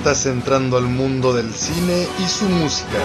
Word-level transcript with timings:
Estás 0.00 0.24
entrando 0.24 0.78
al 0.78 0.84
mundo 0.84 1.34
del 1.34 1.52
cine 1.52 2.08
y 2.18 2.26
su 2.26 2.46
música. 2.46 2.98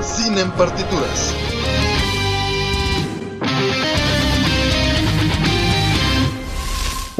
Cine 0.00 0.42
en 0.42 0.52
partituras. 0.52 1.37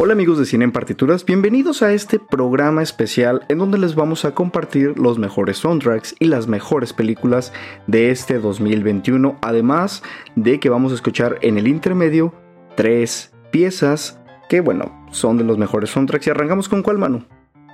Hola 0.08 0.14
amigos 0.14 0.38
de 0.38 0.46
Cine 0.46 0.64
en 0.64 0.72
Partituras, 0.72 1.26
bienvenidos 1.26 1.82
a 1.82 1.92
este 1.92 2.18
programa 2.18 2.82
especial 2.82 3.44
en 3.50 3.58
donde 3.58 3.76
les 3.76 3.94
vamos 3.94 4.24
a 4.24 4.34
compartir 4.34 4.98
los 4.98 5.18
mejores 5.18 5.58
soundtracks 5.58 6.14
y 6.18 6.24
las 6.28 6.46
mejores 6.46 6.94
películas 6.94 7.52
de 7.86 8.10
este 8.10 8.38
2021, 8.38 9.36
además 9.42 10.02
de 10.34 10.60
que 10.60 10.70
vamos 10.70 10.92
a 10.92 10.94
escuchar 10.94 11.38
en 11.42 11.58
el 11.58 11.68
intermedio 11.68 12.32
tres 12.74 13.34
piezas 13.50 14.18
que 14.48 14.62
bueno, 14.62 15.06
son 15.10 15.36
de 15.36 15.44
los 15.44 15.58
mejores 15.58 15.90
soundtracks 15.90 16.26
y 16.26 16.30
arrancamos 16.30 16.70
con 16.70 16.82
cuál 16.82 16.96
mano. 16.96 17.26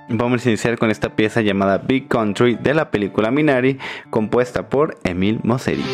Vamos 0.09 0.45
a 0.45 0.49
iniciar 0.49 0.77
con 0.77 0.91
esta 0.91 1.15
pieza 1.15 1.39
llamada 1.39 1.77
Big 1.77 2.09
Country 2.09 2.55
de 2.55 2.73
la 2.73 2.91
película 2.91 3.31
Minari, 3.31 3.79
compuesta 4.09 4.67
por 4.67 4.97
Emil 5.05 5.39
Mosseri. 5.43 5.85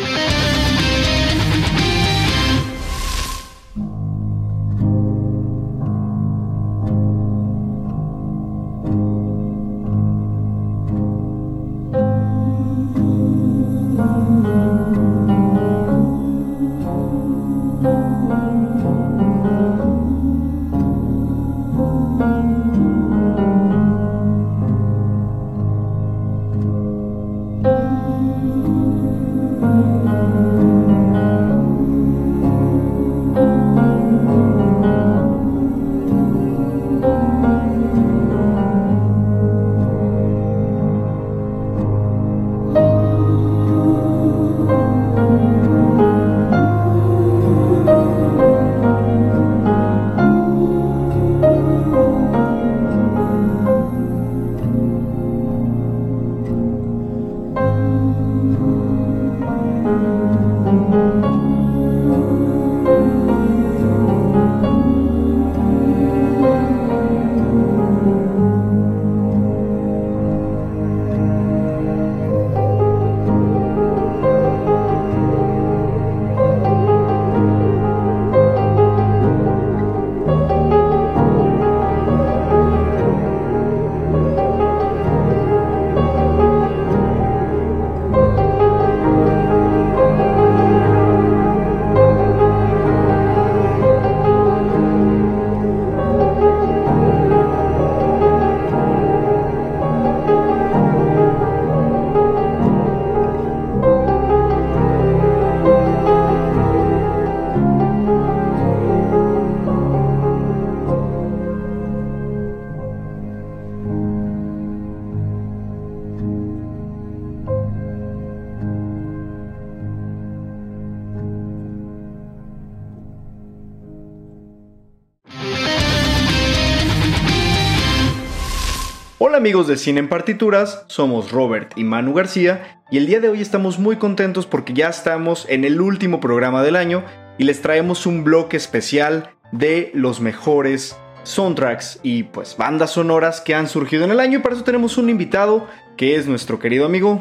Amigos 129.42 129.66
de 129.66 129.76
Cine 129.76 129.98
en 129.98 130.08
Partituras, 130.08 130.84
somos 130.86 131.32
Robert 131.32 131.72
y 131.74 131.82
Manu 131.82 132.14
García 132.14 132.80
y 132.92 132.98
el 132.98 133.08
día 133.08 133.18
de 133.18 133.28
hoy 133.28 133.40
estamos 133.40 133.80
muy 133.80 133.96
contentos 133.96 134.46
porque 134.46 134.72
ya 134.72 134.88
estamos 134.88 135.46
en 135.48 135.64
el 135.64 135.80
último 135.80 136.20
programa 136.20 136.62
del 136.62 136.76
año 136.76 137.02
y 137.38 137.42
les 137.42 137.60
traemos 137.60 138.06
un 138.06 138.22
bloque 138.22 138.56
especial 138.56 139.30
de 139.50 139.90
los 139.94 140.20
mejores 140.20 140.96
soundtracks 141.24 141.98
y 142.04 142.22
pues 142.22 142.56
bandas 142.56 142.92
sonoras 142.92 143.40
que 143.40 143.56
han 143.56 143.66
surgido 143.66 144.04
en 144.04 144.12
el 144.12 144.20
año 144.20 144.38
y 144.38 144.42
para 144.42 144.54
eso 144.54 144.62
tenemos 144.62 144.96
un 144.96 145.10
invitado 145.10 145.66
que 145.96 146.14
es 146.14 146.28
nuestro 146.28 146.60
querido 146.60 146.86
amigo 146.86 147.20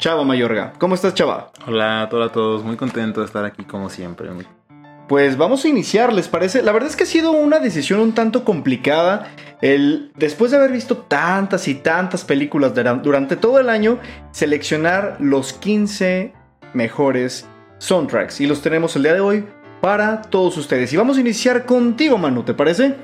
Chava 0.00 0.24
Mayorga. 0.24 0.72
¿Cómo 0.80 0.96
estás 0.96 1.14
Chava? 1.14 1.52
Hola, 1.68 2.08
hola 2.10 2.24
a 2.24 2.32
todos, 2.32 2.64
muy 2.64 2.74
contento 2.74 3.20
de 3.20 3.26
estar 3.26 3.44
aquí 3.44 3.62
como 3.62 3.88
siempre. 3.88 4.30
Pues 5.12 5.36
vamos 5.36 5.62
a 5.62 5.68
iniciar, 5.68 6.10
¿les 6.10 6.26
parece? 6.26 6.62
La 6.62 6.72
verdad 6.72 6.88
es 6.88 6.96
que 6.96 7.02
ha 7.02 7.06
sido 7.06 7.32
una 7.32 7.58
decisión 7.58 8.00
un 8.00 8.14
tanto 8.14 8.46
complicada. 8.46 9.26
El, 9.60 10.10
después 10.16 10.50
de 10.50 10.56
haber 10.56 10.72
visto 10.72 10.96
tantas 10.96 11.68
y 11.68 11.74
tantas 11.74 12.24
películas 12.24 12.74
dura- 12.74 12.94
durante 12.94 13.36
todo 13.36 13.60
el 13.60 13.68
año, 13.68 13.98
seleccionar 14.30 15.18
los 15.20 15.52
15 15.52 16.32
mejores 16.72 17.46
soundtracks. 17.76 18.40
Y 18.40 18.46
los 18.46 18.62
tenemos 18.62 18.96
el 18.96 19.02
día 19.02 19.12
de 19.12 19.20
hoy 19.20 19.44
para 19.82 20.22
todos 20.22 20.56
ustedes. 20.56 20.90
Y 20.94 20.96
vamos 20.96 21.18
a 21.18 21.20
iniciar 21.20 21.66
contigo, 21.66 22.16
Manu, 22.16 22.42
¿te 22.44 22.54
parece? 22.54 22.94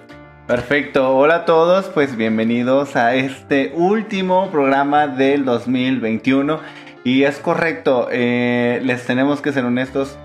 Perfecto, 0.46 1.14
hola 1.14 1.34
a 1.34 1.44
todos, 1.44 1.90
pues 1.92 2.16
bienvenidos 2.16 2.96
a 2.96 3.16
este 3.16 3.74
último 3.76 4.50
programa 4.50 5.08
del 5.08 5.44
2021. 5.44 6.58
Y 7.04 7.24
es 7.24 7.36
correcto, 7.36 8.08
eh, 8.10 8.80
les 8.82 9.04
tenemos 9.04 9.42
que 9.42 9.52
ser 9.52 9.66
honestos, 9.66 10.16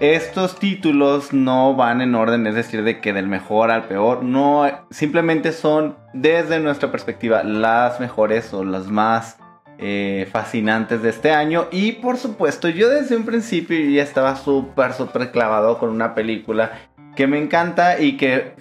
estos 0.00 0.58
títulos 0.58 1.32
no 1.32 1.74
van 1.74 2.00
en 2.00 2.14
orden, 2.14 2.46
es 2.46 2.54
decir, 2.54 2.84
de 2.84 3.00
que 3.00 3.12
del 3.12 3.26
mejor 3.26 3.70
al 3.70 3.84
peor, 3.84 4.22
no, 4.22 4.64
simplemente 4.90 5.52
son 5.52 5.96
desde 6.12 6.60
nuestra 6.60 6.92
perspectiva 6.92 7.42
las 7.42 7.98
mejores 7.98 8.54
o 8.54 8.64
las 8.64 8.86
más 8.86 9.38
eh, 9.78 10.28
fascinantes 10.30 11.02
de 11.02 11.10
este 11.10 11.32
año. 11.32 11.66
Y 11.72 11.92
por 11.92 12.16
supuesto, 12.16 12.68
yo 12.68 12.88
desde 12.88 13.16
un 13.16 13.24
principio 13.24 13.78
ya 13.90 14.02
estaba 14.02 14.36
súper, 14.36 14.92
súper 14.92 15.32
clavado 15.32 15.78
con 15.78 15.90
una 15.90 16.14
película 16.14 16.72
que 17.16 17.26
me 17.26 17.38
encanta 17.38 18.00
y 18.00 18.16
que 18.16 18.52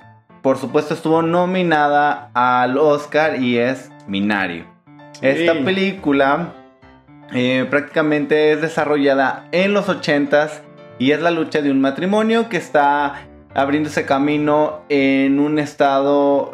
por 0.41 0.57
supuesto 0.57 0.93
estuvo 0.93 1.21
nominada 1.21 2.31
al 2.33 2.77
Oscar 2.77 3.39
y 3.41 3.57
es 3.57 3.91
Minari. 4.07 4.65
Esta 5.21 5.53
película 5.53 6.53
eh, 7.33 7.65
prácticamente 7.69 8.51
es 8.51 8.61
desarrollada 8.61 9.47
en 9.51 9.73
los 9.73 9.87
80s 9.87 10.61
y 10.99 11.11
es 11.11 11.21
la 11.21 11.31
lucha 11.31 11.61
de 11.61 11.71
un 11.71 11.81
matrimonio 11.81 12.49
que 12.49 12.57
está 12.57 13.27
abriéndose 13.53 14.05
camino 14.05 14.81
en 14.89 15.39
un 15.39 15.59
estado 15.59 16.53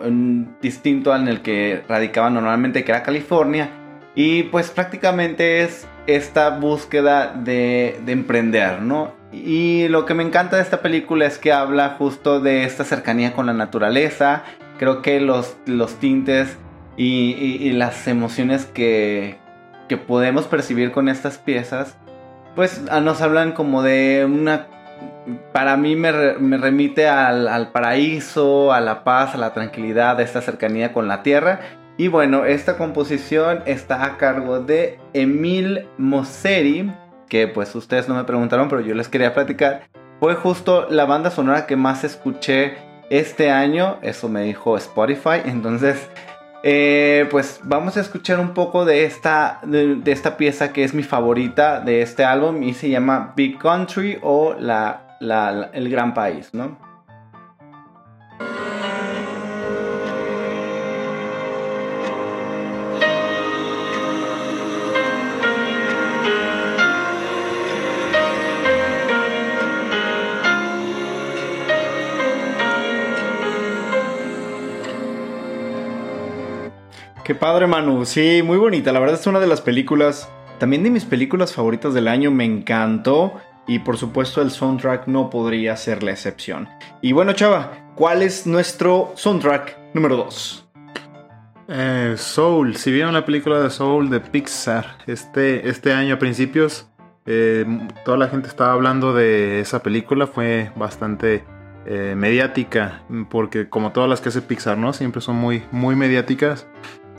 distinto 0.62 1.12
al 1.12 1.24
en 1.24 1.28
el 1.28 1.42
que 1.42 1.84
radicaba 1.88 2.30
normalmente, 2.30 2.84
que 2.84 2.92
era 2.92 3.04
California. 3.04 3.70
Y 4.16 4.44
pues 4.44 4.70
prácticamente 4.70 5.64
es 5.64 5.88
esta 6.08 6.50
búsqueda 6.52 7.34
de, 7.34 8.00
de 8.06 8.12
emprender, 8.12 8.82
¿no? 8.82 9.12
Y 9.32 9.88
lo 9.88 10.06
que 10.06 10.14
me 10.14 10.24
encanta 10.24 10.58
de 10.58 10.62
esta 10.62 10.82
película 10.82 11.26
es 11.26 11.38
que 11.40 11.52
habla 11.52 11.96
justo 11.98 12.40
de 12.40 12.64
esta 12.64 12.84
cercanía 12.84 13.34
con 13.34 13.48
la 13.48 13.54
naturaleza. 13.54 14.44
Creo 14.78 15.02
que 15.02 15.20
los, 15.20 15.58
los 15.66 15.96
tintes 15.96 16.58
y, 16.96 17.72
las 17.72 18.08
emociones 18.08 18.66
que 18.66 19.38
podemos 20.08 20.46
percibir 20.48 20.92
con 20.92 21.10
estas 21.10 21.38
piezas, 21.38 21.98
pues 22.56 22.82
ah, 22.90 23.00
nos 23.00 23.22
hablan 23.22 23.52
como 23.54 23.84
de 23.84 24.26
una... 24.26 24.68
Para 25.54 25.78
mí 25.78 25.96
me, 25.96 26.12
me 26.40 26.58
remite 26.58 27.08
al, 27.08 27.48
al 27.48 27.72
paraíso, 27.72 28.74
a 28.74 28.82
la 28.82 29.04
paz, 29.04 29.36
a 29.36 29.38
la 29.38 29.54
tranquilidad, 29.54 30.20
a 30.20 30.24
esta 30.24 30.42
cercanía 30.42 30.92
con 30.92 31.08
la 31.08 31.24
tierra. 31.24 31.62
Y 31.98 32.08
bueno, 32.08 32.46
esta 32.46 32.78
composición 32.78 33.62
está 33.66 34.04
a 34.04 34.18
cargo 34.18 34.60
de 34.60 35.00
Emil 35.14 35.88
Mosseri, 35.98 36.92
que 37.30 37.48
pues 37.48 37.74
ustedes 37.76 38.10
no 38.10 38.16
me 38.16 38.24
preguntaron, 38.26 38.68
pero 38.68 38.82
yo 38.82 38.96
les 38.96 39.08
quería 39.08 39.34
platicar. 39.34 39.84
Fue 40.20 40.36
justo 40.36 40.88
la 40.90 41.06
banda 41.06 41.32
sonora 41.32 41.66
que 41.66 41.76
más 41.76 42.04
escuché 42.04 42.76
este 43.10 43.52
año, 43.52 44.00
eso 44.02 44.28
me 44.28 44.42
dijo 44.42 44.76
Spotify, 44.78 45.42
entonces 45.46 46.10
eh, 46.64 47.28
pues 47.30 47.60
vamos 47.64 47.98
a 47.98 48.02
escuchar 48.02 48.40
un 48.40 48.54
poco 48.54 48.86
de 48.86 49.06
esta, 49.06 49.60
de, 49.64 50.02
esta 50.06 50.38
pieza 50.38 50.72
que 50.74 50.84
es 50.84 50.94
mi 50.94 51.04
favorita 51.04 51.80
de 51.82 52.02
este 52.02 52.24
álbum 52.24 52.64
y 52.64 52.74
se 52.74 52.90
llama 52.90 53.34
Big 53.36 53.58
Country 53.60 54.18
o 54.22 54.56
la- 54.58 55.02
el 55.74 55.90
gran 55.90 56.14
país, 56.14 56.54
¿no? 56.54 56.78
Qué 77.24 77.36
padre, 77.36 77.68
Manu. 77.68 78.04
Sí, 78.04 78.42
muy 78.44 78.58
bonita. 78.58 78.92
La 78.92 79.00
verdad 79.00 79.18
es 79.18 79.26
una 79.28 79.40
de 79.40 79.48
las 79.48 79.62
películas, 79.62 80.30
también 80.60 80.84
de 80.84 80.90
mis 80.90 81.06
películas 81.06 81.54
favoritas 81.54 81.94
del 81.94 82.10
año. 82.10 82.32
Me 82.32 82.44
encantó. 82.44 83.34
Y 83.66 83.80
por 83.80 83.96
supuesto 83.96 84.42
el 84.42 84.52
soundtrack 84.52 85.08
no 85.08 85.30
podría 85.30 85.78
ser 85.78 86.04
la 86.04 86.12
excepción. 86.12 86.68
Y 87.02 87.14
bueno, 87.14 87.32
chava, 87.32 87.94
¿cuál 87.96 88.22
es 88.22 88.46
nuestro 88.46 89.14
soundtrack 89.16 89.94
número 89.94 90.18
2? 90.18 90.68
Eh, 91.70 92.16
Soul, 92.18 92.76
si 92.76 92.92
vieron 92.92 93.14
la 93.14 93.24
película 93.24 93.62
de 93.62 93.70
Soul 93.70 94.10
de 94.10 94.20
Pixar 94.20 94.98
este, 95.08 95.70
este 95.70 95.94
año 95.94 96.16
a 96.16 96.20
principios, 96.20 96.90
eh, 97.26 97.66
toda 98.04 98.18
la 98.18 98.28
gente 98.28 98.50
estaba 98.50 98.74
hablando 98.74 99.14
de 99.14 99.62
esa 99.62 99.82
película, 99.82 100.28
fue 100.28 100.74
bastante 100.76 101.46
eh, 101.86 102.16
mediática, 102.18 103.04
porque 103.30 103.70
como 103.70 103.94
todas 103.94 104.10
las 104.10 104.20
que 104.20 104.28
hace 104.28 104.42
Pixar, 104.42 104.78
¿no? 104.78 104.92
Siempre 104.92 105.22
son 105.22 105.38
muy, 105.38 105.64
muy 105.72 105.96
mediáticas. 105.96 106.68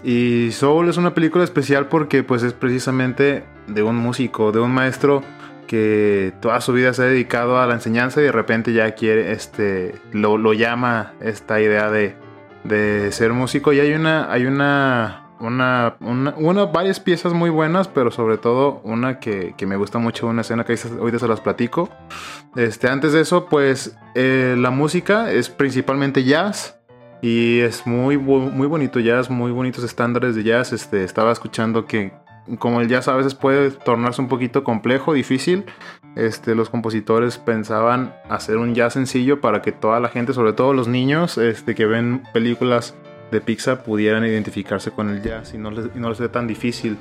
Y 0.05 0.53
Soul 0.53 0.91
es 0.91 0.99
una 0.99 1.15
película 1.15 1.45
especial 1.45 1.89
porque 1.89 2.23
pues 2.23 2.43
es 2.43 2.53
precisamente 2.53 3.45
de 3.67 3.83
un 3.83 3.97
músico, 3.97 4.53
de 4.53 4.61
un 4.61 4.71
maestro 4.71 5.23
que 5.67 6.35
toda 6.41 6.61
su 6.61 6.75
vida 6.75 6.93
se 6.93 7.03
ha 7.03 7.07
dedicado 7.07 7.59
a 7.59 7.67
la 7.67 7.75
enseñanza 7.75 8.21
y 8.21 8.25
de 8.25 8.33
repente 8.33 8.75
ya 8.75 8.95
quiere, 8.95 9.33
este, 9.33 9.95
lo, 10.13 10.53
llama 10.53 11.15
esta 11.21 11.59
idea 11.61 11.91
de, 11.91 12.15
de 12.65 13.11
ser 13.13 13.33
músico 13.33 13.73
y 13.73 13.81
hay 13.81 13.95
una, 13.95 14.31
hay 14.31 14.45
una, 14.45 15.29
una, 15.41 15.97
una, 16.01 16.65
varias 16.67 17.01
piezas 17.01 17.33
muy 17.33 17.49
buenas, 17.49 17.89
pero 17.89 18.11
sobre 18.11 18.37
todo 18.37 18.83
una 18.85 19.19
que, 19.19 19.55
me 19.67 19.77
gusta 19.77 19.99
mucho, 19.99 20.27
una 20.27 20.43
escena 20.43 20.65
que 20.65 20.79
ahorita 20.99 21.19
se 21.19 21.29
las 21.29 21.41
platico. 21.41 21.89
Este, 22.57 22.89
antes 22.89 23.13
de 23.15 23.23
eso, 23.23 23.47
pues 23.47 23.97
eh, 24.15 24.55
la 24.59 24.71
música 24.71 25.31
es 25.33 25.49
principalmente 25.49 26.25
jazz. 26.25 26.79
Y 27.25 27.61
es 27.61 27.87
muy, 27.87 28.19
muy 28.19 28.67
bonito 28.67 29.01
jazz, 29.01 29.31
muy 29.31 29.51
bonitos 29.51 29.83
estándares 29.83 30.35
de 30.35 30.43
jazz. 30.43 30.75
Este, 30.75 31.05
estaba 31.05 31.33
escuchando 31.33 31.87
que 31.87 32.13
como 32.59 32.83
el 32.83 32.89
jazz 32.89 33.09
a 33.09 33.17
veces 33.17 33.35
puede 33.35 33.71
tornarse 33.71 34.21
un 34.21 34.29
poquito 34.29 34.63
complejo, 34.63 35.15
difícil, 35.15 35.65
este, 36.17 36.55
los 36.55 36.69
compositores 36.69 37.39
pensaban 37.39 38.15
hacer 38.29 38.59
un 38.59 38.75
jazz 38.75 38.93
sencillo 38.93 39.41
para 39.41 39.63
que 39.63 39.73
toda 39.73 40.01
la 40.01 40.11
gente, 40.11 40.35
sobre 40.35 40.53
todo 40.53 40.75
los 40.75 40.87
niños 40.87 41.39
este, 41.39 41.75
que 41.75 41.87
ven 41.87 42.25
películas 42.35 42.95
de 43.31 43.41
Pixar, 43.41 43.85
pudieran 43.85 44.27
identificarse 44.27 44.91
con 44.91 45.09
el 45.09 45.23
jazz 45.23 45.55
y 45.55 45.57
no 45.57 45.71
les, 45.71 45.87
y 45.97 45.99
no 45.99 46.11
les 46.11 46.19
sea 46.19 46.31
tan 46.31 46.47
difícil. 46.47 46.99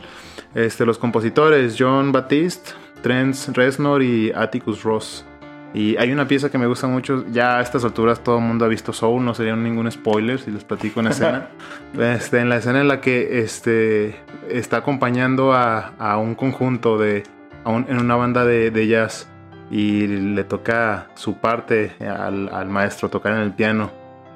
Este, 0.56 0.86
los 0.86 1.00
compositores, 1.00 1.76
John 1.78 2.14
Baptiste, 2.14 2.72
Trent 3.02 3.36
Reznor 3.58 4.02
y 4.02 4.32
Atticus 4.34 4.84
Ross. 4.84 5.26
Y 5.74 5.98
hay 5.98 6.12
una 6.12 6.28
pieza 6.28 6.52
que 6.52 6.58
me 6.60 6.68
gusta 6.68 6.86
mucho, 6.88 7.26
ya 7.32 7.58
a 7.58 7.62
estas 7.62 7.84
alturas 7.84 8.24
todo 8.24 8.38
el 8.38 8.44
mundo 8.44 8.64
ha 8.66 8.68
visto 8.68 8.94
Soul, 8.94 9.26
no 9.26 9.34
sería 9.34 9.56
ningún 9.56 9.92
spoiler 9.92 10.40
si 10.40 10.52
les 10.52 10.64
platico 10.64 11.00
una 11.00 11.10
escena. 11.10 11.48
Este, 12.00 12.40
en 12.40 12.50
la 12.50 12.58
escena 12.58 12.82
en 12.82 12.88
la 12.88 13.02
que 13.02 13.40
este, 13.40 14.16
está 14.50 14.78
acompañando 14.78 15.54
a, 15.54 15.94
a 16.00 16.18
un 16.18 16.36
conjunto 16.36 16.98
de, 16.98 17.24
a 17.64 17.70
un- 17.72 17.86
en 17.90 17.98
una 18.00 18.16
banda 18.16 18.46
de, 18.46 18.70
de 18.72 18.88
jazz 18.88 19.28
y 19.72 20.06
le 20.08 20.44
toca 20.44 21.08
su 21.16 21.38
parte 21.38 21.94
al, 22.00 22.50
al 22.54 22.68
maestro, 22.70 23.10
tocar 23.10 23.34
en 23.34 23.40
el 23.40 23.52
piano. 23.54 23.90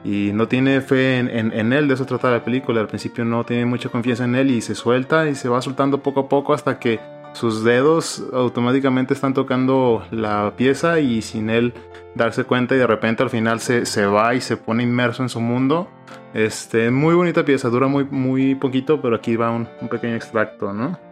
Y 0.04 0.32
no 0.34 0.48
tiene 0.48 0.82
fe 0.82 1.18
en, 1.20 1.30
en- 1.30 1.52
en 1.54 1.74
él, 1.74 1.88
de 1.88 1.96
eso 1.96 2.06
trata 2.06 2.32
la 2.32 2.44
película. 2.44 2.80
Al 2.82 2.88
principio 2.88 3.26
no 3.26 3.44
tiene 3.44 3.66
mucha 3.66 3.90
confianza 3.90 4.24
en 4.26 4.36
él 4.36 4.50
y 4.52 4.62
se 4.62 4.74
suelta 4.74 5.28
y 5.30 5.36
se 5.36 5.50
va 5.50 5.62
soltando 5.62 6.00
poco 6.02 6.22
a 6.22 6.30
poco 6.30 6.54
hasta 6.54 6.80
que 6.80 7.00
sus 7.38 7.64
dedos 7.64 8.24
automáticamente 8.34 9.14
están 9.14 9.36
tocando 9.36 10.04
la 10.10 10.54
pieza 10.58 11.00
y 11.00 11.22
sin 11.22 11.52
él 11.52 11.74
darse 12.16 12.46
cuenta 12.46 12.74
y 12.74 12.80
de 12.80 12.88
repente 12.88 13.22
al 13.22 13.30
final 13.30 13.60
se, 13.60 13.86
se 13.86 14.08
va 14.08 14.34
y 14.34 14.42
se 14.42 14.58
pone 14.58 14.82
inmerso 14.82 15.22
en 15.22 15.30
su 15.30 15.40
mundo. 15.40 15.88
Este, 16.34 16.90
muy 16.90 17.14
bonita 17.14 17.46
pieza, 17.46 17.70
dura 17.70 17.88
muy, 17.88 18.06
muy 18.06 18.56
poquito, 18.56 19.02
pero 19.02 19.16
aquí 19.16 19.36
va 19.36 19.52
un, 19.52 19.68
un 19.82 19.88
pequeño 19.88 20.16
extracto, 20.16 20.74
¿no? 20.74 21.07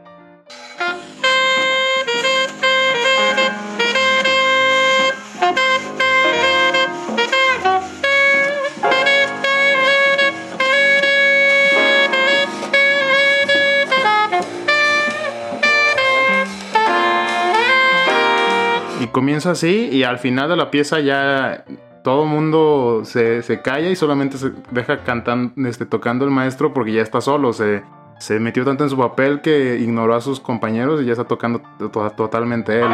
Comienza 19.15 19.51
así 19.51 19.87
y 19.93 20.03
al 20.03 20.19
final 20.19 20.49
de 20.49 20.57
la 20.57 20.69
pieza 20.71 20.99
ya 20.99 21.63
todo 22.03 22.23
el 22.23 22.29
mundo 22.29 23.03
se, 23.05 23.41
se 23.43 23.61
calla 23.61 23.89
y 23.89 23.95
solamente 23.95 24.37
se 24.37 24.51
deja 24.71 25.03
cantando, 25.05 25.53
este, 25.69 25.85
tocando 25.85 26.25
el 26.25 26.31
maestro 26.31 26.73
porque 26.73 26.91
ya 26.91 27.01
está 27.01 27.21
solo. 27.21 27.53
Se, 27.53 27.81
se 28.19 28.41
metió 28.41 28.65
tanto 28.65 28.83
en 28.83 28.89
su 28.89 28.97
papel 28.97 29.39
que 29.39 29.77
ignoró 29.79 30.15
a 30.15 30.19
sus 30.21 30.41
compañeros 30.41 31.01
y 31.01 31.05
ya 31.05 31.13
está 31.13 31.23
tocando 31.23 31.61
to- 31.79 32.09
totalmente 32.11 32.77
él. 32.81 32.89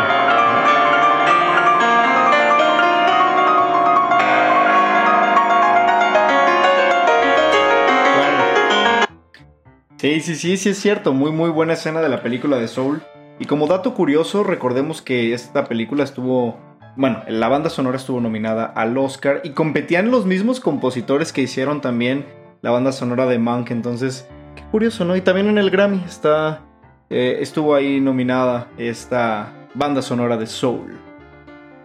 Sí, 9.98 10.20
sí, 10.22 10.36
sí, 10.36 10.58
sí 10.58 10.70
es 10.70 10.78
cierto. 10.80 11.14
Muy, 11.14 11.32
muy 11.32 11.50
buena 11.50 11.74
escena 11.74 12.02
de 12.02 12.10
la 12.10 12.24
película 12.24 12.58
de 12.58 12.68
Soul. 12.68 13.02
Y 13.40 13.46
como 13.46 13.68
dato 13.68 13.94
curioso, 13.94 14.44
recordemos 14.44 15.02
que 15.02 15.34
esta 15.34 15.66
película 15.66 16.04
estuvo. 16.04 16.58
Bueno, 16.96 17.24
la 17.28 17.48
banda 17.48 17.70
sonora 17.70 17.98
estuvo 17.98 18.20
nominada 18.20 18.66
al 18.66 18.98
Oscar 18.98 19.42
y 19.44 19.52
competían 19.52 20.12
los 20.12 20.26
mismos 20.26 20.60
compositores 20.60 21.32
que 21.34 21.42
hicieron 21.42 21.82
también 21.82 22.26
la 22.62 22.72
banda 22.72 22.92
sonora 22.92 23.26
de 23.26 23.40
Monk. 23.40 23.72
Entonces, 23.72 24.28
qué 24.56 24.64
curioso, 24.72 25.06
¿no? 25.06 25.16
Y 25.16 25.22
también 25.22 25.48
en 25.48 25.58
el 25.58 25.70
Grammy 25.72 26.04
está. 26.06 26.62
eh, 27.10 27.40
estuvo 27.42 27.76
ahí 27.76 28.00
nominada 28.00 28.68
esta 28.78 29.52
banda 29.74 30.02
sonora 30.02 30.38
de 30.38 30.48
Soul. 30.48 30.98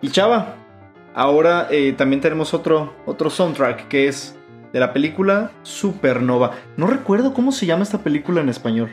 Y 0.03 0.11
Chava, 0.11 0.55
ahora 1.15 1.69
eh, 1.71 1.95
también 1.97 2.21
tenemos 2.21 2.53
otro, 2.55 2.93
otro 3.07 3.31
soundtrack 3.31 3.89
que 3.89 4.09
es 4.09 4.37
de 4.73 4.81
la 4.81 4.93
película 4.93 5.51
Supernova. 5.63 6.53
No 6.77 6.87
recuerdo 6.87 7.33
cómo 7.33 7.51
se 7.51 7.67
llama 7.67 7.83
esta 7.83 7.99
película 7.99 8.41
en 8.41 8.49
español. 8.49 8.91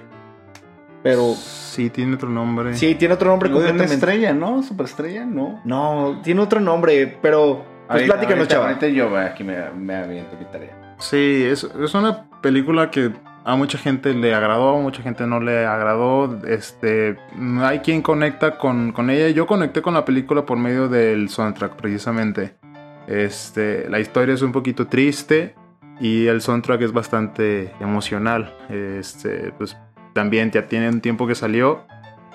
Pero 1.03 1.33
Sí, 1.35 1.89
tiene 1.89 2.15
otro 2.15 2.29
nombre. 2.29 2.73
sí, 2.75 2.95
tiene 2.95 3.13
otro 3.15 3.29
nombre 3.29 3.49
de 3.49 3.55
una 3.55 3.65
completamente. 3.67 3.95
estrella, 4.05 4.33
¿no? 4.33 4.63
Superestrella, 4.63 5.25
¿no? 5.25 5.59
No, 5.65 6.21
tiene 6.23 6.41
otro 6.41 6.59
nombre, 6.59 7.17
pero 7.21 7.65
pues 7.87 8.03
platícanos, 8.03 8.37
ahorita- 8.39 8.47
chava. 8.55 8.67
Ahorita 8.69 8.87
yo 8.87 9.17
aquí 9.17 9.43
me, 9.43 9.69
me 9.71 9.95
aviento 9.95 10.35
mi 10.39 10.45
tarea. 10.45 10.95
Sí, 10.99 11.43
es, 11.45 11.63
es 11.63 11.93
una 11.95 12.25
película 12.41 12.89
que 12.89 13.11
a 13.43 13.55
mucha 13.57 13.77
gente 13.77 14.13
le 14.13 14.33
agradó, 14.33 14.77
a 14.77 14.81
mucha 14.81 15.01
gente 15.03 15.27
no 15.27 15.41
le 15.41 15.65
agradó. 15.65 16.39
Este, 16.47 17.17
hay 17.61 17.79
quien 17.79 18.01
conecta 18.01 18.57
con, 18.57 18.93
con 18.93 19.09
ella. 19.09 19.27
Yo 19.29 19.45
conecté 19.45 19.81
con 19.81 19.93
la 19.95 20.05
película 20.05 20.45
por 20.45 20.57
medio 20.57 20.87
del 20.87 21.27
soundtrack, 21.27 21.75
precisamente. 21.75 22.55
Este, 23.07 23.89
la 23.89 23.99
historia 23.99 24.33
es 24.35 24.41
un 24.41 24.53
poquito 24.53 24.87
triste 24.87 25.55
y 25.99 26.27
el 26.27 26.39
soundtrack 26.41 26.81
es 26.83 26.93
bastante 26.93 27.73
emocional. 27.81 28.55
Este, 28.69 29.51
pues 29.57 29.75
también 30.13 30.51
ya 30.51 30.67
tiene 30.67 30.89
un 30.89 31.01
tiempo 31.01 31.27
que 31.27 31.35
salió. 31.35 31.81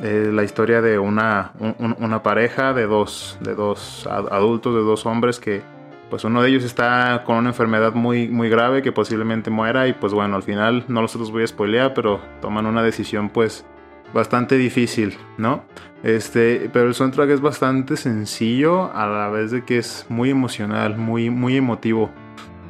eh, 0.01 0.31
la 0.33 0.45
historia 0.45 0.81
de 0.81 0.97
una, 1.01 1.51
un- 1.59 1.75
un- 1.81 1.97
una 1.99 2.23
pareja 2.23 2.73
de 2.73 2.87
dos, 2.87 3.37
de 3.41 3.57
dos 3.57 4.07
ad- 4.09 4.33
adultos, 4.33 4.73
de 4.77 4.81
dos 4.83 5.05
hombres 5.07 5.41
que 5.41 5.61
pues 6.09 6.23
uno 6.23 6.41
de 6.41 6.51
ellos 6.51 6.63
está 6.63 7.25
con 7.27 7.35
una 7.37 7.49
enfermedad 7.49 7.95
muy, 7.95 8.29
muy 8.29 8.49
grave 8.49 8.81
que 8.81 8.93
posiblemente 8.93 9.51
muera 9.51 9.89
y 9.89 9.95
pues 9.95 10.13
bueno, 10.13 10.37
al 10.37 10.45
final 10.45 10.85
no 10.87 11.03
los 11.03 11.17
los 11.17 11.33
voy 11.33 11.43
a 11.43 11.47
spoilear, 11.49 11.95
pero 11.95 12.21
toman 12.41 12.67
una 12.67 12.85
decisión 12.85 13.29
pues 13.29 13.67
bastante 14.15 14.57
difícil, 14.57 15.17
¿no? 15.37 15.65
Este, 16.05 16.71
pero 16.73 16.87
el 16.87 16.95
soundtrack 16.95 17.31
es 17.31 17.41
bastante 17.41 17.97
sencillo 17.97 18.95
a 18.95 19.05
la 19.09 19.29
vez 19.31 19.51
de 19.51 19.65
que 19.65 19.79
es 19.79 20.07
muy 20.09 20.31
emocional, 20.31 20.97
muy, 20.97 21.29
muy 21.29 21.57
emotivo. 21.57 22.09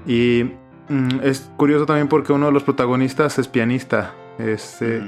Y 0.07 0.53
mm, 0.89 1.21
es 1.25 1.51
curioso 1.59 1.85
también 1.85 2.09
porque 2.09 2.33
uno 2.33 2.47
de 2.47 2.53
los 2.53 2.63
protagonistas 2.63 3.39
es 3.39 3.49
pianista. 3.49 4.15
Este, 4.39 5.03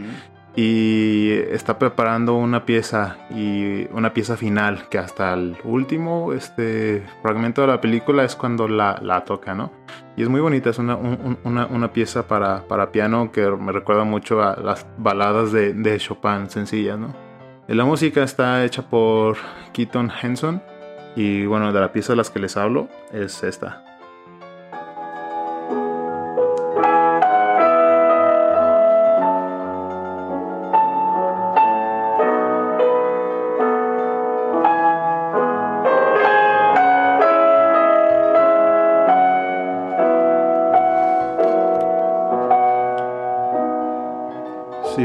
y 0.56 1.30
está 1.30 1.78
preparando 1.78 2.34
una 2.34 2.66
pieza 2.66 3.16
y 3.30 3.86
una 3.92 4.12
pieza 4.12 4.36
final 4.36 4.88
que 4.88 4.98
hasta 4.98 5.32
el 5.34 5.56
último 5.64 6.32
este 6.32 7.04
fragmento 7.22 7.60
de 7.60 7.68
la 7.68 7.80
película 7.80 8.24
es 8.24 8.34
cuando 8.34 8.66
la, 8.66 8.98
la 9.00 9.24
toca, 9.24 9.54
¿no? 9.54 9.70
Y 10.16 10.22
es 10.22 10.28
muy 10.28 10.40
bonita, 10.40 10.70
es 10.70 10.78
una, 10.78 10.96
un- 10.96 11.38
una, 11.44 11.66
una 11.66 11.92
pieza 11.92 12.26
para, 12.26 12.66
para 12.66 12.90
piano 12.90 13.30
que 13.30 13.48
me 13.48 13.70
recuerda 13.72 14.02
mucho 14.04 14.42
a 14.42 14.56
las 14.56 14.86
baladas 14.98 15.52
de, 15.52 15.72
de 15.72 15.96
Chopin 15.98 16.50
sencillas, 16.50 16.98
¿no? 16.98 17.14
Eh, 17.68 17.74
La 17.76 17.84
música 17.84 18.22
está 18.24 18.64
hecha 18.64 18.82
por 18.82 19.36
Keaton 19.72 20.10
Henson 20.20 20.60
y 21.14 21.46
bueno, 21.46 21.72
de 21.72 21.80
la 21.80 21.92
pieza 21.92 22.12
de 22.12 22.16
las 22.16 22.28
que 22.30 22.40
les 22.40 22.56
hablo 22.56 22.88
es 23.12 23.42
esta. 23.44 23.84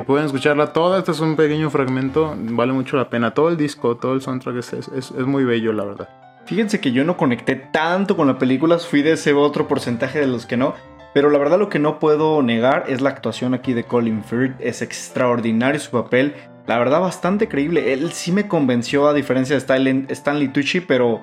Pueden 0.05 0.25
escucharla 0.25 0.73
toda, 0.73 0.99
este 0.99 1.11
es 1.11 1.19
un 1.19 1.35
pequeño 1.35 1.69
fragmento, 1.69 2.35
vale 2.37 2.73
mucho 2.73 2.97
la 2.97 3.09
pena. 3.09 3.33
Todo 3.33 3.49
el 3.49 3.57
disco, 3.57 3.97
todo 3.97 4.13
el 4.13 4.21
soundtrack 4.21 4.57
es, 4.57 4.73
es- 4.73 4.87
es- 4.89 5.11
muy 5.11 5.43
bello, 5.43 5.73
la 5.73 5.83
verdad. 5.85 6.09
Fíjense 6.45 6.79
que 6.79 6.91
yo 6.91 7.03
no 7.03 7.17
conecté 7.17 7.55
tanto 7.55 8.15
con 8.15 8.27
la 8.27 8.37
película, 8.37 8.77
fui 8.77 9.01
de 9.01 9.13
ese 9.13 9.33
otro 9.33 9.67
porcentaje 9.67 10.19
de 10.19 10.27
los 10.27 10.45
que 10.45 10.57
no. 10.57 10.73
Pero 11.13 11.29
la 11.29 11.37
verdad 11.39 11.57
lo 11.57 11.69
que 11.69 11.79
no 11.79 11.97
puedo 11.97 12.41
negar 12.43 12.83
es 12.89 12.99
la 13.01 13.09
actuación 13.09 13.53
aquí 13.53 13.73
de 13.73 13.85
Colin 13.85 14.21
Firth. 14.23 14.55
Es 14.59 14.81
extraordinario 14.81 15.79
su 15.79 15.89
papel. 15.91 16.33
La 16.67 16.77
verdad 16.77 16.99
bastante 16.99 17.47
creíble. 17.47 17.93
Él 17.93 18.11
sí 18.11 18.33
me 18.33 18.49
convenció 18.49 19.07
a 19.07 19.13
diferencia 19.13 19.55
de 19.57 20.05
Stanley, 20.09 20.47
Tucci, 20.49 20.81
pero 20.81 21.21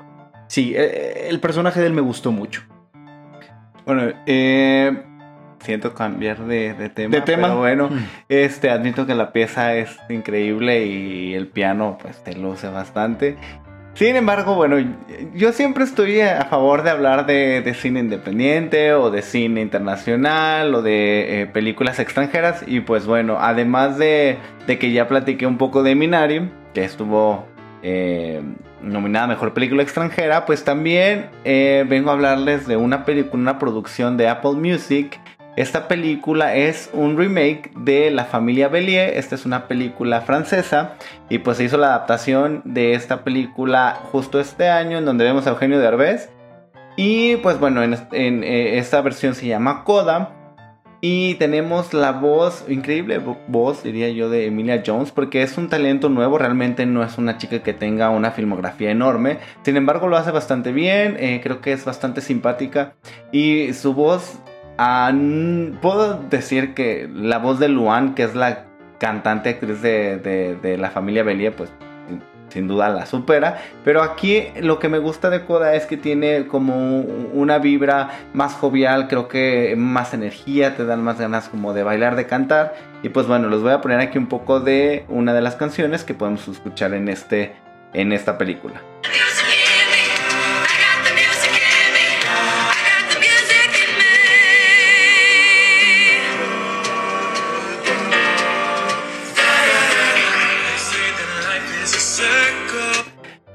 sí, 0.48 0.72
eh, 0.74 1.26
el 1.28 1.40
personaje 1.40 1.78
de 1.80 1.86
él 1.88 1.92
me 1.92 2.00
gustó 2.00 2.32
mucho. 2.32 2.62
Bueno, 3.84 4.12
eh, 4.26 5.02
siento 5.62 5.94
cambiar 5.94 6.38
de, 6.44 6.74
de 6.74 6.88
tema. 6.88 7.14
De 7.14 7.22
tema. 7.22 7.48
Pero 7.48 7.58
bueno, 7.58 7.90
este, 8.28 8.70
admito 8.70 9.06
que 9.06 9.14
la 9.14 9.32
pieza 9.32 9.74
es 9.74 9.98
increíble 10.08 10.86
y 10.86 11.34
el 11.34 11.46
piano 11.48 11.98
pues 12.00 12.22
te 12.22 12.34
luce 12.34 12.68
bastante. 12.68 13.36
Sin 13.94 14.16
embargo, 14.16 14.54
bueno, 14.54 14.76
yo 15.34 15.52
siempre 15.52 15.84
estoy 15.84 16.22
a 16.22 16.46
favor 16.46 16.82
de 16.82 16.90
hablar 16.90 17.26
de, 17.26 17.60
de 17.60 17.74
cine 17.74 18.00
independiente 18.00 18.94
o 18.94 19.10
de 19.10 19.20
cine 19.20 19.60
internacional 19.60 20.74
o 20.74 20.80
de 20.80 21.42
eh, 21.42 21.46
películas 21.46 21.98
extranjeras. 21.98 22.64
Y 22.66 22.80
pues 22.80 23.04
bueno, 23.04 23.36
además 23.38 23.98
de, 23.98 24.38
de 24.66 24.78
que 24.78 24.92
ya 24.92 25.08
platiqué 25.08 25.46
un 25.46 25.58
poco 25.58 25.82
de 25.82 25.94
Minari, 25.94 26.50
que 26.72 26.84
estuvo 26.84 27.44
eh, 27.82 28.40
nominada 28.80 29.26
Mejor 29.26 29.52
Película 29.52 29.82
Extranjera, 29.82 30.46
pues 30.46 30.64
también 30.64 31.26
eh, 31.44 31.84
vengo 31.86 32.08
a 32.10 32.14
hablarles 32.14 32.66
de 32.66 32.76
una 32.78 33.04
una 33.32 33.58
producción 33.58 34.16
de 34.16 34.28
Apple 34.28 34.52
Music. 34.52 35.20
Esta 35.54 35.86
película 35.86 36.56
es 36.56 36.88
un 36.94 37.18
remake 37.18 37.72
de 37.76 38.10
La 38.10 38.24
familia 38.24 38.68
Bellier. 38.68 39.10
Esta 39.18 39.34
es 39.34 39.44
una 39.44 39.68
película 39.68 40.22
francesa. 40.22 40.94
Y 41.28 41.38
pues 41.38 41.58
se 41.58 41.64
hizo 41.64 41.76
la 41.76 41.88
adaptación 41.88 42.62
de 42.64 42.94
esta 42.94 43.22
película 43.22 43.98
justo 44.10 44.40
este 44.40 44.68
año, 44.70 44.98
en 44.98 45.04
donde 45.04 45.24
vemos 45.24 45.46
a 45.46 45.50
Eugenio 45.50 45.78
Derbez. 45.78 46.30
Y 46.96 47.36
pues 47.36 47.58
bueno, 47.60 47.82
en, 47.82 47.94
eh, 48.44 48.78
esta 48.78 49.02
versión 49.02 49.34
se 49.34 49.46
llama 49.46 49.84
Coda. 49.84 50.38
Y 51.04 51.34
tenemos 51.34 51.92
la 51.94 52.12
voz, 52.12 52.64
increíble 52.68 53.20
vo- 53.20 53.36
voz, 53.48 53.82
diría 53.82 54.08
yo, 54.10 54.30
de 54.30 54.46
Emilia 54.46 54.84
Jones, 54.86 55.10
porque 55.10 55.42
es 55.42 55.58
un 55.58 55.68
talento 55.68 56.08
nuevo, 56.08 56.38
realmente 56.38 56.86
no 56.86 57.02
es 57.02 57.18
una 57.18 57.38
chica 57.38 57.60
que 57.60 57.72
tenga 57.72 58.10
una 58.10 58.30
filmografía 58.30 58.92
enorme. 58.92 59.38
Sin 59.64 59.76
embargo, 59.76 60.06
lo 60.06 60.16
hace 60.16 60.30
bastante 60.30 60.70
bien, 60.70 61.16
eh, 61.18 61.40
creo 61.42 61.60
que 61.60 61.72
es 61.72 61.84
bastante 61.84 62.20
simpática. 62.20 62.94
Y 63.32 63.72
su 63.72 63.94
voz, 63.94 64.38
ah, 64.78 65.12
puedo 65.80 66.20
decir 66.30 66.74
que 66.74 67.08
la 67.12 67.38
voz 67.38 67.58
de 67.58 67.68
Luan, 67.68 68.14
que 68.14 68.22
es 68.24 68.34
la 68.34 68.64
cantante 68.98 69.50
actriz 69.50 69.82
de, 69.82 70.18
de- 70.18 70.56
de 70.56 70.78
la 70.78 70.90
familia 70.90 71.22
Bellier, 71.24 71.54
pues 71.54 71.70
sin- 72.50 72.68
duda 72.68 72.90
la 72.90 73.06
supera. 73.06 73.58
Pero 73.82 74.02
aquí 74.02 74.44
lo 74.60 74.78
que 74.78 74.88
me 74.90 74.98
gusta 74.98 75.30
de 75.30 75.44
Koda 75.46 75.74
es 75.74 75.86
que 75.86 75.96
tiene 75.96 76.46
como 76.46 77.00
una 77.00 77.58
vibra 77.58 78.10
más 78.34 78.52
jovial, 78.52 79.08
creo 79.08 79.26
que 79.26 79.74
más 79.76 80.12
energía, 80.12 80.76
te 80.76 80.84
dan 80.84 81.02
más 81.02 81.18
ganas 81.18 81.48
como 81.48 81.72
de 81.72 81.82
bailar, 81.82 82.14
de 82.14 82.26
cantar. 82.26 82.74
Y 83.02 83.08
pues 83.08 83.26
bueno, 83.26 83.48
les 83.48 83.60
voy 83.60 83.72
a 83.72 83.80
poner 83.80 84.00
aquí 84.00 84.18
un 84.18 84.26
poco 84.26 84.60
de 84.60 85.04
una 85.08 85.32
de 85.32 85.40
las 85.40 85.56
canciones 85.56 86.04
que 86.04 86.12
podemos 86.14 86.46
escuchar 86.46 86.92
en, 86.92 87.08
este, 87.08 87.54
en 87.94 88.12
esta 88.12 88.36
película. 88.36 88.82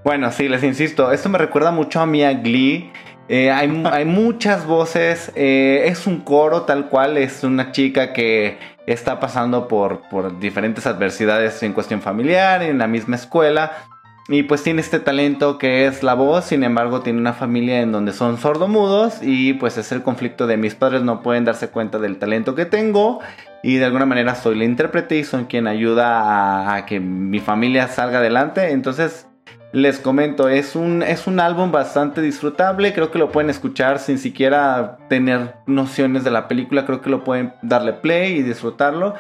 Bueno, 0.08 0.32
sí, 0.32 0.48
les 0.48 0.64
insisto, 0.64 1.12
esto 1.12 1.28
me 1.28 1.38
recuerda 1.38 1.72
mucho 1.72 2.00
a 2.00 2.06
Mia 2.06 2.32
Glee. 2.32 2.94
Eh, 3.28 3.52
hay, 3.52 3.84
hay 3.92 4.06
muchas 4.06 4.66
voces, 4.66 5.34
eh, 5.36 5.84
es 5.88 6.08
un 6.08 6.22
coro 6.22 6.62
tal 6.62 6.88
cual, 6.88 7.18
es 7.18 7.44
una 7.44 7.74
chica 7.74 8.14
que 8.14 8.58
está 8.86 9.20
pasando 9.20 9.68
por, 9.68 10.08
por 10.08 10.40
diferentes 10.40 10.88
adversidades 10.88 11.62
en 11.62 11.74
cuestión 11.74 12.02
familiar, 12.02 12.64
en 12.64 12.78
la 12.78 12.88
misma 12.88 13.18
escuela, 13.18 13.74
y 14.30 14.44
pues 14.44 14.64
tiene 14.64 14.80
este 14.80 15.02
talento 15.02 15.58
que 15.58 15.88
es 15.88 16.04
la 16.04 16.14
voz, 16.14 16.46
sin 16.46 16.64
embargo 16.64 17.02
tiene 17.02 17.20
una 17.20 17.34
familia 17.34 17.82
en 17.82 17.92
donde 17.92 18.14
son 18.14 18.38
sordomudos 18.38 19.20
y 19.22 19.56
pues 19.56 19.78
es 19.78 19.92
el 19.92 20.04
conflicto 20.04 20.48
de 20.48 20.56
mis 20.56 20.74
padres 20.74 21.02
no 21.02 21.22
pueden 21.22 21.44
darse 21.44 21.68
cuenta 21.68 22.00
del 22.00 22.18
talento 22.18 22.56
que 22.56 22.66
tengo 22.66 23.20
y 23.62 23.76
de 23.76 23.84
alguna 23.84 24.06
manera 24.06 24.36
soy 24.36 24.56
la 24.56 24.64
intérprete 24.64 25.18
y 25.18 25.26
soy 25.26 25.46
quien 25.46 25.68
ayuda 25.68 26.22
a, 26.22 26.76
a 26.76 26.86
que 26.86 27.02
mi 27.02 27.42
familia 27.42 27.90
salga 27.90 28.20
adelante, 28.20 28.72
entonces 28.72 29.27
les 29.74 30.00
comento, 30.00 30.50
es 30.50 30.76
un, 30.76 31.04
es 31.04 31.28
un 31.28 31.40
álbum 31.40 31.72
bastante 31.72 32.22
disfrutable, 32.22 32.94
creo 32.94 33.12
que 33.12 33.20
lo 33.20 33.32
pueden 33.32 33.50
escuchar 33.50 34.00
sin 34.00 34.18
siquiera 34.18 34.98
tener 35.10 35.56
nociones 35.66 36.24
de 36.24 36.32
la 36.32 36.48
película, 36.48 36.86
creo 36.86 37.02
que 37.02 37.10
lo 37.10 37.24
pueden 37.24 37.54
darle 37.62 37.94
play 37.94 38.38
y 38.38 38.44
disfrutarlo. 38.44 39.16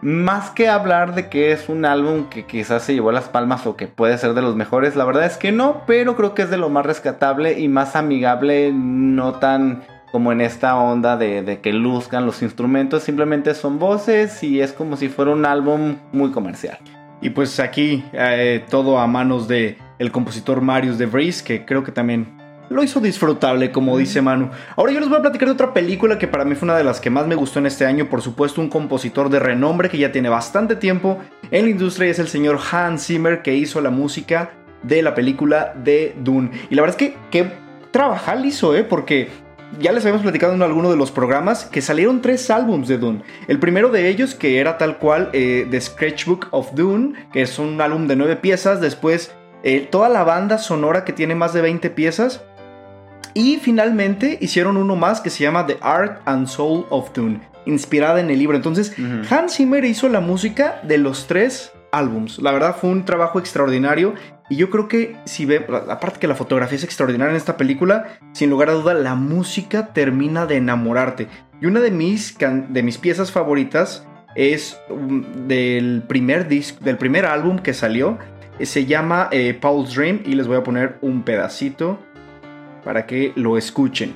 Más 0.00 0.50
que 0.50 0.68
hablar 0.68 1.14
de 1.14 1.28
que 1.28 1.52
es 1.52 1.68
un 1.68 1.84
álbum 1.84 2.28
que 2.28 2.44
quizás 2.44 2.82
se 2.82 2.94
llevó 2.94 3.12
las 3.12 3.28
palmas 3.28 3.64
o 3.66 3.76
que 3.76 3.86
puede 3.86 4.18
ser 4.18 4.34
de 4.34 4.42
los 4.42 4.56
mejores, 4.56 4.96
la 4.96 5.04
verdad 5.04 5.26
es 5.26 5.36
que 5.36 5.52
no, 5.52 5.82
pero 5.86 6.16
creo 6.16 6.34
que 6.34 6.42
es 6.42 6.50
de 6.50 6.56
lo 6.56 6.68
más 6.68 6.84
rescatable 6.84 7.60
y 7.60 7.68
más 7.68 7.94
amigable, 7.94 8.72
no 8.74 9.34
tan 9.34 9.84
como 10.10 10.30
en 10.30 10.42
esta 10.42 10.76
onda 10.76 11.16
de, 11.16 11.60
que 11.62 11.72
luzcan 11.72 12.26
los 12.26 12.42
instrumentos, 12.42 13.04
simplemente 13.04 13.54
son 13.54 13.78
voces 13.78 14.42
y 14.42 14.60
es 14.60 14.72
como 14.72 14.96
si 14.96 15.08
fuera 15.08 15.30
un 15.30 15.46
álbum 15.46 15.96
muy 16.12 16.32
comercial. 16.32 16.78
Y 17.22 17.30
pues 17.30 17.58
aquí 17.60 18.04
eh, 18.12 18.64
todo 18.68 18.98
a 18.98 19.06
manos 19.06 19.46
de 19.46 19.78
el 20.02 20.10
compositor 20.10 20.60
Marius 20.60 20.98
de 20.98 21.06
Vries, 21.06 21.42
que 21.42 21.64
creo 21.64 21.84
que 21.84 21.92
también 21.92 22.26
lo 22.68 22.82
hizo 22.82 23.00
disfrutable, 23.00 23.70
como 23.70 23.96
dice 23.96 24.20
Manu. 24.20 24.50
Ahora 24.76 24.92
yo 24.92 24.98
les 24.98 25.08
voy 25.08 25.18
a 25.18 25.22
platicar 25.22 25.46
de 25.46 25.54
otra 25.54 25.72
película 25.72 26.18
que 26.18 26.26
para 26.26 26.44
mí 26.44 26.56
fue 26.56 26.66
una 26.66 26.76
de 26.76 26.82
las 26.82 27.00
que 27.00 27.10
más 27.10 27.26
me 27.26 27.36
gustó 27.36 27.60
en 27.60 27.66
este 27.66 27.86
año. 27.86 28.08
Por 28.08 28.20
supuesto, 28.20 28.60
un 28.60 28.68
compositor 28.68 29.28
de 29.28 29.38
renombre 29.38 29.88
que 29.88 29.98
ya 29.98 30.10
tiene 30.10 30.28
bastante 30.28 30.74
tiempo 30.74 31.18
en 31.50 31.66
la 31.66 31.70
industria 31.70 32.08
y 32.08 32.10
es 32.10 32.18
el 32.18 32.28
señor 32.28 32.58
Hans 32.70 33.06
Zimmer, 33.06 33.42
que 33.42 33.54
hizo 33.54 33.80
la 33.80 33.90
música 33.90 34.50
de 34.82 35.02
la 35.02 35.14
película 35.14 35.72
de 35.76 36.16
Dune. 36.18 36.50
Y 36.68 36.74
la 36.74 36.82
verdad 36.82 37.00
es 37.00 37.08
que 37.08 37.16
qué 37.30 37.52
trabajal 37.92 38.44
hizo, 38.44 38.74
¿eh? 38.74 38.82
Porque 38.82 39.28
ya 39.78 39.92
les 39.92 40.02
habíamos 40.04 40.22
platicado 40.22 40.54
en 40.54 40.62
alguno 40.62 40.90
de 40.90 40.96
los 40.96 41.10
programas 41.10 41.64
que 41.64 41.80
salieron 41.80 42.20
tres 42.20 42.50
álbums 42.50 42.88
de 42.88 42.98
Dune. 42.98 43.22
El 43.48 43.58
primero 43.58 43.90
de 43.90 44.08
ellos, 44.08 44.34
que 44.34 44.58
era 44.58 44.78
tal 44.78 44.98
cual 44.98 45.30
eh, 45.32 45.66
The 45.70 45.80
Sketchbook 45.80 46.48
of 46.50 46.74
Dune, 46.74 47.14
que 47.32 47.42
es 47.42 47.58
un 47.58 47.80
álbum 47.80 48.06
de 48.06 48.16
nueve 48.16 48.36
piezas. 48.36 48.80
Después, 48.80 49.32
eh, 49.62 49.86
toda 49.90 50.08
la 50.08 50.24
banda 50.24 50.58
sonora 50.58 51.04
que 51.04 51.12
tiene 51.12 51.34
más 51.34 51.52
de 51.52 51.62
20 51.62 51.90
piezas. 51.90 52.42
Y 53.34 53.58
finalmente 53.58 54.38
hicieron 54.40 54.76
uno 54.76 54.94
más 54.96 55.20
que 55.20 55.30
se 55.30 55.42
llama 55.42 55.66
The 55.66 55.78
Art 55.80 56.20
and 56.26 56.46
Soul 56.48 56.86
of 56.90 57.12
Dune, 57.14 57.40
inspirada 57.64 58.20
en 58.20 58.30
el 58.30 58.38
libro. 58.38 58.56
Entonces. 58.56 58.94
Hans 59.30 59.56
Zimmer 59.56 59.84
hizo 59.84 60.08
la 60.08 60.20
música 60.20 60.80
de 60.82 60.98
los 60.98 61.26
tres 61.26 61.72
álbums. 61.92 62.38
La 62.40 62.52
verdad 62.52 62.76
fue 62.78 62.90
un 62.90 63.04
trabajo 63.04 63.38
extraordinario. 63.38 64.14
Y 64.48 64.56
yo 64.56 64.68
creo 64.68 64.88
que 64.88 65.16
si 65.24 65.46
ve, 65.46 65.64
aparte 65.88 66.18
que 66.18 66.26
la 66.26 66.34
fotografía 66.34 66.76
es 66.76 66.84
extraordinaria 66.84 67.30
en 67.30 67.36
esta 67.36 67.56
película, 67.56 68.18
sin 68.32 68.50
lugar 68.50 68.68
a 68.70 68.72
duda 68.72 68.92
la 68.92 69.14
música 69.14 69.92
termina 69.94 70.46
de 70.46 70.56
enamorarte. 70.56 71.28
Y 71.60 71.66
una 71.66 71.80
de 71.80 71.90
mis, 71.90 72.36
de 72.38 72.82
mis 72.82 72.98
piezas 72.98 73.30
favoritas 73.30 74.06
es 74.34 74.78
um, 74.90 75.46
del 75.46 76.02
primer 76.06 76.48
disco, 76.48 76.84
del 76.84 76.98
primer 76.98 77.24
álbum 77.24 77.58
que 77.58 77.72
salió. 77.72 78.18
Eh, 78.62 78.66
Se 78.66 78.86
llama 78.86 79.28
eh, 79.32 79.54
Paul's 79.60 79.92
Dream 79.92 80.20
y 80.24 80.34
les 80.34 80.46
voy 80.46 80.56
a 80.56 80.62
poner 80.62 80.96
un 81.00 81.22
pedacito 81.22 81.98
para 82.84 83.06
que 83.06 83.32
lo 83.34 83.58
escuchen. 83.58 84.14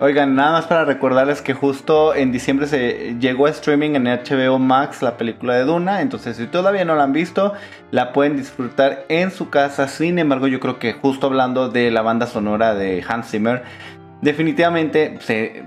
Oigan, 0.00 0.34
nada 0.34 0.52
más 0.52 0.66
para 0.66 0.84
recordarles 0.86 1.42
que 1.42 1.52
justo 1.52 2.14
en 2.14 2.32
diciembre 2.32 2.66
se 2.66 3.16
llegó 3.18 3.46
a 3.46 3.50
streaming 3.50 3.94
en 3.94 4.04
HBO 4.04 4.58
Max 4.58 5.02
la 5.02 5.16
película 5.16 5.54
de 5.54 5.64
Duna, 5.64 6.02
entonces 6.02 6.36
si 6.36 6.46
todavía 6.46 6.84
no 6.84 6.94
la 6.96 7.04
han 7.04 7.14
visto, 7.14 7.54
la 7.90 8.12
pueden 8.12 8.36
disfrutar 8.36 9.04
en 9.08 9.30
su 9.30 9.48
casa. 9.48 9.88
Sin 9.88 10.18
embargo, 10.18 10.48
yo 10.48 10.60
creo 10.60 10.78
que 10.78 10.92
justo 10.94 11.26
hablando 11.26 11.68
de 11.68 11.90
la 11.90 12.02
banda 12.02 12.26
sonora 12.26 12.74
de 12.74 13.02
Hans 13.06 13.30
Zimmer, 13.30 13.62
definitivamente 14.20 15.18
se, 15.20 15.64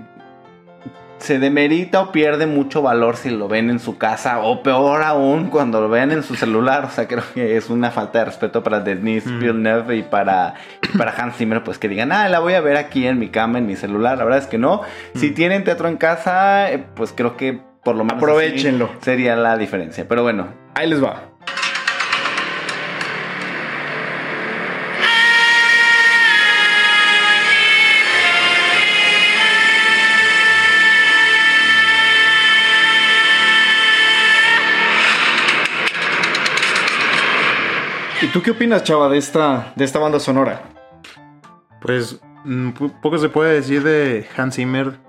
se 1.19 1.39
demerita 1.39 2.01
o 2.01 2.11
pierde 2.11 2.47
mucho 2.47 2.81
valor 2.81 3.15
si 3.17 3.29
lo 3.29 3.47
ven 3.47 3.69
en 3.69 3.79
su 3.79 3.97
casa 3.97 4.39
o 4.39 4.63
peor 4.63 5.03
aún 5.03 5.49
cuando 5.49 5.81
lo 5.81 5.89
ven 5.89 6.11
en 6.11 6.23
su 6.23 6.35
celular. 6.35 6.85
O 6.85 6.89
sea, 6.89 7.07
creo 7.07 7.23
que 7.33 7.57
es 7.57 7.69
una 7.69 7.91
falta 7.91 8.19
de 8.19 8.25
respeto 8.25 8.63
para 8.63 8.79
Denis 8.79 9.25
Villeneuve 9.25 9.97
y 9.97 10.03
para, 10.03 10.55
y 10.93 10.97
para 10.97 11.11
Hans 11.11 11.35
Zimmer, 11.37 11.63
pues 11.63 11.77
que 11.77 11.87
digan, 11.87 12.11
ah, 12.11 12.27
la 12.29 12.39
voy 12.39 12.53
a 12.53 12.61
ver 12.61 12.77
aquí 12.77 13.05
en 13.05 13.19
mi 13.19 13.29
cama, 13.29 13.59
en 13.59 13.67
mi 13.67 13.75
celular. 13.75 14.17
La 14.17 14.23
verdad 14.23 14.39
es 14.39 14.47
que 14.47 14.57
no. 14.57 14.81
Si 15.15 15.31
tienen 15.31 15.63
teatro 15.63 15.87
en 15.87 15.97
casa, 15.97 16.71
eh, 16.71 16.83
pues 16.95 17.13
creo 17.15 17.37
que 17.37 17.59
por 17.83 17.95
lo 17.95 18.03
menos 18.03 18.17
Aprovechenlo. 18.17 18.89
sería 19.01 19.35
la 19.35 19.57
diferencia. 19.57 20.07
Pero 20.07 20.23
bueno, 20.23 20.47
Ahí 20.75 20.87
les 20.87 21.03
va. 21.03 21.28
¿Y 38.21 38.27
tú 38.27 38.41
qué 38.41 38.51
opinas, 38.51 38.83
chava, 38.83 39.07
de 39.07 39.17
esta, 39.17 39.71
de 39.77 39.85
esta 39.85 39.97
banda 39.97 40.19
sonora? 40.19 40.61
Pues 41.81 42.19
mm, 42.43 42.71
poco 43.01 43.17
se 43.17 43.29
puede 43.29 43.53
decir 43.53 43.81
de 43.81 44.27
Hans 44.35 44.55
Zimmer, 44.55 44.99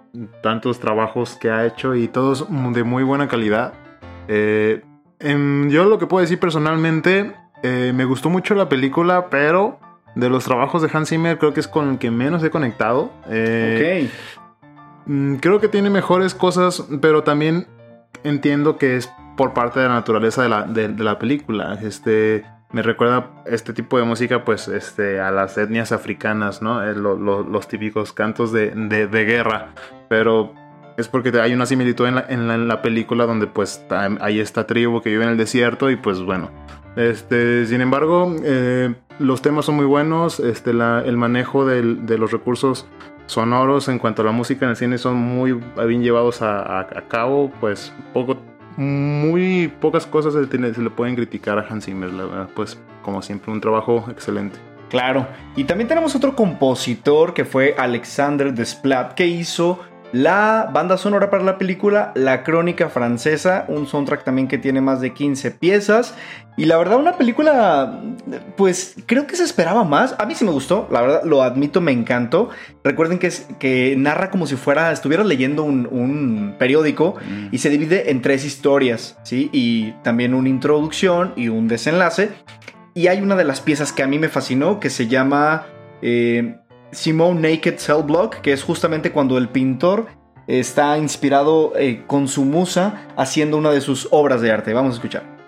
tantos 0.43 0.79
trabajos 0.79 1.35
que 1.35 1.51
ha 1.51 1.67
hecho 1.67 1.97
y 1.97 2.07
todos 2.07 2.47
de 2.49 2.85
muy 2.85 3.03
buena 3.03 3.27
calidad. 3.27 3.73
Eh, 4.29 4.85
em, 5.19 5.69
yo 5.71 5.87
lo 5.87 5.99
que 5.99 6.07
puedo 6.07 6.21
decir 6.21 6.39
personalmente, 6.39 7.35
eh, 7.65 7.93
me 7.93 8.05
gustó 8.05 8.31
mucho 8.31 8.55
la 8.55 8.69
película, 8.69 9.29
pero 9.29 9.81
de 10.15 10.29
los 10.29 10.45
trabajos 10.45 10.81
de 10.83 10.89
Hans 10.93 11.09
Zimmer 11.09 11.37
creo 11.39 11.53
que 11.53 11.61
es 11.61 11.69
con 11.69 11.91
el 11.91 11.99
que 11.99 12.13
menos 12.13 12.45
he 12.45 12.51
conectado. 12.51 13.11
Eh, 13.29 14.09
ok. 14.09 15.07
Mm, 15.07 15.35
Creo 15.37 15.59
que 15.59 15.67
tiene 15.67 15.91
mejores 15.91 16.33
cosas, 16.33 16.87
pero 17.01 17.25
también 17.25 17.67
entiendo 18.23 18.77
que 18.77 18.97
es 18.97 19.13
por 19.37 19.53
parte 19.53 19.81
de 19.81 19.89
la 19.89 19.95
naturaleza 19.95 20.45
de 20.45 20.49
la, 20.49 20.63
de, 20.63 20.89
de 20.89 21.03
la 21.03 21.19
película. 21.19 21.77
Este, 21.83 22.45
me 22.73 22.83
recuerda 22.83 23.27
este 23.47 23.73
tipo 23.73 23.99
de 23.99 24.05
música, 24.05 24.45
pues, 24.45 24.69
este, 24.69 25.21
a 25.21 25.31
las 25.31 25.59
etnias 25.59 25.93
africanas, 25.93 26.63
¿no? 26.63 26.81
Lo- 26.95 27.17
lo- 27.17 27.43
los 27.43 27.67
típicos 27.69 28.13
cantos 28.13 28.53
de, 28.53 28.71
de- 28.71 29.25
guerra. 29.25 29.69
Pero 30.09 30.53
es 30.97 31.09
porque 31.09 31.31
hay 31.41 31.53
una 31.53 31.67
similitud 31.67 32.07
en 32.07 32.15
la, 32.17 32.27
en 32.29 32.47
la- 32.49 32.55
en 32.55 32.69
la 32.69 32.83
película 32.83 33.27
donde, 33.27 33.47
pues, 33.47 33.85
hay 34.21 34.41
esta 34.41 34.67
tribu 34.67 35.01
que 35.03 35.11
vive 35.11 35.25
en 35.25 35.31
el 35.31 35.37
desierto 35.37 35.91
y, 35.91 35.97
pues, 35.97 36.21
bueno. 36.23 36.51
Este, 36.97 37.67
sin 37.67 37.81
embargo, 37.81 38.35
eh, 38.45 38.95
los 39.19 39.43
temas 39.43 39.65
son 39.65 39.77
muy 39.77 39.87
buenos. 39.87 40.39
Este, 40.41 40.73
la- 40.73 41.03
el 41.05 41.17
manejo 41.17 41.65
de 41.67 41.83
los 42.19 42.31
recursos 42.33 42.87
sonoros 43.27 43.89
en 43.89 43.99
cuanto 44.01 44.23
a 44.23 44.25
la 44.25 44.33
música 44.33 44.65
en 44.65 44.71
el 44.71 44.77
cine 44.77 44.99
son 44.99 45.15
muy 45.15 45.53
bien 45.87 46.03
llevados 46.03 46.43
a, 46.43 46.61
a- 46.63 46.81
a 46.81 47.03
cabo, 47.09 47.53
pues 47.61 47.93
poco, 48.13 48.37
muy 48.77 49.69
pocas 49.81 50.07
cosas 50.07 50.35
se, 50.35 50.83
le 50.83 50.91
pueden 50.91 51.15
criticar 51.15 51.59
a 51.59 51.67
Hans 51.69 51.87
Zimmer, 51.87 52.13
la 52.13 52.25
verdad, 52.25 52.49
pues 52.55 52.79
como 53.03 53.23
siempre 53.23 53.53
un 53.53 53.61
trabajo 53.61 54.07
excelente. 54.11 54.59
Claro. 54.91 55.27
Y 55.57 55.65
también 55.65 55.89
tenemos 55.89 56.17
otro 56.17 56.35
compositor 56.35 57.33
que 57.33 57.45
fue 57.45 57.75
Alexander 57.79 58.53
Desplat, 58.53 59.15
que 59.15 59.27
hizo 59.27 59.79
la 60.13 60.69
banda 60.73 60.97
sonora 60.97 61.31
para 61.31 61.45
la 61.45 61.57
película 61.57 62.13
La 62.17 62.43
Crónica 62.43 62.89
Francesa, 62.89 63.65
un 63.69 63.87
soundtrack 63.87 64.25
también 64.25 64.49
que 64.49 64.59
tiene 64.59 64.81
más 64.81 65.01
de 65.01 65.13
15 65.13 65.53
piezas. 65.53 66.15
Y 66.57 66.65
la 66.65 66.77
verdad, 66.79 66.99
una 66.99 67.17
película, 67.17 68.03
pues 68.57 68.97
creo 69.07 69.27
que 69.27 69.37
se 69.37 69.45
esperaba 69.45 69.85
más. 69.85 70.17
A 70.19 70.27
mí 70.27 70.35
sí 70.35 70.45
me 70.45 70.51
gustó, 70.51 70.89
la 70.91 71.01
verdad, 71.01 71.23
lo 71.25 71.43
admito, 71.43 71.81
me 71.81 71.93
encantó. 71.93 72.51
Recuerden 72.83 73.19
que, 73.19 73.29
es, 73.29 73.47
que 73.59 73.95
narra 73.97 74.31
como 74.31 74.47
si 74.47 74.57
fuera, 74.57 74.91
estuviera 74.91 75.23
leyendo 75.23 75.63
un, 75.63 75.87
un 75.91 76.57
periódico 76.59 77.15
y 77.53 77.59
se 77.59 77.71
divide 77.71 78.11
en 78.11 78.21
tres 78.21 78.45
historias, 78.45 79.17
¿sí? 79.23 79.49
Y 79.53 79.93
también 80.03 80.35
una 80.35 80.49
introducción 80.49 81.33
y 81.37 81.49
un 81.49 81.69
desenlace. 81.69 82.31
Y 82.95 83.07
hay 83.07 83.21
una 83.21 83.37
de 83.37 83.45
las 83.45 83.61
piezas 83.61 83.93
que 83.93 84.03
a 84.03 84.09
mí 84.09 84.19
me 84.19 84.29
fascinó 84.29 84.81
que 84.81 84.91
se 84.91 85.07
llama 85.07 85.67
eh, 86.03 86.57
Simone 86.93 87.41
Naked 87.41 87.79
Cell 87.79 88.03
Block, 88.05 88.37
que 88.37 88.53
es 88.53 88.63
justamente 88.63 89.13
cuando 89.13 89.39
el 89.39 89.49
pintor 89.49 90.09
está 90.47 90.99
inspirado 90.99 91.73
eh, 91.77 92.05
con 92.07 92.27
su 92.27 92.45
musa 92.45 93.07
haciendo 93.17 93.57
una 93.57 93.71
de 93.71 93.81
sus 93.81 94.09
obras 94.11 94.41
de 94.41 94.51
arte. 94.51 94.73
Vamos 94.73 94.93
a 94.93 94.95
escuchar. 94.95 95.41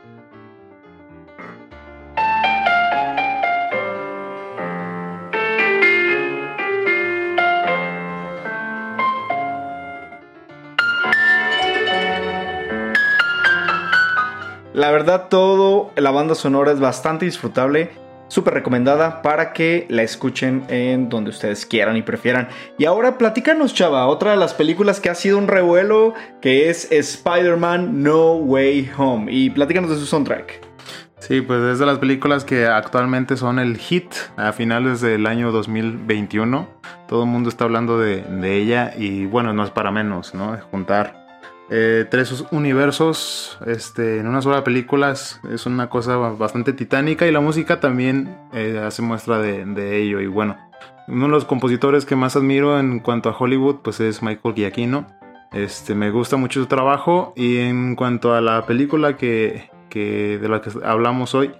La 14.74 14.90
verdad, 14.90 15.28
todo 15.28 15.92
la 15.96 16.10
banda 16.10 16.34
sonora 16.34 16.72
es 16.72 16.80
bastante 16.80 17.26
disfrutable, 17.26 17.90
súper 18.32 18.54
recomendada 18.54 19.20
para 19.20 19.52
que 19.52 19.86
la 19.90 20.02
escuchen 20.02 20.64
en 20.68 21.10
donde 21.10 21.28
ustedes 21.28 21.66
quieran 21.66 21.98
y 21.98 22.02
prefieran. 22.02 22.48
Y 22.78 22.86
ahora 22.86 23.18
platícanos, 23.18 23.74
chava, 23.74 24.06
otra 24.06 24.30
de 24.30 24.38
las 24.38 24.54
películas 24.54 25.00
que 25.00 25.10
ha 25.10 25.14
sido 25.14 25.36
un 25.36 25.48
revuelo, 25.48 26.14
que 26.40 26.70
es 26.70 26.90
Spider-Man 26.90 28.02
No 28.02 28.36
Way 28.36 28.90
Home. 28.96 29.30
Y 29.30 29.50
platícanos 29.50 29.90
de 29.90 29.96
su 29.96 30.06
soundtrack. 30.06 30.66
Sí, 31.18 31.42
pues 31.42 31.62
es 31.62 31.78
de 31.78 31.84
las 31.84 31.98
películas 31.98 32.44
que 32.44 32.66
actualmente 32.66 33.36
son 33.36 33.58
el 33.58 33.76
hit 33.76 34.12
a 34.36 34.52
finales 34.52 35.02
del 35.02 35.26
año 35.26 35.52
2021. 35.52 36.68
Todo 37.06 37.24
el 37.24 37.28
mundo 37.28 37.50
está 37.50 37.64
hablando 37.64 37.98
de, 37.98 38.24
ella 38.42 38.94
y 38.96 39.26
bueno, 39.26 39.52
no 39.52 39.62
es 39.62 39.70
para 39.70 39.90
menos, 39.90 40.34
¿no? 40.34 40.56
Juntar 40.70 41.21
eh, 41.74 42.06
tres 42.10 42.44
universos 42.50 43.58
este, 43.64 44.18
en 44.18 44.26
una 44.26 44.42
sola 44.42 44.62
película 44.62 45.12
es, 45.12 45.40
una 45.64 45.88
cosa 45.88 46.18
bastante 46.18 46.74
titánica 46.74 47.26
y 47.26 47.32
la 47.32 47.40
música 47.40 47.80
también 47.80 48.36
eh, 48.52 48.78
hace 48.86 49.00
muestra 49.00 49.38
de, 49.38 49.96
ello. 49.96 50.20
Y 50.20 50.26
bueno, 50.26 50.58
uno 51.08 51.24
de 51.24 51.30
los 51.30 51.46
compositores 51.46 52.04
que 52.04 52.14
más 52.14 52.36
admiro 52.36 52.78
en 52.78 53.00
cuanto 53.00 53.30
a 53.30 53.36
Hollywood 53.38 53.76
pues 53.82 54.00
es 54.00 54.22
Michael 54.22 54.54
Giacchino. 54.54 55.06
Este, 55.54 55.94
me 55.94 56.10
gusta 56.10 56.36
mucho 56.36 56.60
su 56.60 56.66
trabajo 56.66 57.32
y 57.36 57.56
en 57.56 57.96
cuanto 57.96 58.34
a 58.34 58.42
la 58.42 58.66
película 58.66 59.16
que, 59.16 59.70
de 59.90 60.48
la 60.50 60.60
que 60.60 60.72
hablamos 60.84 61.34
hoy, 61.34 61.52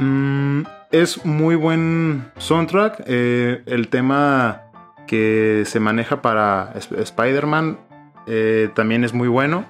mm, 0.00 0.62
es 0.90 1.24
muy 1.24 1.54
buen 1.54 2.24
soundtrack. 2.38 3.04
Eh, 3.06 3.62
el 3.66 3.86
tema 3.86 4.62
que 5.06 5.62
se 5.64 5.78
maneja 5.78 6.22
para 6.22 6.72
Sp- 6.74 6.98
Spider-Man 6.98 7.78
eh, 8.26 8.70
también 8.74 9.04
es 9.04 9.12
muy 9.12 9.28
bueno. 9.28 9.66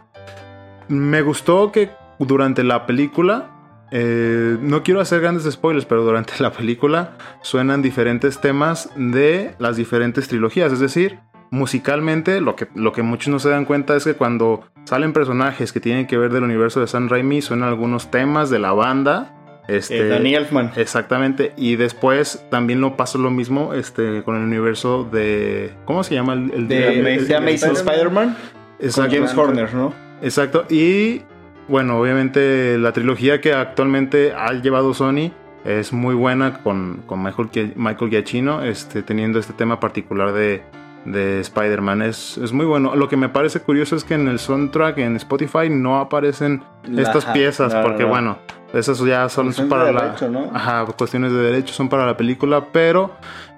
Me 0.88 1.22
gustó 1.22 1.72
que 1.72 1.90
durante 2.18 2.64
la 2.64 2.86
película, 2.86 3.50
eh, 3.90 4.56
no 4.60 4.82
quiero 4.82 5.00
hacer 5.00 5.20
grandes 5.20 5.50
spoilers, 5.50 5.86
pero 5.86 6.04
durante 6.04 6.34
la 6.40 6.52
película 6.52 7.16
suenan 7.42 7.82
diferentes 7.82 8.40
temas 8.40 8.90
de 8.96 9.54
las 9.58 9.76
diferentes 9.76 10.28
trilogías. 10.28 10.72
Es 10.72 10.80
decir, 10.80 11.18
musicalmente, 11.50 12.40
lo 12.40 12.56
que, 12.56 12.68
lo 12.74 12.92
que 12.92 13.02
muchos 13.02 13.28
no 13.28 13.38
se 13.38 13.50
dan 13.50 13.64
cuenta 13.64 13.96
es 13.96 14.04
que 14.04 14.14
cuando 14.14 14.64
salen 14.84 15.12
personajes 15.12 15.72
que 15.72 15.80
tienen 15.80 16.06
que 16.06 16.18
ver 16.18 16.32
del 16.32 16.42
universo 16.42 16.80
de 16.80 16.86
San 16.86 17.08
Raimi, 17.08 17.40
suenan 17.40 17.68
algunos 17.68 18.10
temas 18.10 18.50
de 18.50 18.58
la 18.58 18.72
banda. 18.72 19.33
Este, 19.68 19.98
Eh, 19.98 20.08
Danny 20.08 20.34
Elfman. 20.34 20.72
Exactamente. 20.76 21.52
Y 21.56 21.76
después 21.76 22.44
también 22.50 22.80
lo 22.80 22.96
pasó 22.96 23.18
lo 23.18 23.30
mismo 23.30 23.72
este, 23.74 24.22
con 24.22 24.36
el 24.36 24.42
universo 24.42 25.04
de. 25.10 25.72
¿Cómo 25.86 26.04
se 26.04 26.14
llama? 26.14 26.34
El, 26.34 26.50
el- 26.52 26.68
De, 26.68 27.18
de 27.24 27.34
Amazing 27.36 27.72
Spider-Man 27.72 28.36
Exacto. 28.80 29.14
James 29.14 29.34
Horner, 29.36 29.72
¿no? 29.74 29.94
Exacto. 30.22 30.66
Y 30.68 31.22
bueno, 31.68 31.98
obviamente 31.98 32.76
la 32.78 32.92
trilogía 32.92 33.40
que 33.40 33.52
actualmente 33.54 34.32
ha 34.36 34.52
llevado 34.52 34.92
Sony 34.92 35.30
es 35.64 35.94
muy 35.94 36.14
buena 36.14 36.58
con, 36.62 37.02
con 37.06 37.22
Michael, 37.22 37.72
Michael 37.76 38.10
Giacchino, 38.10 38.62
este, 38.62 39.02
teniendo 39.02 39.38
este 39.38 39.54
tema 39.54 39.80
particular 39.80 40.32
de, 40.34 40.62
de 41.04 41.40
Spider-Man. 41.40 42.02
Es, 42.02 42.38
es 42.38 42.52
muy 42.52 42.66
bueno. 42.66 42.94
Lo 42.96 43.08
que 43.08 43.16
me 43.16 43.28
parece 43.28 43.60
curioso 43.60 43.96
es 43.96 44.04
que 44.04 44.14
en 44.14 44.28
el 44.28 44.38
soundtrack, 44.38 44.98
en 44.98 45.16
Spotify, 45.16 45.68
no 45.70 45.98
aparecen 45.98 46.62
estas 46.96 47.24
piezas, 47.26 47.74
porque 47.74 48.04
no. 48.04 48.08
bueno, 48.08 48.38
esas 48.72 48.98
ya 49.00 49.28
son 49.28 49.52
para 49.68 49.84
de 49.84 49.92
la... 49.92 50.02
derecho, 50.02 50.28
¿no? 50.28 50.50
Ajá, 50.52 50.84
cuestiones 50.96 51.32
de 51.32 51.38
derecho 51.38 51.72
son 51.72 51.88
para 51.88 52.06
la 52.06 52.16
película, 52.16 52.66
pero 52.72 53.12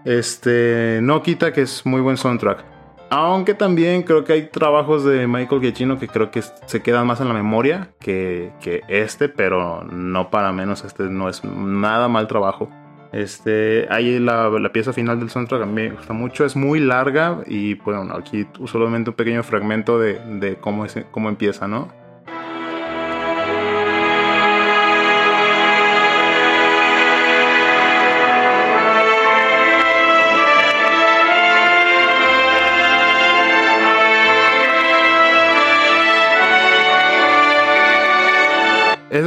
este 0.04 1.00
no 1.02 1.22
quita 1.22 1.52
que 1.52 1.62
es 1.62 1.85
muy 1.87 2.00
buen 2.00 2.16
soundtrack. 2.16 2.76
Aunque 3.09 3.54
también 3.54 4.02
creo 4.02 4.24
que 4.24 4.32
hay 4.32 4.42
trabajos 4.48 5.04
de 5.04 5.28
Michael 5.28 5.61
Giacchino 5.61 5.98
que 5.98 6.09
creo 6.09 6.30
que 6.32 6.42
se 6.42 6.82
quedan 6.82 7.06
más 7.06 7.20
en 7.20 7.28
la 7.28 7.35
memoria 7.35 7.90
que, 8.00 8.52
que 8.61 8.82
este, 8.88 9.28
pero 9.28 9.85
no 9.85 10.28
para 10.28 10.52
menos, 10.52 10.85
este 10.85 11.04
no 11.04 11.28
es 11.28 11.44
nada 11.44 12.09
mal 12.09 12.26
trabajo. 12.26 12.68
Este, 13.16 13.87
ahí 13.88 14.18
la, 14.18 14.70
pieza 14.74 14.92
final 14.92 15.18
del 15.18 15.31
soundtrack 15.31 15.62
a 15.62 15.64
mí 15.64 15.72
me 15.72 15.90
gusta 15.90 16.12
mucho, 16.12 16.44
es 16.44 16.55
muy 16.55 16.81
larga 16.81 17.40
y 17.46 17.72
bueno, 17.72 18.14
aquí 18.14 18.46
solamente 18.66 19.09
un 19.09 19.16
pequeño 19.16 19.42
fragmento 19.42 19.98
de, 19.98 20.18
de 20.38 20.57
cómo, 20.57 20.85
es, 20.85 20.98
cómo 21.12 21.31
empieza, 21.31 21.66
¿no? 21.66 22.05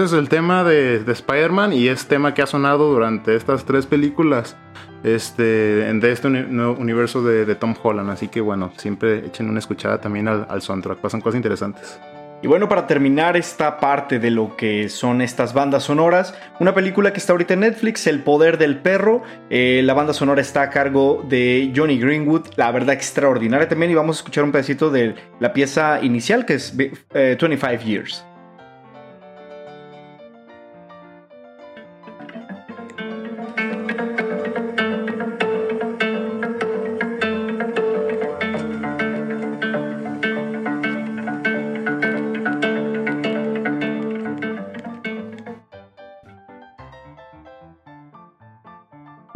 Ese 0.09 0.15
es 0.17 0.23
el 0.23 0.29
tema 0.29 0.63
de, 0.63 1.03
de 1.03 1.11
Spider-Man 1.11 1.71
y 1.71 1.87
es 1.87 2.07
tema 2.07 2.33
que 2.33 2.41
ha 2.41 2.47
sonado 2.47 2.91
durante 2.91 3.35
estas 3.35 3.63
tres 3.63 3.85
películas 3.85 4.57
este, 5.03 5.43
de 5.43 6.11
este 6.11 6.27
uni- 6.27 6.47
universo 6.79 7.21
de, 7.21 7.53
Tom 7.53 7.75
Holland. 7.79 8.09
Así 8.09 8.27
que 8.27 8.41
bueno, 8.41 8.71
siempre 8.75 9.19
echen 9.27 9.47
una 9.47 9.59
escuchada 9.59 10.01
también 10.01 10.27
al, 10.27 10.47
al 10.49 10.63
soundtrack. 10.63 10.97
Pasan 10.97 11.21
cosas 11.21 11.35
interesantes. 11.37 11.99
Y 12.41 12.47
bueno, 12.47 12.67
para 12.67 12.87
terminar 12.87 13.37
esta 13.37 13.77
parte 13.77 14.17
de 14.17 14.31
lo 14.31 14.55
que 14.57 14.89
son 14.89 15.21
estas 15.21 15.53
bandas 15.53 15.83
sonoras, 15.83 16.33
una 16.59 16.73
película 16.73 17.13
que 17.13 17.19
está 17.19 17.33
ahorita 17.33 17.53
en 17.53 17.59
Netflix, 17.59 18.07
El 18.07 18.21
Poder 18.23 18.57
del 18.57 18.77
Perro. 18.77 19.21
Eh, 19.51 19.81
la 19.83 19.93
banda 19.93 20.13
sonora 20.13 20.41
está 20.41 20.63
a 20.63 20.69
cargo 20.71 21.23
de 21.29 21.71
Johnny 21.75 21.99
Greenwood, 21.99 22.47
la 22.55 22.71
verdad 22.71 22.95
extraordinaria 22.95 23.67
también. 23.67 23.91
Y 23.91 23.93
vamos 23.93 24.17
a 24.17 24.19
escuchar 24.21 24.43
un 24.43 24.51
pedacito 24.51 24.89
de 24.89 25.13
la 25.39 25.53
pieza 25.53 25.99
inicial 26.01 26.47
que 26.47 26.55
es 26.55 26.73
eh, 27.13 27.37
25 27.39 27.83
Years. 27.85 28.25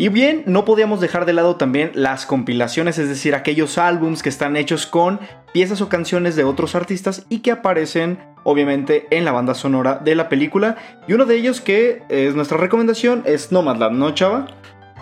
Y 0.04 0.10
bien, 0.10 0.44
no 0.48 0.66
podíamos 0.66 1.00
dejar 1.00 1.26
de 1.26 1.32
lado 1.32 1.56
también 1.56 1.92
las 1.94 2.26
compilaciones, 2.26 2.98
es 2.98 3.08
decir, 3.08 3.36
aquellos 3.36 3.78
álbums 3.78 4.22
que 4.22 4.28
están 4.28 4.58
hechos 4.58 4.86
con 4.86 5.22
piezas 5.54 5.80
o 5.80 5.88
canciones 5.88 6.36
de 6.36 6.44
otros 6.44 6.76
artistas 6.76 7.26
y 7.30 7.39
que 7.39 7.52
aparecen 7.52 8.20
obviamente 8.44 9.08
en 9.12 9.24
la 9.24 9.32
banda 9.32 9.54
sonora 9.54 10.02
de 10.04 10.16
la 10.16 10.28
película. 10.28 10.76
Y 11.08 11.13
uno 11.13 11.24
de 11.24 11.38
ellos 11.38 11.62
que 11.62 12.04
es 12.10 12.36
nuestra 12.36 12.58
recomendación 12.58 13.24
es 13.26 13.54
Nomadland, 13.54 13.98
¿no, 13.98 14.13
chava? 14.13 14.48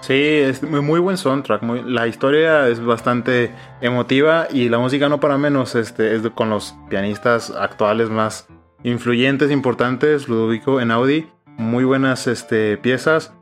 Sí, 0.02 0.14
es 0.14 0.62
muy, 0.62 1.00
buen 1.00 1.18
soundtrack. 1.18 1.64
la 1.64 2.06
historia 2.06 2.68
es 2.68 2.80
bastante 2.80 3.52
emotiva 3.82 4.50
y 4.52 4.70
la 4.70 4.78
música 4.78 5.10
no 5.10 5.20
para 5.20 5.40
menos. 5.40 5.74
Este, 5.74 6.16
es 6.16 6.22
con 6.36 6.52
los 6.52 6.76
pianistas 6.92 7.50
actuales 7.50 8.12
más 8.12 8.48
influyentes, 8.84 9.50
importantes. 9.50 10.28
Ludovico 10.28 10.80
Einaudi. 10.80 11.28
Muy 11.58 11.86
buenas 11.86 12.28
este, 12.28 12.78
piezas. 12.78 13.34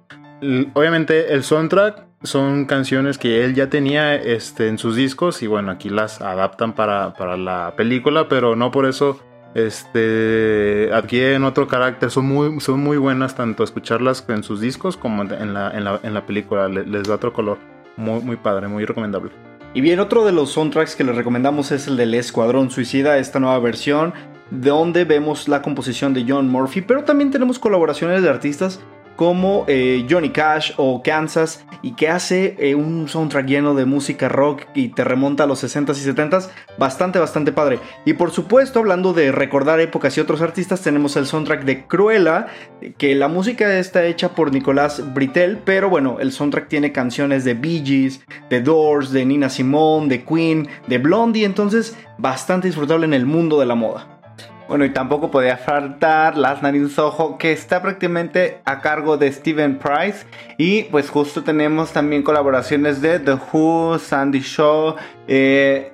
Obviamente 0.73 1.33
el 1.33 1.43
soundtrack 1.43 2.03
son 2.23 2.65
canciones 2.65 3.17
que 3.17 3.43
él 3.45 3.55
ya 3.55 3.69
tenía 3.69 4.15
este, 4.15 4.67
en 4.67 4.77
sus 4.77 4.95
discos 4.95 5.41
y 5.41 5.47
bueno, 5.47 5.71
aquí 5.71 5.89
las 5.89 6.21
adaptan 6.21 6.73
para, 6.73 7.13
para 7.13 7.37
la 7.37 7.73
película, 7.77 8.27
pero 8.27 8.55
no 8.55 8.71
por 8.71 8.85
eso 8.85 9.19
este, 9.55 10.89
adquieren 10.93 11.43
otro 11.43 11.67
carácter. 11.67 12.11
Son 12.11 12.25
muy, 12.25 12.59
son 12.59 12.79
muy 12.81 12.97
buenas 12.97 13.35
tanto 13.35 13.63
escucharlas 13.63 14.23
en 14.27 14.43
sus 14.43 14.61
discos 14.61 14.97
como 14.97 15.23
en 15.23 15.53
la, 15.53 15.71
en 15.71 15.83
la, 15.83 15.99
en 16.03 16.13
la 16.13 16.25
película. 16.25 16.67
Le- 16.67 16.85
Les, 16.85 17.07
da 17.07 17.15
otro 17.15 17.33
color. 17.33 17.57
Muy, 17.97 18.21
muy 18.21 18.37
padre, 18.37 18.67
muy 18.67 18.85
recomendable. 18.85 19.31
Y 19.73 19.81
bien, 19.81 19.99
otro 19.99 20.25
de 20.25 20.31
los 20.31 20.51
soundtracks 20.51 20.95
que 20.95 21.03
les 21.03 21.15
recomendamos 21.15 21.71
es 21.71 21.87
el 21.87 21.97
del 21.97 22.13
Escuadrón 22.13 22.71
Suicida, 22.71 23.17
esta 23.17 23.39
nueva 23.39 23.59
versión, 23.59 24.13
donde 24.51 25.05
vemos 25.05 25.47
la 25.47 25.61
composición 25.61 26.13
de 26.13 26.25
John 26.27 26.49
Murphy, 26.49 26.81
pero 26.81 27.03
también 27.03 27.29
tenemos 27.29 27.59
colaboraciones 27.59 28.23
de 28.23 28.29
artistas 28.29 28.79
como 29.19 29.65
eh, 29.67 30.07
Johnny 30.09 30.29
Cash 30.29 30.71
o 30.77 31.03
Kansas, 31.03 31.65
y 31.81 31.91
que 31.91 32.07
hace 32.07 32.55
eh, 32.57 32.73
un 32.73 33.09
soundtrack 33.09 33.47
lleno 33.47 33.75
de 33.75 33.83
música 33.83 34.29
rock 34.29 34.61
y 34.73 34.87
te 34.87 35.03
remonta 35.03 35.43
a 35.43 35.45
los 35.45 35.61
60s 35.61 35.97
y 35.97 36.09
70s, 36.09 36.49
bastante, 36.77 37.19
bastante 37.19 37.51
padre. 37.51 37.79
Y 38.05 38.13
por 38.13 38.31
supuesto, 38.31 38.79
hablando 38.79 39.11
de 39.11 39.33
recordar 39.33 39.81
épocas 39.81 40.17
y 40.17 40.21
otros 40.21 40.41
artistas, 40.41 40.79
tenemos 40.79 41.17
el 41.17 41.25
soundtrack 41.25 41.65
de 41.65 41.85
Cruella, 41.85 42.47
que 42.97 43.13
la 43.13 43.27
música 43.27 43.77
está 43.77 44.05
hecha 44.05 44.35
por 44.35 44.53
Nicolás 44.53 45.13
Britel, 45.13 45.59
pero 45.65 45.89
bueno, 45.89 46.21
el 46.21 46.31
soundtrack 46.31 46.69
tiene 46.69 46.93
canciones 46.93 47.43
de 47.43 47.55
Bee 47.55 47.83
Gees, 47.85 48.21
de 48.49 48.61
Doors, 48.61 49.11
de 49.11 49.25
Nina 49.25 49.49
Simone, 49.49 50.07
de 50.07 50.23
Queen, 50.23 50.69
de 50.87 50.97
Blondie, 50.97 51.43
entonces 51.43 51.97
bastante 52.17 52.67
disfrutable 52.67 53.05
en 53.05 53.13
el 53.13 53.25
mundo 53.25 53.59
de 53.59 53.65
la 53.65 53.75
moda. 53.75 54.18
Bueno, 54.69 54.85
y 54.85 54.91
tampoco 54.91 55.31
podía 55.31 55.57
faltar 55.57 56.37
Las 56.37 56.61
Nariz 56.61 56.99
Ojo, 56.99 57.39
que 57.39 57.51
está 57.51 57.81
prácticamente 57.81 58.61
a 58.65 58.81
cargo 58.81 59.17
de 59.17 59.31
Steven 59.31 59.79
Price. 59.79 60.27
Y 60.59 60.83
pues 60.83 61.09
justo 61.09 61.43
tenemos 61.43 61.91
también 61.91 62.21
colaboraciones 62.21 63.01
de 63.01 63.17
The 63.17 63.39
Who, 63.51 63.97
Sandy 63.97 64.41
Shaw, 64.41 64.95
eh, 65.27 65.91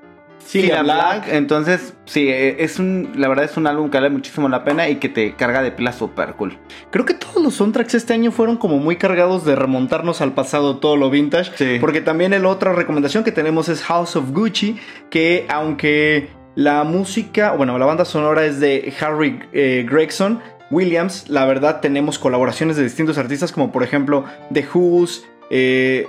Black. 0.54 0.84
Black. 0.84 1.28
Entonces, 1.30 1.94
sí, 2.04 2.28
eh, 2.28 2.58
es 2.60 2.78
un, 2.78 3.14
la 3.16 3.30
verdad 3.30 3.46
es 3.46 3.56
un 3.56 3.66
álbum 3.66 3.90
que 3.90 3.98
vale 3.98 4.10
muchísimo 4.10 4.50
la 4.50 4.66
pena 4.66 4.90
y 4.90 4.98
que 4.98 5.08
te 5.08 5.36
carga 5.36 5.62
de 5.62 5.72
pilas 5.72 5.96
super 5.96 6.34
cool. 6.34 6.58
Creo 6.92 7.06
que 7.06 7.14
todos 7.14 7.42
los 7.42 7.54
soundtracks 7.54 7.96
este 7.96 8.14
año 8.14 8.32
fueron 8.32 8.58
como 8.58 8.78
muy 8.78 8.98
cargados 8.98 9.46
de 9.46 9.56
remontarnos 9.56 10.20
al 10.20 10.34
pasado, 10.34 10.80
todo 10.80 10.98
lo 10.98 11.10
vintage. 11.10 11.52
Sí. 11.56 11.78
Porque 11.80 12.02
también 12.02 12.32
la 12.32 12.50
otra 12.50 12.74
recomendación 12.74 13.24
que 13.24 13.32
tenemos 13.32 13.70
es 13.70 13.84
House 13.84 14.18
of 14.18 14.32
Gucci, 14.32 14.78
que 15.10 15.46
aunque 15.50 16.30
la 16.56 16.84
música, 16.84 17.52
bueno, 17.52 17.78
la 17.78 17.86
banda 17.86 18.06
sonora 18.06 18.46
es 18.46 18.60
de 18.60 18.94
Harry 19.00 19.40
eh, 19.54 19.86
Gregson 19.90 20.42
Williams, 20.72 21.30
la 21.30 21.46
verdad 21.46 21.82
tenemos 21.82 22.18
colaboraciones 22.18 22.78
de 22.78 22.84
distintos 22.84 23.18
artistas 23.18 23.52
como 23.52 23.72
por 23.72 23.84
ejemplo 23.84 24.26
The 24.52 24.66
Who's, 24.74 25.26
eh, 25.50 26.08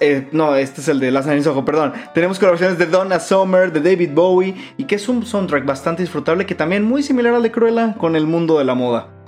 eh, 0.00 0.28
no, 0.32 0.54
este 0.56 0.80
es 0.80 0.88
el 0.88 1.00
de 1.00 1.10
Las 1.10 1.26
Nariz 1.26 1.46
Ojo, 1.46 1.64
perdón. 1.64 1.92
Tenemos 2.12 2.38
colaboraciones 2.38 2.76
de 2.78 2.86
Donna 2.86 3.20
Summer, 3.20 3.72
de 3.72 3.80
David 3.80 4.10
Bowie, 4.12 4.54
y 4.76 4.84
que 4.84 4.96
es 4.96 5.08
un 5.08 5.24
soundtrack 5.24 5.64
bastante 5.64 6.02
disfrutable 6.02 6.44
que 6.44 6.54
también 6.56 6.82
muy 6.82 7.02
similar 7.02 7.34
al 7.34 7.42
de 7.42 7.52
Cruella 7.52 7.94
con 7.96 8.16
el 8.16 8.26
mundo 8.26 8.58
de 8.58 8.64
la 8.64 8.74
moda. 8.74 9.19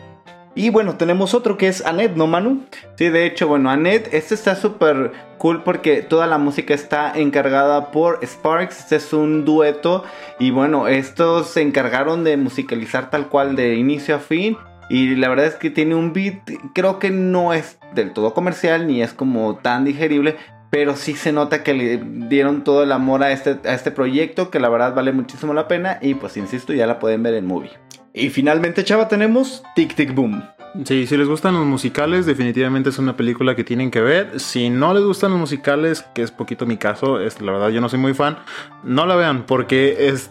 Y 0.55 0.69
bueno, 0.69 0.97
tenemos 0.97 1.33
otro 1.33 1.57
que 1.57 1.69
es 1.69 1.85
Annette, 1.87 2.15
¿no, 2.15 2.27
Manu? 2.27 2.65
Sí, 2.97 3.09
de 3.09 3.25
hecho, 3.25 3.49
bueno, 3.49 3.71
Annette, 3.71 4.13
este 4.13 4.35
está 4.35 4.55
súper 4.55 5.13
cool 5.39 5.63
porque 5.63 6.03
toda 6.03 6.27
la 6.27 6.37
música 6.37 6.75
está 6.75 7.11
encargada 7.15 7.91
por 7.91 8.21
Sparks. 8.23 8.81
Este 8.81 8.97
es 8.97 9.15
un 9.15 9.47
dueto. 9.47 10.05
Y 10.39 10.51
bueno, 10.51 10.89
estos 10.89 11.49
se 11.49 11.63
encargaron 11.63 12.23
de 12.23 12.37
musicalizar 12.37 13.09
tal 13.09 13.29
cual 13.29 13.57
de 13.57 13.77
inicio 13.77 14.17
a 14.17 14.19
fin. 14.19 14.59
Y 14.91 15.17
la 15.17 15.31
verdad 15.31 15.47
es 15.47 15.55
que 15.55 15.71
tiene 15.71 15.95
un 15.95 16.13
beat, 16.13 16.43
creo 16.75 16.99
que 16.99 17.11
no 17.11 17.55
es 17.55 17.79
del 17.95 18.13
todo 18.13 18.35
comercial 18.35 18.87
ni 18.87 19.01
es 19.01 19.15
como 19.15 19.57
tan 19.57 19.87
digerible. 19.87 20.37
Pero 20.69 20.97
sí 20.97 21.15
se 21.15 21.33
nota 21.33 21.63
que 21.63 21.73
le 21.73 21.99
dieron 22.29 22.63
todo 22.63 22.83
el 22.83 22.93
amor 22.93 23.23
a 23.23 23.33
este, 23.33 23.59
a 23.65 23.75
este 23.75 23.91
proyecto, 23.91 24.51
que 24.51 24.61
la 24.61 24.69
verdad 24.69 24.95
vale 24.95 25.13
muchísimo 25.13 25.55
la 25.55 25.67
pena. 25.67 25.99
Y 26.03 26.15
pues 26.15 26.37
insisto, 26.37 26.75
ya 26.75 26.87
la 26.87 26.99
pueden 26.99 27.23
ver 27.23 27.35
en 27.35 27.47
movie. 27.47 27.71
Y 28.15 28.29
finalmente, 28.29 28.85
chava, 28.85 29.09
tenemos 29.09 29.63
Tic 29.75 29.95
Tic 29.95 30.15
Boom. 30.15 30.43
Sí, 30.85 31.07
si 31.07 31.17
les 31.19 31.29
gustan 31.29 31.53
los 31.55 31.67
musicales, 31.67 32.25
definitivamente 32.25 32.89
es 32.89 32.99
una 32.99 33.15
película 33.15 33.55
que 33.55 33.63
tienen 33.63 33.91
que 33.91 34.01
ver. 34.01 34.41
Si 34.41 34.71
no 34.71 34.95
les 34.95 35.03
gustan 35.03 35.31
los 35.31 35.39
musicales, 35.39 36.03
que 36.15 36.23
es 36.23 36.31
poquito 36.31 36.65
mi 36.65 36.79
caso, 36.79 37.21
es, 37.21 37.43
la 37.43 37.53
verdad 37.53 37.69
yo 37.69 37.83
no 37.83 37.91
soy 37.91 37.99
muy 37.99 38.15
fan, 38.15 38.39
no 38.83 39.05
la 39.05 39.15
vean 39.15 39.45
porque 39.45 40.09
es, 40.09 40.31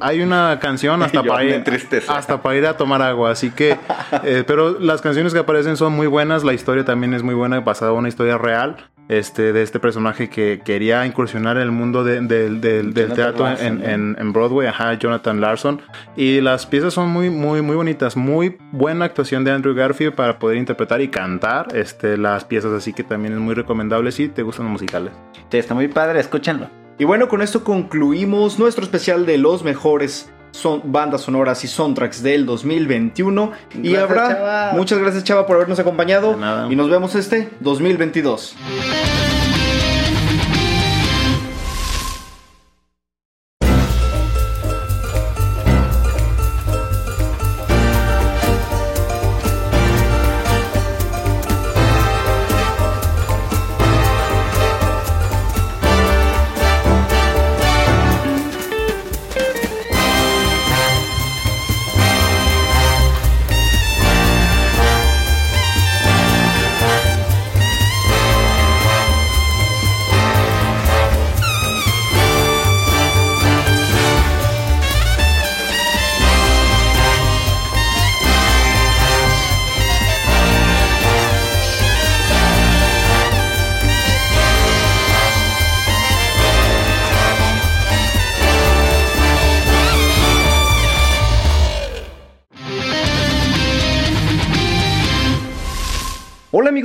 hay 0.00 0.20
una 0.20 0.58
canción 0.60 1.00
hasta 1.02 1.22
para, 1.24 1.44
ir, 1.44 1.64
hasta 2.08 2.42
para 2.42 2.56
ir 2.56 2.66
a 2.66 2.76
tomar 2.76 3.02
agua. 3.02 3.30
Así 3.30 3.50
que, 3.50 3.76
eh, 4.24 4.42
pero 4.46 4.80
las 4.80 5.00
canciones 5.00 5.32
que 5.32 5.38
aparecen 5.38 5.76
son 5.76 5.92
muy 5.92 6.08
buenas, 6.08 6.42
la 6.42 6.54
historia 6.54 6.84
también 6.84 7.14
es 7.14 7.22
muy 7.22 7.34
buena, 7.34 7.60
basada 7.60 7.92
en 7.92 7.98
una 7.98 8.08
historia 8.08 8.36
real. 8.36 8.76
Este, 9.08 9.52
de 9.52 9.62
este 9.62 9.80
personaje 9.80 10.28
que 10.28 10.60
quería 10.64 11.06
incursionar 11.06 11.56
en 11.56 11.62
el 11.64 11.70
mundo 11.70 12.04
de- 12.04 12.20
del- 12.20 12.60
teatro 12.94 13.46
en, 13.46 13.52
Larson, 13.54 13.78
¿no? 13.78 13.84
en- 13.86 14.16
en 14.18 14.32
Broadway, 14.32 14.68
ajá, 14.68 14.94
Jonathan 14.94 15.40
Larson. 15.40 15.80
Y 16.16 16.40
las 16.40 16.66
piezas 16.66 16.92
son 16.94 17.08
muy, 17.08 17.30
muy, 17.30 17.62
muy 17.62 17.76
bonitas. 17.76 18.16
Muy 18.16 18.56
buena 18.72 19.06
actuación 19.06 19.44
de 19.44 19.50
Andrew 19.52 19.74
Garfield 19.74 20.14
para 20.14 20.38
poder 20.38 20.58
interpretar 20.58 21.00
y 21.00 21.08
cantar 21.08 21.68
este, 21.74 22.16
las 22.16 22.44
piezas, 22.44 22.72
así 22.72 22.92
que 22.92 23.02
también 23.02 23.32
es 23.34 23.40
muy 23.40 23.54
recomendable 23.54 24.12
si 24.12 24.28
te 24.28 24.42
gustan 24.42 24.66
los 24.66 24.72
musicales. 24.72 25.12
Sí, 25.50 25.58
está 25.58 25.74
muy 25.74 25.88
padre, 25.88 26.20
escúchenlo. 26.20 26.68
Y 26.98 27.04
bueno, 27.04 27.28
con 27.28 27.42
esto 27.42 27.62
concluimos 27.64 28.58
nuestro 28.58 28.84
especial 28.84 29.24
de 29.24 29.38
los 29.38 29.62
mejores 29.64 30.30
son 30.58 30.82
bandas 30.84 31.22
sonoras 31.22 31.62
y 31.64 31.68
soundtracks 31.68 32.22
del 32.22 32.44
2021. 32.44 33.52
y 33.82 33.94
habrá 33.94 34.28
Chava. 34.28 34.72
muchas 34.74 34.98
gracias 34.98 35.24
Chava 35.24 35.46
por 35.46 35.56
habernos 35.56 35.78
acompañado 35.78 36.36
y 36.68 36.76
nos 36.76 36.90
vemos 36.90 37.14
este 37.14 37.48
2022. 37.60 38.56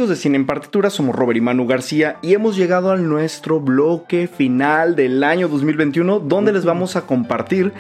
Amigos 0.04 0.18
de 0.18 0.22
Cine 0.22 0.36
en 0.36 0.46
Partitura, 0.46 0.90
somos 0.90 1.16
Robert 1.16 1.38
y 1.38 1.40
Manu 1.42 1.66
García 1.66 2.18
y 2.22 2.34
hemos 2.34 2.58
llegado 2.58 2.92
a 2.92 2.98
nuestro 2.98 3.62
bloque 3.62 4.28
final 4.28 4.98
del 4.98 5.24
año 5.24 5.48
2021 5.48 6.20
donde 6.20 6.52
les 6.52 6.66
vamos 6.66 6.98
a 6.98 7.04
compartir 7.04 7.72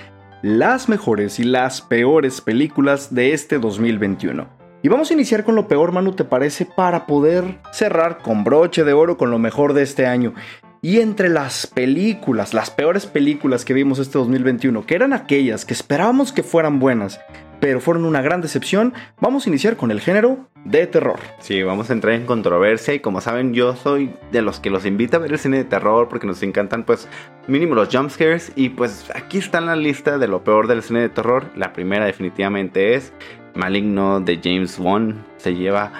las 0.41 0.87
mejores 0.87 1.37
y 1.39 1.43
las 1.43 1.81
peores 1.81 2.39
películas 2.39 3.13
de 3.13 3.33
este 3.33 3.59
2021. 3.59 4.47
Y 4.83 4.87
vamos 4.87 5.11
a 5.11 5.15
iniciar 5.15 5.43
con 5.43 5.55
lo 5.55 5.67
peor, 5.67 5.91
Manu, 5.91 6.13
¿te 6.13 6.23
parece? 6.23 6.65
Para 6.65 7.07
poder 7.07 7.59
cerrar 7.73 8.19
con 8.19 8.45
broche 8.45 8.85
de 8.85 8.93
oro 8.93 9.17
con 9.17 9.29
lo 9.29 9.37
mejor 9.37 9.73
de 9.73 9.81
este 9.81 10.05
año. 10.05 10.33
Y 10.81 11.01
entre 11.01 11.27
las 11.27 11.67
películas, 11.67 12.53
las 12.53 12.71
peores 12.71 13.05
películas 13.05 13.65
que 13.65 13.73
vimos 13.73 13.99
este 13.99 14.17
2021, 14.17 14.85
que 14.85 14.95
eran 14.95 15.11
aquellas 15.11 15.65
que 15.65 15.73
esperábamos 15.73 16.31
que 16.31 16.43
fueran 16.43 16.79
buenas, 16.79 17.19
pero 17.63 17.79
fueron 17.79 18.03
una 18.03 18.21
gran 18.21 18.41
decepción, 18.41 18.93
vamos 19.21 19.45
a 19.45 19.49
iniciar 19.49 19.77
con 19.77 19.89
el 19.89 20.01
género 20.01 20.49
de 20.65 20.85
terror. 20.85 21.21
Sí, 21.39 21.63
vamos 21.63 21.89
a 21.89 21.93
entrar 21.93 22.13
en 22.13 22.25
controversia 22.25 22.93
y 22.93 22.99
como 22.99 23.21
saben 23.21 23.53
yo 23.53 23.77
soy 23.77 24.13
de 24.33 24.41
los 24.41 24.59
que 24.59 24.69
los 24.69 24.85
invita 24.85 25.15
a 25.15 25.21
ver 25.21 25.31
el 25.31 25.39
cine 25.39 25.59
de 25.59 25.63
terror 25.63 26.09
porque 26.09 26.27
nos 26.27 26.43
encantan 26.43 26.83
pues 26.83 27.07
mínimo 27.47 27.73
los 27.73 27.87
jumpscares 27.87 28.51
y 28.57 28.67
pues 28.67 29.09
aquí 29.15 29.37
está 29.37 29.59
en 29.59 29.67
la 29.67 29.77
lista 29.77 30.17
de 30.17 30.27
lo 30.27 30.43
peor 30.43 30.67
del 30.67 30.83
cine 30.83 30.99
de 30.99 31.07
terror. 31.07 31.45
La 31.55 31.71
primera 31.71 32.03
definitivamente 32.03 32.95
es 32.95 33.13
Maligno 33.55 34.19
de 34.19 34.41
James 34.43 34.77
Wan. 34.77 35.23
Se 35.37 35.55
lleva 35.55 35.93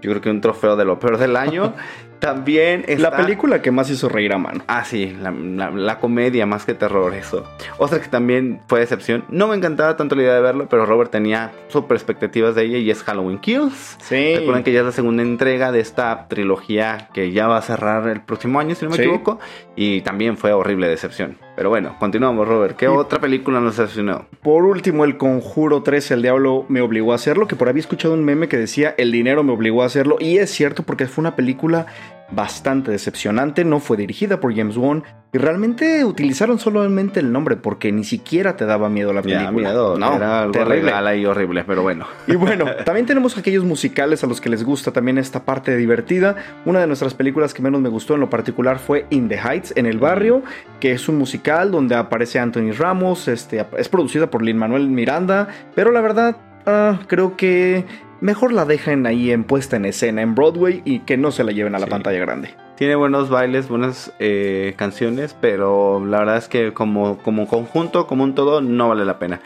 yo 0.00 0.10
creo 0.10 0.20
que 0.20 0.30
un 0.30 0.40
trofeo 0.40 0.76
de 0.76 0.84
lo 0.84 1.00
peor 1.00 1.18
del 1.18 1.34
año. 1.34 1.74
También 2.18 2.84
está... 2.88 3.10
La 3.10 3.16
película 3.16 3.62
que 3.62 3.70
más 3.70 3.88
hizo 3.90 4.08
reír 4.08 4.32
a 4.32 4.38
mano. 4.38 4.62
Ah, 4.66 4.84
sí, 4.84 5.16
la, 5.20 5.30
la- 5.30 5.70
la 5.70 5.98
comedia 5.98 6.46
más 6.46 6.64
que 6.64 6.74
terror, 6.74 7.14
eso. 7.14 7.44
Otra 7.78 8.00
que 8.00 8.08
también 8.08 8.60
fue 8.66 8.80
decepción. 8.80 9.24
No 9.28 9.48
me 9.48 9.56
encantaba 9.56 9.96
tanto 9.96 10.14
la 10.16 10.22
idea 10.22 10.34
de 10.34 10.40
verlo, 10.40 10.68
pero 10.68 10.84
Robert 10.86 11.10
tenía 11.10 11.52
súper 11.68 11.96
expectativas 11.96 12.54
de 12.54 12.64
ella 12.64 12.78
y 12.78 12.90
es 12.90 13.02
Halloween 13.02 13.38
Kills. 13.38 13.96
Sí. 14.00 14.34
Recuerden 14.36 14.64
que 14.64 14.72
ya 14.72 14.80
es 14.80 14.86
la 14.86 14.92
segunda 14.92 15.22
entrega 15.22 15.72
de 15.72 15.80
esta 15.80 16.26
trilogía 16.28 17.08
que 17.12 17.30
ya 17.32 17.46
va 17.46 17.58
a 17.58 17.62
cerrar 17.62 18.08
el 18.08 18.20
próximo 18.20 18.58
año, 18.60 18.74
si 18.74 18.84
no 18.84 18.90
me 18.90 18.96
Sí. 18.96 19.02
equivoco. 19.02 19.38
Y 19.76 20.00
también 20.02 20.36
fue 20.36 20.52
horrible 20.52 20.88
decepción. 20.88 21.36
Pero 21.58 21.70
bueno, 21.70 21.96
continuamos, 21.98 22.46
Robert. 22.46 22.76
¿Qué 22.76 22.84
Y- 22.84 22.88
otra 22.88 23.18
película 23.20 23.58
nos 23.58 23.76
decepcionó? 23.76 24.26
Por 24.44 24.62
último, 24.64 25.04
el 25.04 25.16
Conjuro 25.16 25.82
3, 25.82 26.12
el 26.12 26.22
diablo 26.22 26.64
me 26.68 26.80
obligó 26.80 27.10
a 27.10 27.16
hacerlo, 27.16 27.48
que 27.48 27.56
por 27.56 27.66
ahí 27.66 27.70
había 27.70 27.80
escuchado 27.80 28.14
un 28.14 28.24
meme 28.24 28.46
que 28.46 28.56
decía 28.56 28.94
el 28.96 29.10
dinero 29.10 29.42
me 29.42 29.50
obligó 29.52 29.82
a 29.82 29.86
hacerlo, 29.86 30.18
y 30.20 30.38
es 30.38 30.50
cierto 30.50 30.84
porque 30.84 31.06
fue 31.08 31.22
una 31.22 31.34
película 31.34 31.86
bastante 32.30 32.90
decepcionante, 32.90 33.64
no 33.64 33.80
fue 33.80 33.96
dirigida 33.96 34.40
por 34.40 34.54
James 34.54 34.76
Wan, 34.76 35.02
y 35.30 35.36
realmente 35.36 36.06
utilizaron 36.06 36.58
solamente 36.58 37.20
el 37.20 37.30
nombre 37.30 37.56
porque 37.56 37.92
ni 37.92 38.02
siquiera 38.02 38.56
te 38.56 38.64
daba 38.64 38.88
miedo 38.88 39.12
la 39.12 39.20
película. 39.20 39.44
Ya, 39.44 39.50
miedo. 39.52 39.98
no, 39.98 40.16
era 40.16 40.40
algo 40.40 40.52
terrible. 40.52 40.90
ahí 40.90 41.26
horrible, 41.26 41.64
pero 41.64 41.82
bueno. 41.82 42.06
Y 42.26 42.34
bueno, 42.34 42.64
también 42.86 43.04
tenemos 43.04 43.36
aquellos 43.36 43.62
musicales 43.62 44.24
a 44.24 44.26
los 44.26 44.40
que 44.40 44.48
les 44.48 44.64
gusta 44.64 44.90
también 44.90 45.18
esta 45.18 45.44
parte 45.44 45.76
divertida. 45.76 46.36
Una 46.64 46.80
de 46.80 46.86
nuestras 46.86 47.12
películas 47.12 47.52
que 47.52 47.60
menos 47.60 47.82
me 47.82 47.90
gustó 47.90 48.14
en 48.14 48.20
lo 48.20 48.30
particular 48.30 48.78
fue 48.78 49.06
In 49.10 49.28
the 49.28 49.36
Heights, 49.36 49.74
en 49.76 49.84
el 49.84 49.98
barrio, 49.98 50.42
que 50.80 50.92
es 50.92 51.10
un 51.10 51.18
musical 51.18 51.70
donde 51.70 51.94
aparece 51.94 52.38
Anthony 52.38 52.72
Ramos, 52.72 53.28
este, 53.28 53.66
es 53.76 53.88
producida 53.90 54.30
por 54.30 54.42
Lin 54.42 54.56
Manuel 54.56 54.88
Miranda, 54.88 55.48
pero 55.74 55.92
la 55.92 56.00
verdad 56.00 56.38
ah, 56.64 57.00
creo 57.06 57.36
que 57.36 57.84
mejor 58.20 58.52
la 58.52 58.64
dejen 58.64 59.06
ahí 59.06 59.30
en 59.30 59.44
puesta 59.44 59.76
en 59.76 59.84
escena 59.84 60.22
en 60.22 60.34
Broadway 60.34 60.82
y 60.84 61.00
que 61.00 61.16
no 61.16 61.30
se 61.30 61.44
la 61.44 61.52
lleven 61.52 61.74
a 61.74 61.78
la 61.78 61.86
Sí. 61.86 61.90
pantalla 61.90 62.18
grande. 62.18 62.54
Tiene 62.76 62.94
buenos 62.94 63.28
bailes, 63.28 63.68
buenas 63.68 64.12
eh, 64.20 64.74
canciones, 64.76 65.36
pero 65.40 66.04
la 66.04 66.18
verdad 66.20 66.36
es 66.36 66.48
que 66.48 66.72
como, 66.72 67.18
como 67.18 67.48
conjunto, 67.48 68.06
como 68.06 68.22
un 68.24 68.34
todo, 68.34 68.60
no 68.60 68.88
vale 68.88 69.04
la 69.04 69.18
pena. 69.18 69.40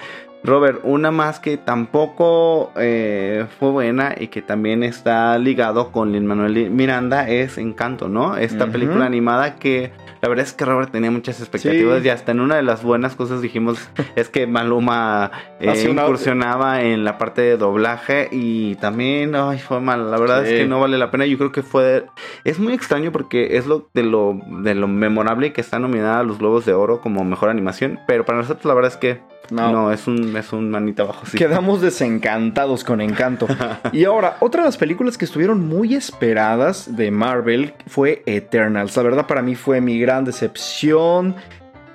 Robert, 0.45 0.81
una 0.83 1.13
más 1.13 1.39
que 1.39 1.57
tampoco 1.57 2.73
eh, 2.77 3.47
fue 3.61 3.71
buena 3.71 4.15
y 4.19 4.27
que 4.27 4.43
también 4.43 4.83
está 4.83 5.39
ligado 5.39 5.93
con 5.93 6.11
Lin 6.13 6.27
Manuel 6.27 6.69
Miranda 6.69 7.29
es 7.29 7.59
Encanto, 7.59 8.09
¿no? 8.09 8.37
Esta 8.37 8.67
película 8.67 9.07
animada 9.07 9.55
que 9.55 9.93
la 10.23 10.29
verdad 10.29 10.47
es 10.47 10.53
que 10.53 10.65
Robert 10.65 10.93
tenía 10.93 11.11
muchas 11.11 11.41
expectativas 11.41 12.01
Sí. 12.01 12.07
y 12.07 12.11
hasta 12.11 12.31
en 12.33 12.41
una 12.41 12.55
de 12.57 12.63
las 12.63 12.85
buenas 12.85 13.17
cosas 13.17 13.43
dijimos 13.43 13.91
es 14.17 14.29
que 14.29 14.47
Maluma 14.47 15.33
eh, 15.61 15.75
incursionaba 15.91 16.83
en 16.83 17.05
la 17.05 17.19
parte 17.19 17.43
de 17.43 17.57
doblaje 17.57 18.29
y 18.31 18.77
también 18.77 19.35
ay, 19.35 19.59
fue 19.59 19.81
mal. 19.81 20.11
La 20.13 20.19
verdad 20.19 20.45
Sí. 20.45 20.53
es 20.55 20.61
que 20.61 20.67
no 20.69 20.81
vale 20.81 20.97
la 20.97 21.11
pena. 21.11 21.27
Yo 21.27 21.37
creo 21.39 21.51
que 21.53 21.63
fue 21.63 22.07
es 22.45 22.59
muy 22.61 22.73
extraño 22.73 23.11
porque 23.13 23.57
es 23.57 23.67
lo 23.67 23.89
de 23.95 24.05
lo 24.05 24.39
de 24.63 24.75
lo 24.77 24.87
memorable 24.89 25.53
que 25.53 25.61
está 25.61 25.79
nominada 25.81 26.21
a 26.21 26.23
los 26.23 26.39
Globos 26.39 26.65
de 26.67 26.73
Oro 26.73 27.01
como 27.01 27.25
mejor 27.25 27.51
animación, 27.51 27.99
pero 28.07 28.25
para 28.25 28.39
nosotros 28.39 28.65
la 28.65 28.75
verdad 28.75 28.93
es 28.93 28.97
que 28.99 29.21
No. 29.51 29.71
no, 29.73 29.93
es 29.93 30.07
un 30.07 30.35
es 30.37 30.53
un 30.53 30.71
manita 30.71 31.03
abajo. 31.03 31.27
sí. 31.27 31.37
Quedamos 31.37 31.81
desencantados 31.81 32.85
con 32.85 33.01
Encanto. 33.01 33.47
y 33.93 34.05
ahora, 34.05 34.37
otra 34.41 34.63
de 34.63 34.69
las 34.69 34.77
películas 34.77 35.19
que 35.19 35.25
estuvieron 35.25 35.67
muy 35.67 35.95
esperadas 35.95 36.97
de 36.97 37.11
Marvel 37.11 37.75
fue 37.87 38.23
Eternals. 38.27 38.97
La 38.97 39.03
verdad, 39.03 39.27
para 39.27 39.43
mí 39.43 39.55
fue 39.55 39.81
mi 39.81 39.99
gran 39.99 40.25
decepción. 40.25 41.37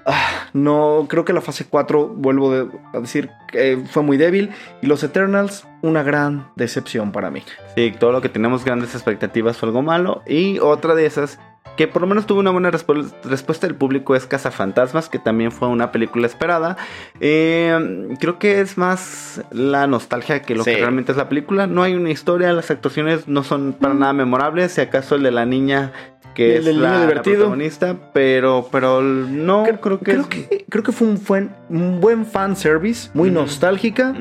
Ah, 0.09 0.47
no, 0.53 1.05
creo 1.09 1.25
que 1.25 1.33
la 1.33 1.41
fase 1.41 1.65
4, 1.69 2.07
vuelvo 2.07 2.51
de- 2.53 2.69
a 2.93 2.99
decir, 3.01 3.29
que 3.51 3.83
fue 3.89 4.03
muy 4.03 4.15
débil. 4.15 4.51
Y 4.81 4.87
los 4.87 5.03
Eternals, 5.03 5.67
una 5.81 6.01
gran 6.01 6.47
decepción 6.55 7.11
para 7.11 7.29
mí. 7.29 7.43
Sí, 7.75 7.93
todo 7.99 8.13
lo 8.13 8.21
que 8.21 8.29
tenemos 8.29 8.63
grandes 8.63 8.95
expectativas 8.95 9.57
fue 9.57 9.67
algo 9.67 9.81
malo. 9.81 10.21
Y 10.25 10.59
otra 10.59 10.95
de 10.95 11.05
esas, 11.05 11.39
que 11.75 11.87
por 11.87 12.01
lo 12.01 12.07
menos 12.07 12.25
tuvo 12.25 12.39
una 12.39 12.51
buena 12.51 12.71
respu- 12.71 13.11
respuesta 13.23 13.67
del 13.67 13.75
público, 13.75 14.15
es 14.15 14.25
Cazafantasmas, 14.25 15.09
que 15.09 15.19
también 15.19 15.51
fue 15.51 15.67
una 15.67 15.91
película 15.91 16.25
esperada. 16.25 16.77
Eh, 17.19 18.07
creo 18.19 18.39
que 18.39 18.61
es 18.61 18.77
más 18.77 19.41
la 19.51 19.85
nostalgia 19.87 20.41
que 20.41 20.55
lo 20.55 20.63
Sí. 20.63 20.71
que 20.71 20.77
realmente 20.77 21.11
es 21.11 21.17
la 21.17 21.29
película. 21.29 21.67
No 21.67 21.83
hay 21.83 21.93
una 21.93 22.09
historia, 22.09 22.51
las 22.53 22.71
actuaciones 22.71 23.27
no 23.27 23.43
son 23.43 23.73
para 23.79 23.93
nada 23.93 24.13
memorables. 24.13 24.71
Si 24.71 24.81
acaso 24.81 25.15
el 25.15 25.23
de 25.23 25.31
la 25.31 25.45
niña. 25.45 25.91
Que 26.33 26.51
El 26.53 26.59
es 26.59 26.65
del 26.65 26.81
la, 26.83 27.07
protagonista, 27.23 27.95
pero, 28.13 28.69
pero 28.71 29.01
no, 29.01 29.63
creo, 29.63 29.97
que, 29.97 30.05
creo, 30.05 30.21
es- 30.21 30.27
que, 30.27 30.65
creo 30.69 30.83
que 30.83 30.91
fue 30.91 31.07
un 31.07 31.19
buen, 31.27 31.49
un 31.69 31.99
buen 31.99 32.27
fan 32.27 32.55
service, 32.55 33.09
muy 33.15 33.31
nostálgica. 33.31 34.13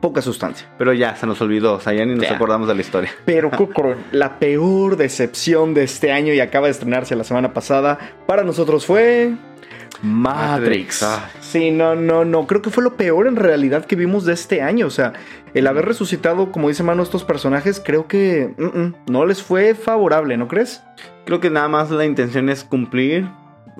Poca 0.00 0.22
sustancia. 0.22 0.68
Pero 0.78 0.92
ya, 0.92 1.16
se 1.16 1.26
nos 1.26 1.40
olvidó, 1.40 1.74
o 1.74 1.80
sea, 1.80 1.92
ya 1.92 2.04
ni 2.04 2.14
nos 2.14 2.30
acordamos 2.30 2.68
de 2.68 2.74
la 2.74 2.80
historia. 2.80 3.10
Pero 3.24 3.50
Kokoro, 3.50 3.96
la 4.12 4.38
peor 4.38 4.96
decepción 4.96 5.74
de 5.74 5.84
este 5.84 6.12
año 6.12 6.32
y 6.32 6.40
acaba 6.40 6.66
de 6.66 6.72
estrenarse 6.72 7.16
la 7.16 7.24
semana 7.24 7.52
pasada, 7.52 7.98
para 8.26 8.44
nosotros 8.44 8.86
fue 8.86 9.34
Matrix. 10.02 11.02
Matrix, 11.02 11.02
ah. 11.02 11.30
Sí, 11.40 11.70
no, 11.70 11.94
no, 11.94 12.24
no, 12.24 12.46
creo 12.46 12.62
que 12.62 12.70
fue 12.70 12.84
lo 12.84 12.96
peor 12.96 13.26
en 13.26 13.36
realidad 13.36 13.84
que 13.84 13.96
vimos 13.96 14.24
de 14.24 14.34
este 14.34 14.62
año, 14.62 14.86
o 14.86 14.90
sea, 14.90 15.14
el 15.54 15.66
haber 15.66 15.86
resucitado, 15.86 16.52
como 16.52 16.68
dice 16.68 16.82
Mano, 16.82 17.02
estos 17.02 17.24
personajes, 17.24 17.82
creo 17.84 18.06
que 18.06 18.54
mm, 18.56 18.80
mm, 18.80 18.94
no 19.08 19.26
les 19.26 19.42
fue 19.42 19.74
favorable, 19.74 20.36
¿no 20.36 20.48
crees? 20.48 20.82
Creo 21.24 21.40
que 21.40 21.50
nada 21.50 21.68
más 21.68 21.90
la 21.90 22.04
intención 22.04 22.48
es 22.48 22.64
cumplir. 22.64 23.28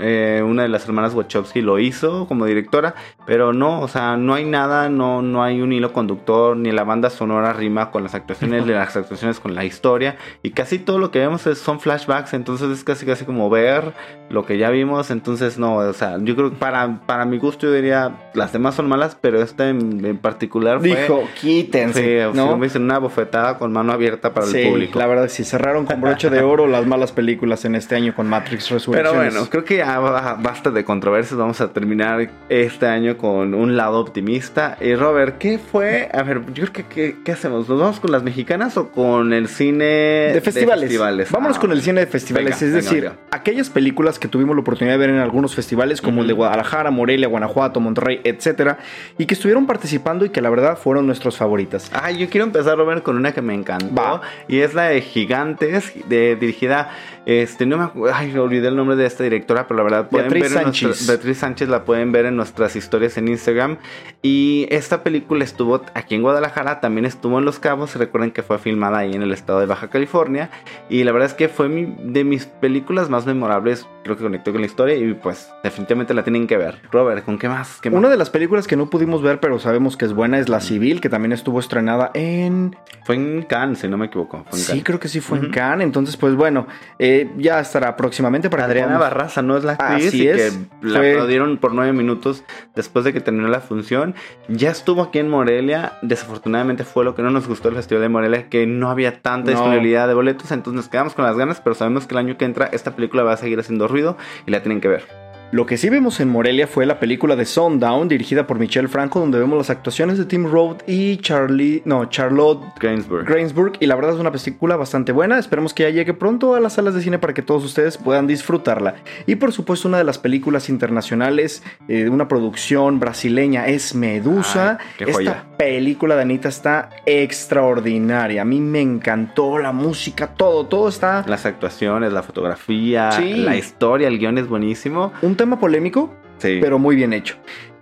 Eh, 0.00 0.42
una 0.44 0.62
de 0.62 0.68
las 0.68 0.86
hermanas 0.86 1.14
Wachowski 1.14 1.60
lo 1.60 1.78
hizo 1.78 2.26
como 2.26 2.46
directora, 2.46 2.94
pero 3.26 3.52
no, 3.52 3.80
o 3.80 3.88
sea, 3.88 4.16
no 4.16 4.34
hay 4.34 4.44
nada, 4.44 4.88
no, 4.88 5.22
no 5.22 5.42
hay 5.42 5.60
un 5.60 5.72
hilo 5.72 5.92
conductor, 5.92 6.56
ni 6.56 6.70
la 6.72 6.84
banda 6.84 7.10
sonora 7.10 7.52
rima 7.52 7.90
con 7.90 8.02
las 8.02 8.14
actuaciones, 8.14 8.66
ni 8.66 8.72
las 8.74 8.96
actuaciones 8.96 9.40
con 9.40 9.54
la 9.54 9.64
historia, 9.64 10.16
y 10.42 10.50
casi 10.50 10.78
todo 10.78 10.98
lo 10.98 11.10
que 11.10 11.18
vemos 11.18 11.46
es, 11.46 11.58
son 11.58 11.80
flashbacks, 11.80 12.34
entonces 12.34 12.70
es 12.70 12.84
casi 12.84 13.06
casi 13.06 13.24
como 13.24 13.50
ver 13.50 13.92
lo 14.30 14.44
que 14.44 14.58
ya 14.58 14.70
vimos, 14.70 15.10
entonces 15.10 15.58
no, 15.58 15.76
o 15.76 15.92
sea, 15.92 16.18
yo 16.20 16.36
creo 16.36 16.50
que 16.50 16.56
para, 16.56 17.00
para 17.06 17.24
mi 17.24 17.38
gusto 17.38 17.66
yo 17.66 17.72
diría, 17.72 18.30
las 18.34 18.52
demás 18.52 18.74
son 18.74 18.88
malas, 18.88 19.16
pero 19.20 19.40
esta 19.42 19.68
en, 19.68 20.04
en 20.04 20.18
particular 20.18 20.78
fue... 20.80 20.88
Dijo, 20.88 21.24
quítense. 21.40 22.24
Sí, 22.30 22.36
¿no? 22.36 22.48
como 22.50 22.64
dicen, 22.64 22.82
una 22.82 22.98
bofetada 22.98 23.58
con 23.58 23.72
mano 23.72 23.92
abierta 23.92 24.32
para 24.34 24.46
Sí, 24.46 24.58
el 24.58 24.68
público. 24.70 24.98
la 24.98 25.06
verdad, 25.06 25.28
sí, 25.28 25.44
cerraron 25.44 25.86
con 25.86 26.00
broche 26.00 26.30
de 26.30 26.42
oro 26.42 26.66
las 26.66 26.86
malas 26.86 27.12
películas 27.12 27.64
en 27.64 27.74
este 27.74 27.96
año 27.96 28.14
con 28.14 28.28
Matrix 28.28 28.64
Pero 28.68 28.74
Resurrections. 28.78 29.16
bueno, 29.16 29.50
creo 29.50 29.64
que 29.64 29.82
ya 29.88 29.98
ba- 29.98 30.36
basta 30.40 30.70
de 30.70 30.84
controversias. 30.84 31.38
Vamos 31.38 31.60
a 31.60 31.72
terminar 31.72 32.28
este 32.48 32.86
año 32.86 33.16
con 33.16 33.54
un 33.54 33.76
lado 33.76 33.98
optimista. 34.00 34.76
Y 34.80 34.94
Robert, 34.94 35.38
¿qué 35.38 35.58
fue? 35.58 36.08
A 36.12 36.22
ver, 36.22 36.42
yo 36.52 36.64
creo 36.66 36.72
que 36.72 36.84
¿qué, 36.84 37.16
qué 37.24 37.32
hacemos? 37.32 37.68
¿Nos 37.68 37.80
vamos 37.80 38.00
con 38.00 38.12
las 38.12 38.22
mexicanas 38.22 38.76
o 38.76 38.88
con 38.90 39.32
el 39.32 39.48
cine 39.48 39.84
de 39.84 40.40
festivales. 40.42 41.30
Vámonos 41.30 41.56
Ah, 41.56 41.60
con 41.60 41.72
el 41.72 41.80
cine 41.82 42.00
de 42.00 42.06
festivales. 42.06 42.60
Venga, 42.60 42.66
es 42.66 42.72
decir, 42.84 43.02
venga. 43.04 43.16
aquellas 43.30 43.70
películas 43.70 44.18
que 44.18 44.28
tuvimos 44.28 44.54
la 44.54 44.60
oportunidad 44.62 44.94
de 44.94 44.98
ver 44.98 45.10
en 45.10 45.18
algunos 45.18 45.54
festivales, 45.54 46.00
como 46.02 46.22
el 46.22 46.26
de. 46.28 46.34
Guadalajara, 46.38 46.90
Morelia, 46.92 47.26
Guanajuato, 47.26 47.80
Monterrey, 47.80 48.20
etcétera, 48.22 48.78
y 49.18 49.26
que 49.26 49.34
estuvieron 49.34 49.66
participando 49.66 50.24
y 50.24 50.30
que 50.30 50.40
la 50.40 50.50
verdad 50.50 50.76
fueron 50.78 51.06
nuestros 51.06 51.36
favoritas. 51.36 51.90
Ah, 51.92 52.10
yo 52.12 52.28
quiero 52.30 52.44
empezar, 52.46 52.76
Robert, 52.78 53.02
con 53.02 53.16
una 53.16 53.32
que 53.32 53.42
me 53.42 53.54
encantó. 53.54 53.92
Va. 53.94 54.20
Y 54.46 54.60
es 54.60 54.74
la 54.74 54.84
de 54.84 55.00
Gigantes, 55.00 55.92
de, 56.08 56.36
dirigida. 56.36 56.90
Este, 57.28 57.66
no 57.66 57.76
me 57.76 57.84
acuerdo. 57.84 58.16
Ay, 58.16 58.34
olvidé 58.38 58.68
el 58.68 58.76
nombre 58.76 58.96
de 58.96 59.04
esta 59.04 59.22
directora, 59.22 59.68
pero 59.68 59.76
la 59.76 59.82
verdad 59.84 60.08
pueden 60.08 60.30
Beatriz 60.30 60.54
ver 60.54 60.62
en 60.62 60.64
nuestra- 60.68 60.88
Sánchez. 60.94 61.06
Beatriz 61.06 61.36
Sánchez 61.36 61.68
la 61.68 61.84
pueden 61.84 62.10
ver 62.10 62.24
en 62.24 62.36
nuestras 62.36 62.74
historias 62.74 63.18
en 63.18 63.28
Instagram. 63.28 63.76
Y 64.22 64.66
esta 64.70 65.02
película 65.02 65.44
estuvo 65.44 65.82
aquí 65.92 66.14
en 66.14 66.22
Guadalajara, 66.22 66.80
también 66.80 67.04
estuvo 67.04 67.38
en 67.38 67.44
Los 67.44 67.58
Cabos. 67.58 67.94
Recuerden 67.96 68.30
que 68.30 68.42
fue 68.42 68.58
filmada 68.58 68.96
ahí 69.00 69.12
en 69.14 69.20
el 69.20 69.32
estado 69.32 69.60
de 69.60 69.66
Baja 69.66 69.90
California. 69.90 70.48
Y 70.88 71.04
la 71.04 71.12
verdad 71.12 71.26
es 71.28 71.34
que 71.34 71.50
fue 71.50 71.68
mi- 71.68 71.94
de 72.02 72.24
mis 72.24 72.46
películas 72.46 73.10
más 73.10 73.26
memorables. 73.26 73.86
Creo 74.04 74.16
que 74.16 74.22
conectó 74.22 74.50
con 74.52 74.62
la 74.62 74.66
historia 74.66 74.96
y 74.96 75.12
pues 75.12 75.50
definitivamente 75.62 76.14
la 76.14 76.24
tienen 76.24 76.46
que 76.46 76.56
ver. 76.56 76.80
Robert, 76.90 77.26
¿con 77.26 77.38
qué 77.38 77.50
más? 77.50 77.78
¿Qué 77.82 77.90
más? 77.90 77.98
Una 77.98 78.08
de 78.08 78.16
las 78.16 78.30
películas 78.30 78.66
que 78.66 78.74
no 78.76 78.88
pudimos 78.88 79.20
ver, 79.20 79.38
pero 79.38 79.58
sabemos 79.58 79.98
que 79.98 80.06
es 80.06 80.14
buena, 80.14 80.38
es 80.38 80.48
La 80.48 80.60
Civil, 80.60 81.02
que 81.02 81.10
también 81.10 81.32
estuvo 81.32 81.60
estrenada 81.60 82.10
en... 82.14 82.74
Fue 83.04 83.16
en 83.16 83.42
Cannes, 83.42 83.80
si 83.80 83.88
no 83.88 83.98
me 83.98 84.06
equivoco. 84.06 84.44
Fue 84.48 84.58
en 84.58 84.64
Sí, 84.64 84.68
Cannes. 84.68 84.84
creo 84.84 84.98
que 85.00 85.08
sí 85.08 85.20
fue 85.20 85.36
en 85.38 85.44
Ujú. 85.46 85.52
Cannes. 85.54 85.84
Entonces, 85.84 86.16
pues 86.16 86.34
bueno, 86.34 86.66
eh, 86.98 87.17
ya 87.38 87.60
estará 87.60 87.96
próximamente 87.96 88.50
para 88.50 88.64
Adriana 88.66 88.94
podamos- 88.98 89.08
Barraza 89.14 89.42
no 89.42 89.56
es 89.56 89.64
la 89.64 89.72
actriz 89.72 90.08
Así 90.08 90.24
y 90.24 90.28
es. 90.28 90.36
que 90.52 90.86
la 90.86 90.98
Fue- 90.98 91.10
aplaudieron 91.12 91.56
por 91.58 91.74
nueve 91.74 91.92
minutos 91.92 92.44
después 92.74 93.04
de 93.04 93.12
que 93.12 93.20
terminó 93.20 93.48
la 93.48 93.60
función. 93.60 94.14
Ya 94.48 94.70
estuvo 94.70 95.02
aquí 95.02 95.18
en 95.18 95.28
Morelia. 95.28 95.94
Desafortunadamente 96.02 96.84
fue 96.84 97.04
lo 97.04 97.14
que 97.14 97.22
no 97.22 97.30
nos 97.30 97.48
gustó 97.48 97.68
el 97.68 97.74
Festival 97.76 98.02
de 98.02 98.08
Morelia, 98.08 98.48
que 98.48 98.66
no 98.66 98.90
había 98.90 99.20
tanta 99.22 99.50
No. 99.50 99.56
disponibilidad 99.58 100.06
de 100.08 100.14
boletos. 100.14 100.50
Entonces 100.52 100.76
nos 100.76 100.88
quedamos 100.88 101.14
con 101.14 101.24
las 101.24 101.36
ganas, 101.36 101.60
pero 101.60 101.74
sabemos 101.74 102.06
que 102.06 102.14
el 102.14 102.18
año 102.18 102.36
que 102.38 102.44
entra 102.44 102.66
esta 102.72 102.94
película 102.96 103.22
va 103.22 103.32
a 103.32 103.36
seguir 103.36 103.58
haciendo 103.60 103.88
ruido 103.88 104.16
y 104.46 104.50
la 104.50 104.62
tienen 104.62 104.80
que 104.80 104.88
ver. 104.88 105.27
Lo 105.50 105.64
que 105.64 105.78
sí 105.78 105.88
vimos 105.88 106.20
en 106.20 106.28
Morelia 106.28 106.66
fue 106.66 106.84
la 106.84 107.00
película 107.00 107.34
de 107.34 107.46
Sundown, 107.46 108.06
dirigida 108.06 108.46
por 108.46 108.58
Michelle 108.58 108.86
Franco, 108.86 109.18
donde 109.18 109.38
vemos 109.38 109.56
las 109.56 109.70
actuaciones 109.70 110.18
de 110.18 110.26
Tim 110.26 110.44
Roth 110.44 110.82
y 110.86 111.16
Charlie, 111.18 111.80
no, 111.86 112.04
Charlotte 112.04 112.62
Gainsbourg. 112.78 113.24
Grainsburg 113.26 113.72
y 113.80 113.86
la 113.86 113.94
verdad 113.94 114.12
es 114.12 114.20
una 114.20 114.30
película 114.30 114.76
bastante 114.76 115.10
buena. 115.10 115.38
Esperemos 115.38 115.72
que 115.72 115.84
ya 115.84 115.88
llegue 115.90 116.12
pronto 116.12 116.54
a 116.54 116.60
las 116.60 116.74
salas 116.74 116.92
de 116.92 117.00
cine 117.00 117.18
para 117.18 117.32
que 117.32 117.40
todos 117.40 117.64
ustedes 117.64 117.96
puedan 117.96 118.26
disfrutarla. 118.26 118.96
Y 119.26 119.36
por 119.36 119.52
supuesto 119.52 119.88
una 119.88 119.96
de 119.96 120.04
las 120.04 120.18
películas 120.18 120.68
internacionales 120.68 121.62
eh, 121.88 122.10
una 122.10 122.28
producción 122.28 123.00
brasileña 123.00 123.68
es 123.68 123.94
Medusa. 123.94 124.76
Ay, 125.00 125.06
Esta 125.08 125.46
película 125.56 126.14
de 126.14 126.22
Anita 126.22 126.50
está 126.50 126.90
extraordinaria. 127.06 128.42
A 128.42 128.44
mí 128.44 128.60
me 128.60 128.82
encantó 128.82 129.58
la 129.58 129.72
música, 129.72 130.26
todo, 130.34 130.66
todo 130.66 130.90
está... 130.90 131.24
Las 131.26 131.46
actuaciones, 131.46 132.12
la 132.12 132.22
fotografía, 132.22 133.12
Sí. 133.12 133.34
la 133.36 133.56
historia, 133.56 134.08
el 134.08 134.18
guion 134.18 134.36
es 134.36 134.46
buenísimo. 134.46 135.10
Un 135.22 135.37
tema 135.38 135.58
polémico, 135.58 136.12
Sí. 136.36 136.58
pero 136.60 136.78
muy 136.78 136.94
bien 136.96 137.14
hecho. 137.14 137.36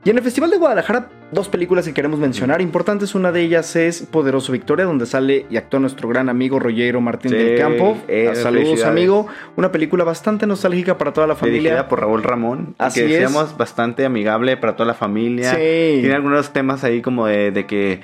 Y 0.05 0.11
en 0.11 0.19
el 0.19 0.23
Festival 0.23 0.51
de 0.51 0.59
Guadalajara, 0.59 1.09
dos 1.32 1.48
películas 1.48 1.84
que 1.86 1.92
queremos 1.92 2.18
mencionar 2.18 2.60
importantes. 2.60 3.14
Una 3.14 3.32
de 3.32 3.42
ellas 3.42 3.74
es 3.76 4.02
Poderoso 4.02 4.52
Victoria, 4.52 4.84
donde 4.84 5.06
sale 5.06 5.46
y 5.50 5.56
actúa 5.56 5.80
nuestro 5.80 6.08
gran 6.08 6.28
amigo 6.28 6.58
Rollero 6.58 7.00
Martín 7.00 7.30
Sí, 7.32 7.36
del 7.36 7.58
Campo. 7.58 7.98
eh, 8.08 8.30
Saludos, 8.34 8.84
amigo. 8.84 9.26
Una 9.56 9.72
película 9.72 10.04
bastante 10.04 10.46
nostálgica 10.46 10.98
para 10.98 11.12
toda 11.12 11.26
la 11.26 11.34
familia. 11.34 11.60
Dirigida 11.60 11.88
por 11.88 12.00
Raúl 12.00 12.22
Ramón. 12.22 12.74
Así 12.78 13.00
que 13.00 13.06
es. 13.06 13.12
decíamos 13.12 13.56
bastante 13.56 14.04
amigable 14.04 14.56
para 14.56 14.76
toda 14.76 14.86
la 14.86 14.94
familia. 14.94 15.50
Sí. 15.52 15.98
Tiene 16.00 16.14
algunos 16.14 16.52
temas 16.52 16.84
ahí 16.84 17.02
como 17.02 17.26
de, 17.26 17.50
de 17.50 17.66
que 17.66 18.00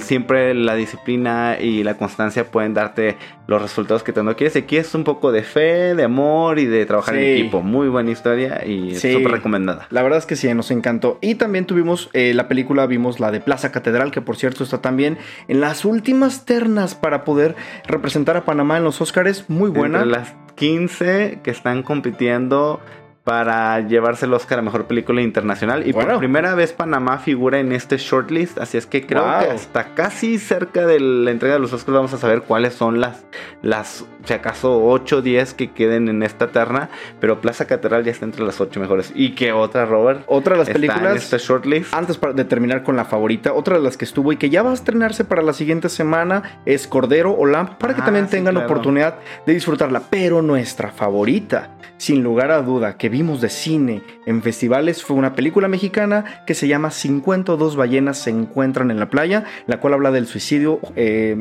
siempre 0.00 0.54
la 0.54 0.74
disciplina 0.74 1.56
y 1.60 1.82
la 1.82 1.96
constancia 1.96 2.44
pueden 2.44 2.74
darte 2.74 3.16
los 3.46 3.60
resultados 3.60 4.02
que 4.02 4.12
tanto 4.12 4.36
quieres. 4.36 4.56
Aquí 4.56 4.76
es 4.76 4.94
un 4.94 5.04
poco 5.04 5.32
de 5.32 5.42
fe, 5.42 5.94
de 5.94 6.04
amor 6.04 6.58
y 6.58 6.66
de 6.66 6.86
trabajar 6.86 7.14
Sí. 7.16 7.20
en 7.20 7.32
equipo. 7.38 7.62
Muy 7.62 7.88
buena 7.88 8.10
historia 8.10 8.64
y 8.66 8.94
súper 8.94 9.30
recomendada. 9.32 9.86
La 9.90 10.02
verdad 10.02 10.18
es 10.18 10.26
que 10.26 10.36
sí, 10.36 10.52
nos 10.54 10.70
encantó. 10.70 11.18
Y 11.20 11.34
también 11.34 11.66
tuvimos 11.66 12.08
eh, 12.12 12.32
la 12.34 12.43
película, 12.48 12.86
vimos 12.86 13.20
la 13.20 13.30
de 13.30 13.40
Plaza 13.40 13.72
Catedral, 13.72 14.10
que 14.10 14.20
por 14.20 14.36
cierto 14.36 14.64
está 14.64 14.80
también 14.80 15.18
en 15.48 15.60
las 15.60 15.84
últimas 15.84 16.44
ternas 16.44 16.94
para 16.94 17.24
poder 17.24 17.56
representar 17.86 18.36
a 18.36 18.44
Panamá 18.44 18.76
en 18.76 18.84
los 18.84 19.00
Oscars. 19.00 19.44
Muy 19.48 19.70
buena. 19.70 20.02
Entre 20.02 20.18
las 20.18 20.34
15 20.56 21.40
que 21.42 21.50
están 21.50 21.82
compitiendo 21.82 22.80
para 23.24 23.80
llevarse 23.80 24.26
el 24.26 24.34
Oscar 24.34 24.58
a 24.58 24.62
Mejor 24.62 24.84
Película 24.86 25.22
Internacional. 25.22 25.86
Y 25.88 25.92
Bueno. 25.92 26.10
por 26.10 26.18
primera 26.18 26.54
vez 26.54 26.72
Panamá 26.74 27.18
figura 27.18 27.58
en 27.58 27.72
este 27.72 27.96
shortlist. 27.96 28.58
Así 28.58 28.76
es 28.76 28.86
que 28.86 29.06
creo 29.06 29.22
Wow. 29.24 29.40
que 29.40 29.50
hasta 29.52 29.94
casi 29.94 30.38
cerca 30.38 30.86
de 30.86 31.00
la 31.00 31.30
entrega 31.30 31.54
de 31.54 31.60
los 31.60 31.72
Oscars 31.72 31.94
vamos 31.96 32.12
a 32.12 32.18
saber 32.18 32.42
cuáles 32.42 32.74
son 32.74 33.00
las, 33.00 33.24
las 33.62 34.04
si 34.24 34.32
acaso 34.34 34.82
8 34.84 35.18
o 35.18 35.22
10 35.22 35.54
que 35.54 35.72
queden 35.72 36.08
en 36.10 36.22
esta 36.22 36.48
terna. 36.48 36.90
Pero 37.18 37.40
Plaza 37.40 37.66
Catedral 37.66 38.04
ya 38.04 38.10
está 38.10 38.26
entre 38.26 38.44
las 38.44 38.60
8 38.60 38.78
mejores. 38.78 39.10
¿Y 39.14 39.30
qué 39.34 39.52
otra, 39.52 39.86
Robert? 39.86 40.22
Otra 40.26 40.52
de 40.54 40.58
las 40.60 40.68
películas- 40.70 41.12
en 41.12 41.16
este 41.16 41.38
shortlist. 41.38 41.94
Antes 41.94 42.18
de 42.34 42.44
terminar 42.44 42.82
con 42.82 42.94
la 42.96 43.06
favorita, 43.06 43.54
otra 43.54 43.76
de 43.78 43.82
las 43.82 43.96
que 43.96 44.04
estuvo 44.04 44.32
y 44.32 44.36
que 44.36 44.50
ya 44.50 44.62
va 44.62 44.70
a 44.70 44.74
estrenarse 44.74 45.24
para 45.24 45.40
la 45.40 45.54
siguiente 45.54 45.88
semana 45.88 46.60
es 46.66 46.86
Cordero 46.86 47.32
o 47.32 47.46
Lamp, 47.46 47.78
para 47.78 47.94
que 47.94 48.02
Ah, 48.02 48.04
también 48.04 48.26
sí, 48.26 48.32
tengan 48.32 48.52
claro. 48.54 48.66
oportunidad 48.66 49.16
de 49.46 49.54
disfrutarla. 49.54 50.02
Pero 50.10 50.42
nuestra 50.42 50.90
favorita, 50.90 51.70
sin 51.96 52.22
lugar 52.22 52.50
a 52.50 52.60
duda, 52.60 52.96
que 52.98 53.13
vimos 53.14 53.40
de 53.40 53.48
cine 53.48 54.02
en 54.26 54.42
festivales 54.42 55.04
fue 55.04 55.16
una 55.16 55.36
película 55.36 55.68
mexicana 55.68 56.42
que 56.48 56.54
se 56.54 56.66
llama 56.66 56.90
52 56.90 57.76
ballenas 57.76 58.18
se 58.18 58.30
encuentran 58.30 58.90
en 58.90 58.98
la 58.98 59.08
playa, 59.08 59.44
la 59.68 59.78
cual 59.78 59.94
habla 59.94 60.10
del 60.10 60.26
suicidio 60.26 60.80
eh, 60.96 61.36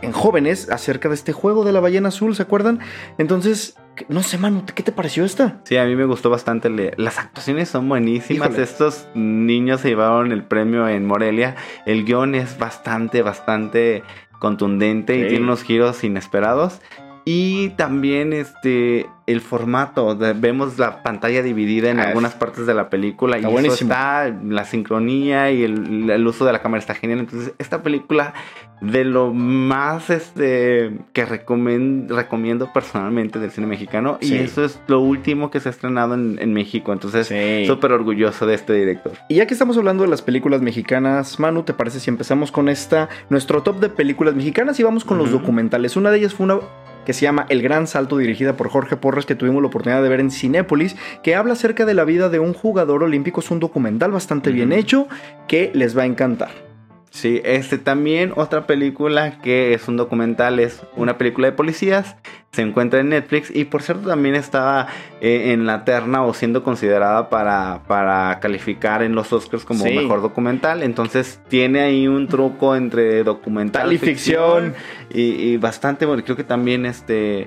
en 0.00 0.12
jóvenes 0.12 0.70
acerca 0.70 1.10
de 1.10 1.14
este 1.14 1.34
juego 1.34 1.66
de 1.66 1.72
la 1.72 1.80
ballena 1.80 2.08
azul, 2.08 2.34
¿se 2.34 2.42
acuerdan? 2.42 2.78
Entonces, 3.18 3.76
no 4.08 4.22
sé, 4.22 4.38
Manu, 4.38 4.64
¿qué 4.74 4.82
te 4.82 4.90
pareció 4.90 5.26
esta? 5.26 5.60
Sí, 5.64 5.76
a 5.76 5.84
mí 5.84 5.94
me 5.96 6.06
gustó 6.06 6.30
bastante. 6.30 6.70
Las 6.96 7.18
actuaciones 7.18 7.68
son 7.68 7.90
buenísimas. 7.90 8.48
Híjole. 8.48 8.62
Estos 8.62 9.06
niños 9.14 9.82
se 9.82 9.88
llevaron 9.88 10.32
el 10.32 10.44
premio 10.44 10.88
en 10.88 11.04
Morelia. 11.04 11.56
El 11.84 12.06
guion 12.06 12.34
es 12.34 12.56
bastante, 12.56 13.20
bastante 13.20 14.02
contundente 14.38 15.18
y 15.18 15.28
tiene 15.28 15.44
unos 15.44 15.62
giros 15.62 16.04
inesperados. 16.04 16.80
Y 17.24 17.70
también 17.70 18.32
este 18.32 19.06
el 19.26 19.40
formato, 19.40 20.18
vemos 20.34 20.78
la 20.80 21.02
pantalla 21.04 21.42
dividida 21.42 21.90
en 21.90 22.00
Ah, 22.00 22.08
algunas 22.08 22.34
partes 22.34 22.66
de 22.66 22.74
la 22.74 22.90
película 22.90 23.36
está 23.36 23.48
y 23.48 23.52
buenísimo. 23.52 23.74
eso 23.76 23.84
está, 23.84 24.36
la 24.48 24.64
sincronía 24.64 25.52
y 25.52 25.62
el, 25.62 26.10
el 26.10 26.26
uso 26.26 26.44
de 26.44 26.52
la 26.52 26.60
cámara 26.60 26.80
está 26.80 26.94
genial. 26.94 27.20
Entonces, 27.20 27.54
esta 27.58 27.82
película 27.84 28.34
de 28.80 29.04
lo 29.04 29.32
más 29.32 30.10
este 30.10 30.98
que 31.12 31.24
recomiendo 31.24 32.72
personalmente 32.72 33.38
del 33.38 33.52
cine 33.52 33.68
mexicano 33.68 34.18
Sí. 34.20 34.34
y 34.34 34.38
eso 34.38 34.64
es 34.64 34.80
lo 34.88 34.98
último 35.00 35.52
que 35.52 35.60
se 35.60 35.68
ha 35.68 35.72
estrenado 35.72 36.14
en, 36.14 36.38
en 36.40 36.52
México. 36.52 36.92
Entonces, 36.92 37.28
Sí. 37.28 37.64
súper 37.66 37.92
orgulloso 37.92 38.44
de 38.46 38.54
este 38.54 38.72
director. 38.74 39.12
Y 39.28 39.36
ya 39.36 39.46
que 39.46 39.54
estamos 39.54 39.76
hablando 39.78 40.02
de 40.02 40.10
las 40.10 40.20
películas 40.20 40.62
mexicanas, 40.62 41.38
Manu, 41.38 41.62
¿te 41.62 41.72
parece 41.74 42.00
si 42.00 42.10
empezamos 42.10 42.50
con 42.50 42.68
esta, 42.68 43.08
nuestro 43.30 43.62
top 43.62 43.78
de 43.78 43.88
películas 43.88 44.34
mexicanas 44.34 44.78
y 44.80 44.82
vamos 44.82 45.04
con 45.04 45.16
los 45.16 45.30
documentales? 45.30 45.96
Una 45.96 46.10
de 46.10 46.18
ellas 46.18 46.34
fue 46.34 46.44
una 46.44 46.58
que 47.04 47.12
se 47.12 47.22
llama 47.22 47.46
El 47.48 47.62
Gran 47.62 47.86
Salto, 47.86 48.18
dirigida 48.18 48.56
por 48.56 48.68
Jorge 48.68 48.96
Porras, 48.96 49.26
que 49.26 49.34
tuvimos 49.34 49.62
la 49.62 49.68
oportunidad 49.68 50.02
de 50.02 50.08
ver 50.08 50.20
en 50.20 50.30
Cinépolis, 50.30 50.96
que 51.22 51.34
habla 51.34 51.54
acerca 51.54 51.84
de 51.84 51.94
la 51.94 52.04
vida 52.04 52.28
de 52.28 52.38
un 52.38 52.54
jugador 52.54 53.02
olímpico. 53.02 53.40
Es 53.40 53.50
un 53.50 53.60
documental 53.60 54.10
bastante 54.10 54.50
bien 54.52 54.72
hecho 54.72 55.08
que 55.48 55.70
les 55.74 55.96
va 55.96 56.02
a 56.02 56.06
encantar. 56.06 56.71
Sí, 57.14 57.42
este 57.44 57.76
también 57.76 58.32
otra 58.36 58.66
película 58.66 59.38
que 59.42 59.74
es 59.74 59.86
un 59.86 59.98
documental, 59.98 60.58
es 60.58 60.80
una 60.96 61.18
película 61.18 61.46
de 61.48 61.52
policías, 61.52 62.16
se 62.52 62.62
encuentra 62.62 63.00
en 63.00 63.10
Netflix 63.10 63.54
y 63.54 63.66
por 63.66 63.82
cierto 63.82 64.08
también 64.08 64.34
estaba 64.34 64.86
eh, 65.20 65.52
en 65.52 65.66
la 65.66 65.84
terna 65.84 66.24
o 66.24 66.32
siendo 66.32 66.64
considerada 66.64 67.28
para, 67.28 67.82
para 67.86 68.40
calificar 68.40 69.02
en 69.02 69.14
los 69.14 69.30
Oscars 69.30 69.66
como 69.66 69.84
Sí. 69.84 69.94
mejor 69.94 70.22
documental, 70.22 70.82
entonces 70.82 71.38
tiene 71.48 71.80
ahí 71.82 72.08
un 72.08 72.28
truco 72.28 72.74
entre 72.76 73.22
documental 73.24 73.82
Tal 73.82 73.92
y 73.92 73.98
ficción. 73.98 74.74
y, 75.12 75.20
y 75.20 75.56
bastante 75.58 76.06
bueno, 76.06 76.24
creo 76.24 76.36
que 76.38 76.44
también 76.44 76.86
este... 76.86 77.46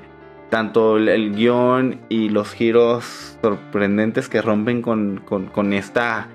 tanto 0.52 0.98
el, 0.98 1.10
el 1.10 1.34
guion 1.36 2.02
y 2.08 2.30
los 2.30 2.54
giros 2.54 3.36
sorprendentes 3.42 4.30
que 4.30 4.44
rompen 4.44 4.84
con, 4.84 5.22
con- 5.26 5.48
con 5.48 5.74
esta 5.74 6.28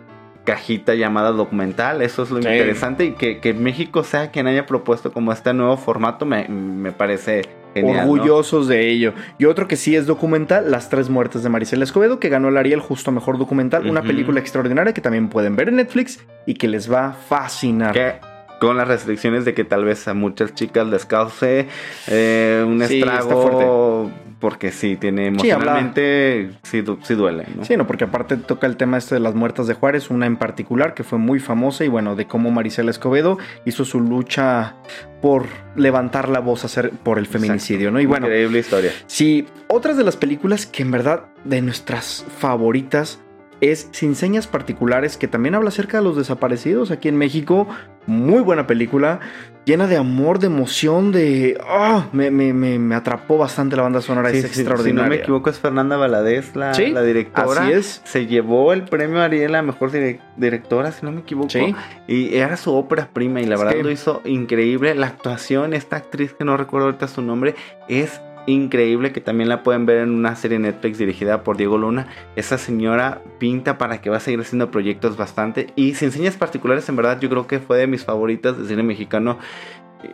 cajita 0.50 0.94
llamada 0.94 1.32
documental. 1.32 2.02
Eso 2.02 2.22
es 2.22 2.30
lo 2.30 2.40
Sí. 2.42 2.48
interesante 2.48 3.04
y 3.04 3.10
que, 3.12 3.38
que 3.38 3.54
México 3.54 4.02
sea 4.04 4.30
quien 4.30 4.46
haya 4.46 4.66
propuesto 4.66 5.12
como 5.12 5.32
este 5.32 5.52
nuevo 5.54 5.76
formato 5.76 6.26
me, 6.26 6.48
me 6.48 6.92
parece 6.92 7.42
genial. 7.74 7.96
¿no? 8.06 8.12
orgullosos 8.12 8.66
de 8.66 8.88
ello. 8.88 9.12
Y 9.38 9.44
otro 9.44 9.68
que 9.68 9.76
sí 9.76 9.94
es 9.94 10.06
documental, 10.06 10.70
Las 10.70 10.88
tres 10.88 11.08
muertes 11.08 11.42
de 11.44 11.48
Maricela 11.50 11.84
Escobedo, 11.84 12.18
que 12.18 12.28
ganó 12.28 12.48
el 12.48 12.56
Ariel 12.56 12.80
justo 12.80 13.10
a 13.10 13.14
mejor 13.14 13.38
documental, 13.38 13.86
una 13.88 14.02
película 14.02 14.40
extraordinaria 14.40 14.92
que 14.92 15.00
también 15.00 15.28
pueden 15.28 15.54
ver 15.54 15.68
en 15.68 15.76
Netflix 15.76 16.18
y 16.46 16.54
que 16.54 16.66
les 16.68 16.90
va 16.92 17.06
a 17.06 17.12
fascinar. 17.12 17.92
Que 17.92 18.14
con 18.60 18.76
las 18.76 18.86
restricciones 18.86 19.44
de 19.44 19.54
que 19.54 19.64
tal 19.64 19.84
vez 19.84 20.06
a 20.06 20.14
muchas 20.14 20.54
chicas 20.54 20.86
les 20.86 21.04
cause 21.06 21.66
eh, 22.08 22.64
un 22.66 22.80
Sí, 22.86 23.00
estrago. 23.00 24.10
Porque 24.38 24.72
sí, 24.72 24.96
tiene 24.96 25.22
Sí, 25.24 25.26
emocionalmente, 25.28 26.50
sí, 26.62 26.80
du- 26.80 26.98
sí 27.02 27.14
duele, 27.14 27.44
¿no? 27.54 27.62
Sí, 27.64 27.76
no, 27.76 27.86
porque 27.86 28.04
aparte 28.04 28.38
toca 28.38 28.66
el 28.66 28.78
tema 28.78 28.96
este 28.96 29.16
de 29.16 29.20
las 29.20 29.34
muertas 29.34 29.66
de 29.66 29.74
Juárez, 29.74 30.08
una 30.08 30.24
en 30.26 30.36
particular 30.38 30.94
que 30.94 31.04
fue 31.04 31.18
muy 31.18 31.40
famosa 31.40 31.84
y 31.84 31.88
bueno, 31.88 32.16
de 32.16 32.26
cómo 32.26 32.50
Maricela 32.50 32.90
Escobedo 32.90 33.36
hizo 33.66 33.84
su 33.84 34.00
lucha 34.00 34.76
por 35.20 35.44
levantar 35.76 36.30
la 36.30 36.40
voz 36.40 36.64
hacer 36.64 36.90
por 36.90 37.18
el 37.18 37.26
feminicidio, 37.26 37.90
¿no? 37.90 38.00
Y 38.00 38.06
bueno, 38.06 38.26
Increíble 38.28 38.60
historia. 38.60 38.92
Sí, 39.06 39.46
otras 39.68 39.98
de 39.98 40.04
las 40.04 40.16
películas 40.16 40.64
que 40.64 40.82
en 40.84 40.90
verdad 40.90 41.24
de 41.44 41.60
nuestras 41.60 42.24
favoritas 42.38 43.20
es 43.60 43.88
Sin 43.92 44.14
Señas 44.14 44.46
Particulares, 44.46 45.16
que 45.16 45.28
también 45.28 45.54
habla 45.54 45.68
acerca 45.68 45.98
de 45.98 46.04
los 46.04 46.16
desaparecidos 46.16 46.90
aquí 46.90 47.08
en 47.08 47.16
México. 47.16 47.66
Muy 48.06 48.40
buena 48.40 48.66
película, 48.66 49.20
llena 49.66 49.86
de 49.86 49.96
amor, 49.98 50.38
de 50.38 50.46
emoción, 50.46 51.12
de... 51.12 51.58
¡Ah! 51.68 52.06
me, 52.12 52.30
me- 52.30 52.54
me- 52.54 52.78
me 52.78 52.94
atrapó 52.94 53.36
bastante 53.36 53.76
la 53.76 53.82
banda 53.82 54.00
sonora, 54.00 54.30
Sí, 54.30 54.38
es 54.38 54.42
sí, 54.50 54.60
extraordinaria. 54.60 55.02
Si 55.04 55.08
no 55.10 55.16
me 55.16 55.22
equivoco, 55.22 55.50
es 55.50 55.58
Fernanda 55.58 55.96
Valadez, 55.98 56.56
la, 56.56 56.72
Sí, 56.74 56.86
la 56.88 57.02
directora. 57.02 57.62
así 57.64 57.72
es. 57.72 58.00
Se 58.04 58.26
llevó 58.26 58.72
el 58.72 58.84
premio 58.84 59.20
Ariel 59.20 59.54
a 59.54 59.62
mejor 59.62 59.92
direc- 59.92 60.20
directora, 60.36 60.90
si 60.92 61.04
no 61.04 61.12
me 61.12 61.20
equivoco. 61.20 61.50
Sí. 61.50 61.74
Y 62.08 62.34
era 62.36 62.56
su 62.56 62.74
ópera 62.74 63.10
prima 63.12 63.42
y 63.42 63.44
la 63.46 63.54
Es 63.56 63.60
verdad 63.60 63.74
que- 63.76 63.82
lo 63.84 63.90
hizo 63.90 64.22
increíble. 64.24 64.94
La 64.94 65.06
actuación, 65.08 65.74
esta 65.74 65.96
actriz 65.96 66.32
que 66.32 66.44
no 66.46 66.56
recuerdo 66.56 66.86
ahorita 66.86 67.06
su 67.06 67.20
nombre, 67.20 67.54
es 67.86 68.18
increíble 68.50 69.12
que 69.12 69.20
también 69.20 69.48
la 69.48 69.62
pueden 69.62 69.86
ver 69.86 69.98
en 69.98 70.10
una 70.10 70.36
serie 70.36 70.58
Netflix 70.58 70.98
dirigida 70.98 71.42
por 71.42 71.56
Diego 71.56 71.78
Luna. 71.78 72.08
Esa 72.36 72.58
señora 72.58 73.22
pinta 73.38 73.78
para 73.78 74.00
que 74.00 74.10
va 74.10 74.18
a 74.18 74.20
seguir 74.20 74.40
haciendo 74.40 74.70
proyectos 74.70 75.16
bastante. 75.16 75.68
Y 75.76 75.94
sin 75.94 76.12
señas 76.12 76.36
particulares, 76.36 76.88
en 76.88 76.96
verdad, 76.96 77.20
yo 77.20 77.28
creo 77.28 77.46
que 77.46 77.60
fue 77.60 77.78
de 77.78 77.86
mis 77.86 78.04
favoritas 78.04 78.58
de 78.58 78.66
cine 78.66 78.82
mexicano 78.82 79.38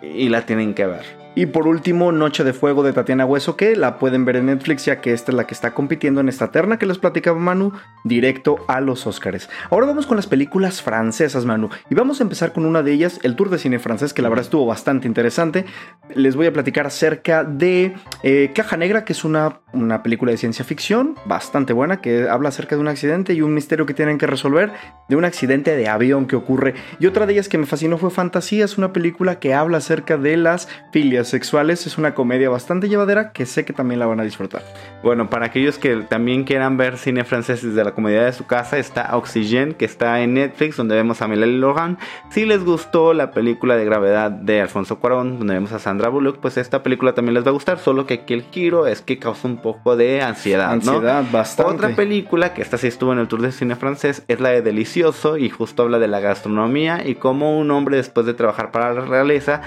y 0.03 0.29
la 0.29 0.47
tienen 0.47 0.75
que 0.75 0.87
ver. 0.87 1.16
Y 1.39 1.45
por 1.45 1.69
último, 1.69 2.13
Noche 2.13 2.45
de 2.45 2.55
Fuego 2.55 2.83
de 2.83 2.95
Tatiana 2.95 3.27
Hueso, 3.27 3.59
que 3.59 3.77
la 3.77 3.99
pueden 3.99 4.25
ver 4.25 4.37
en 4.37 4.47
Netflix, 4.47 4.87
ya 4.87 5.03
que 5.03 5.13
esta 5.13 5.33
es 5.33 5.37
la 5.37 5.47
que 5.47 5.53
está 5.53 5.75
compitiendo 5.75 6.23
en 6.23 6.31
esta 6.31 6.51
terna 6.51 6.79
que 6.79 6.87
les 6.87 6.97
platicaba 6.97 7.39
Manu, 7.39 7.73
directo 8.05 8.65
a 8.69 8.81
los 8.81 9.07
Oscars. 9.07 9.51
Ahora 9.69 9.85
vamos 9.85 10.07
con 10.07 10.17
las 10.17 10.27
películas 10.27 10.81
francesas, 10.81 11.45
Manu. 11.45 11.69
Y 11.91 11.95
vamos 11.95 12.21
a 12.21 12.23
empezar 12.23 12.55
con 12.55 12.65
una 12.65 12.83
de 12.83 12.91
ellas, 12.91 13.21
el 13.23 13.37
Tour 13.37 13.51
de 13.51 13.59
Cine 13.59 13.79
Francés, 13.79 14.15
que 14.15 14.23
la 14.23 14.31
verdad 14.31 14.47
estuvo 14.47 14.65
bastante 14.65 15.07
interesante. 15.07 15.67
Les 16.15 16.37
voy 16.37 16.47
a 16.47 16.55
platicar 16.55 16.87
acerca 16.87 17.45
de 17.45 17.95
eh, 18.23 18.53
Caja 18.55 18.79
Negra, 18.79 19.05
que 19.05 19.13
es 19.13 19.23
una, 19.23 19.61
una 19.75 20.03
película 20.03 20.33
de 20.33 20.39
ciencia 20.39 20.65
ficción 20.65 21.17
bastante 21.27 21.75
buena, 21.75 22.01
que 22.01 22.31
habla 22.31 22.49
acerca 22.49 22.77
de 22.77 22.81
un 22.81 22.89
accidente 22.89 23.35
y 23.35 23.43
un 23.43 23.53
misterio 23.53 23.85
que 23.85 23.93
tienen 23.93 24.17
que 24.17 24.27
resolver, 24.27 24.73
de 25.11 25.17
un 25.17 25.27
accidente 25.27 25.77
de 25.77 25.87
avión 25.87 26.29
que 26.29 26.37
ocurre. 26.37 26.73
Y 26.99 27.05
otra 27.05 27.27
de 27.27 27.35
ellas 27.35 27.51
que 27.51 27.59
me 27.59 27.67
fascinó 27.67 27.99
fue 27.99 28.11
Fantasía, 28.11 28.65
es 28.65 28.79
una 28.79 28.95
película 28.95 29.39
que 29.39 29.53
habla 29.53 29.77
acerca 29.77 30.17
de 30.17 30.39
las 30.39 30.67
filias 30.93 31.26
sexuales. 31.29 31.87
Es 31.87 31.99
una 31.99 32.15
comedia 32.15 32.49
bastante 32.51 32.89
llevadera 32.89 33.33
que 33.33 33.47
sé 33.47 33.65
que 33.65 33.73
también 33.73 34.01
la 34.01 34.07
van 34.07 34.21
a 34.21 34.23
disfrutar. 34.23 34.63
Bueno, 35.03 35.31
para 35.31 35.47
aquellos 35.47 35.79
que 35.79 35.97
también 35.97 36.45
quieran 36.45 36.77
ver 36.77 36.99
cine 36.99 37.25
francés 37.25 37.63
desde 37.63 37.85
la 37.85 37.93
comodidad 37.93 38.25
de 38.25 38.33
su 38.33 38.47
casa, 38.47 38.79
está 38.79 39.17
Oxygen, 39.17 39.75
que 39.75 39.85
está 39.85 40.21
en 40.21 40.35
Netflix, 40.35 40.77
donde 40.77 40.95
vemos 40.95 41.23
a 41.23 41.29
Miley 41.29 41.57
Logan. 41.57 41.99
Si 42.31 42.45
les 42.45 42.65
gustó 42.65 43.15
la 43.15 43.31
película 43.31 43.77
de 43.77 43.85
gravedad 43.85 44.31
de 44.31 44.61
Alfonso 44.61 44.99
Cuarón, 44.99 45.39
donde 45.39 45.55
vemos 45.55 45.73
a 45.73 45.79
Sandra 45.79 46.09
Bullock, 46.09 46.39
pues 46.39 46.57
esta 46.57 46.83
película 46.83 47.15
también 47.15 47.35
les 47.35 47.45
va 47.45 47.51
a 47.51 47.53
gustar, 47.53 47.79
solo 47.79 48.07
que 48.07 48.15
aquí 48.15 48.35
el 48.35 48.43
giro 48.51 48.87
es 48.87 49.03
que 49.03 49.19
causa 49.19 49.49
un 49.49 49.59
poco 49.59 49.97
de 49.97 50.23
ansiedad, 50.23 50.69
¿no? 50.69 50.73
Ansiedad, 50.73 51.25
bastante. 51.31 51.73
Otra 51.73 51.97
película 51.97 52.55
que 52.55 52.63
esta 52.63 52.79
sí 52.79 52.87
estuvo 52.87 53.13
en 53.13 53.19
el 53.19 53.29
Tour 53.29 53.43
de 53.43 53.53
Cine 53.53 53.77
francés 53.77 54.23
es 54.29 54.41
la 54.41 54.51
de 54.51 54.63
Delicioso 54.63 55.37
y 55.37 55.49
justo 55.49 55.83
habla 55.83 55.99
de 55.99 56.09
la 56.09 56.21
gastronomía 56.21 57.07
y 57.07 57.15
cómo 57.15 57.59
un 57.59 57.71
hombre 57.71 57.97
después 57.97 58.27
de 58.27 58.35
trabajar 58.35 58.71
para 58.71 58.93
la 58.93 59.03
realeza 59.03 59.63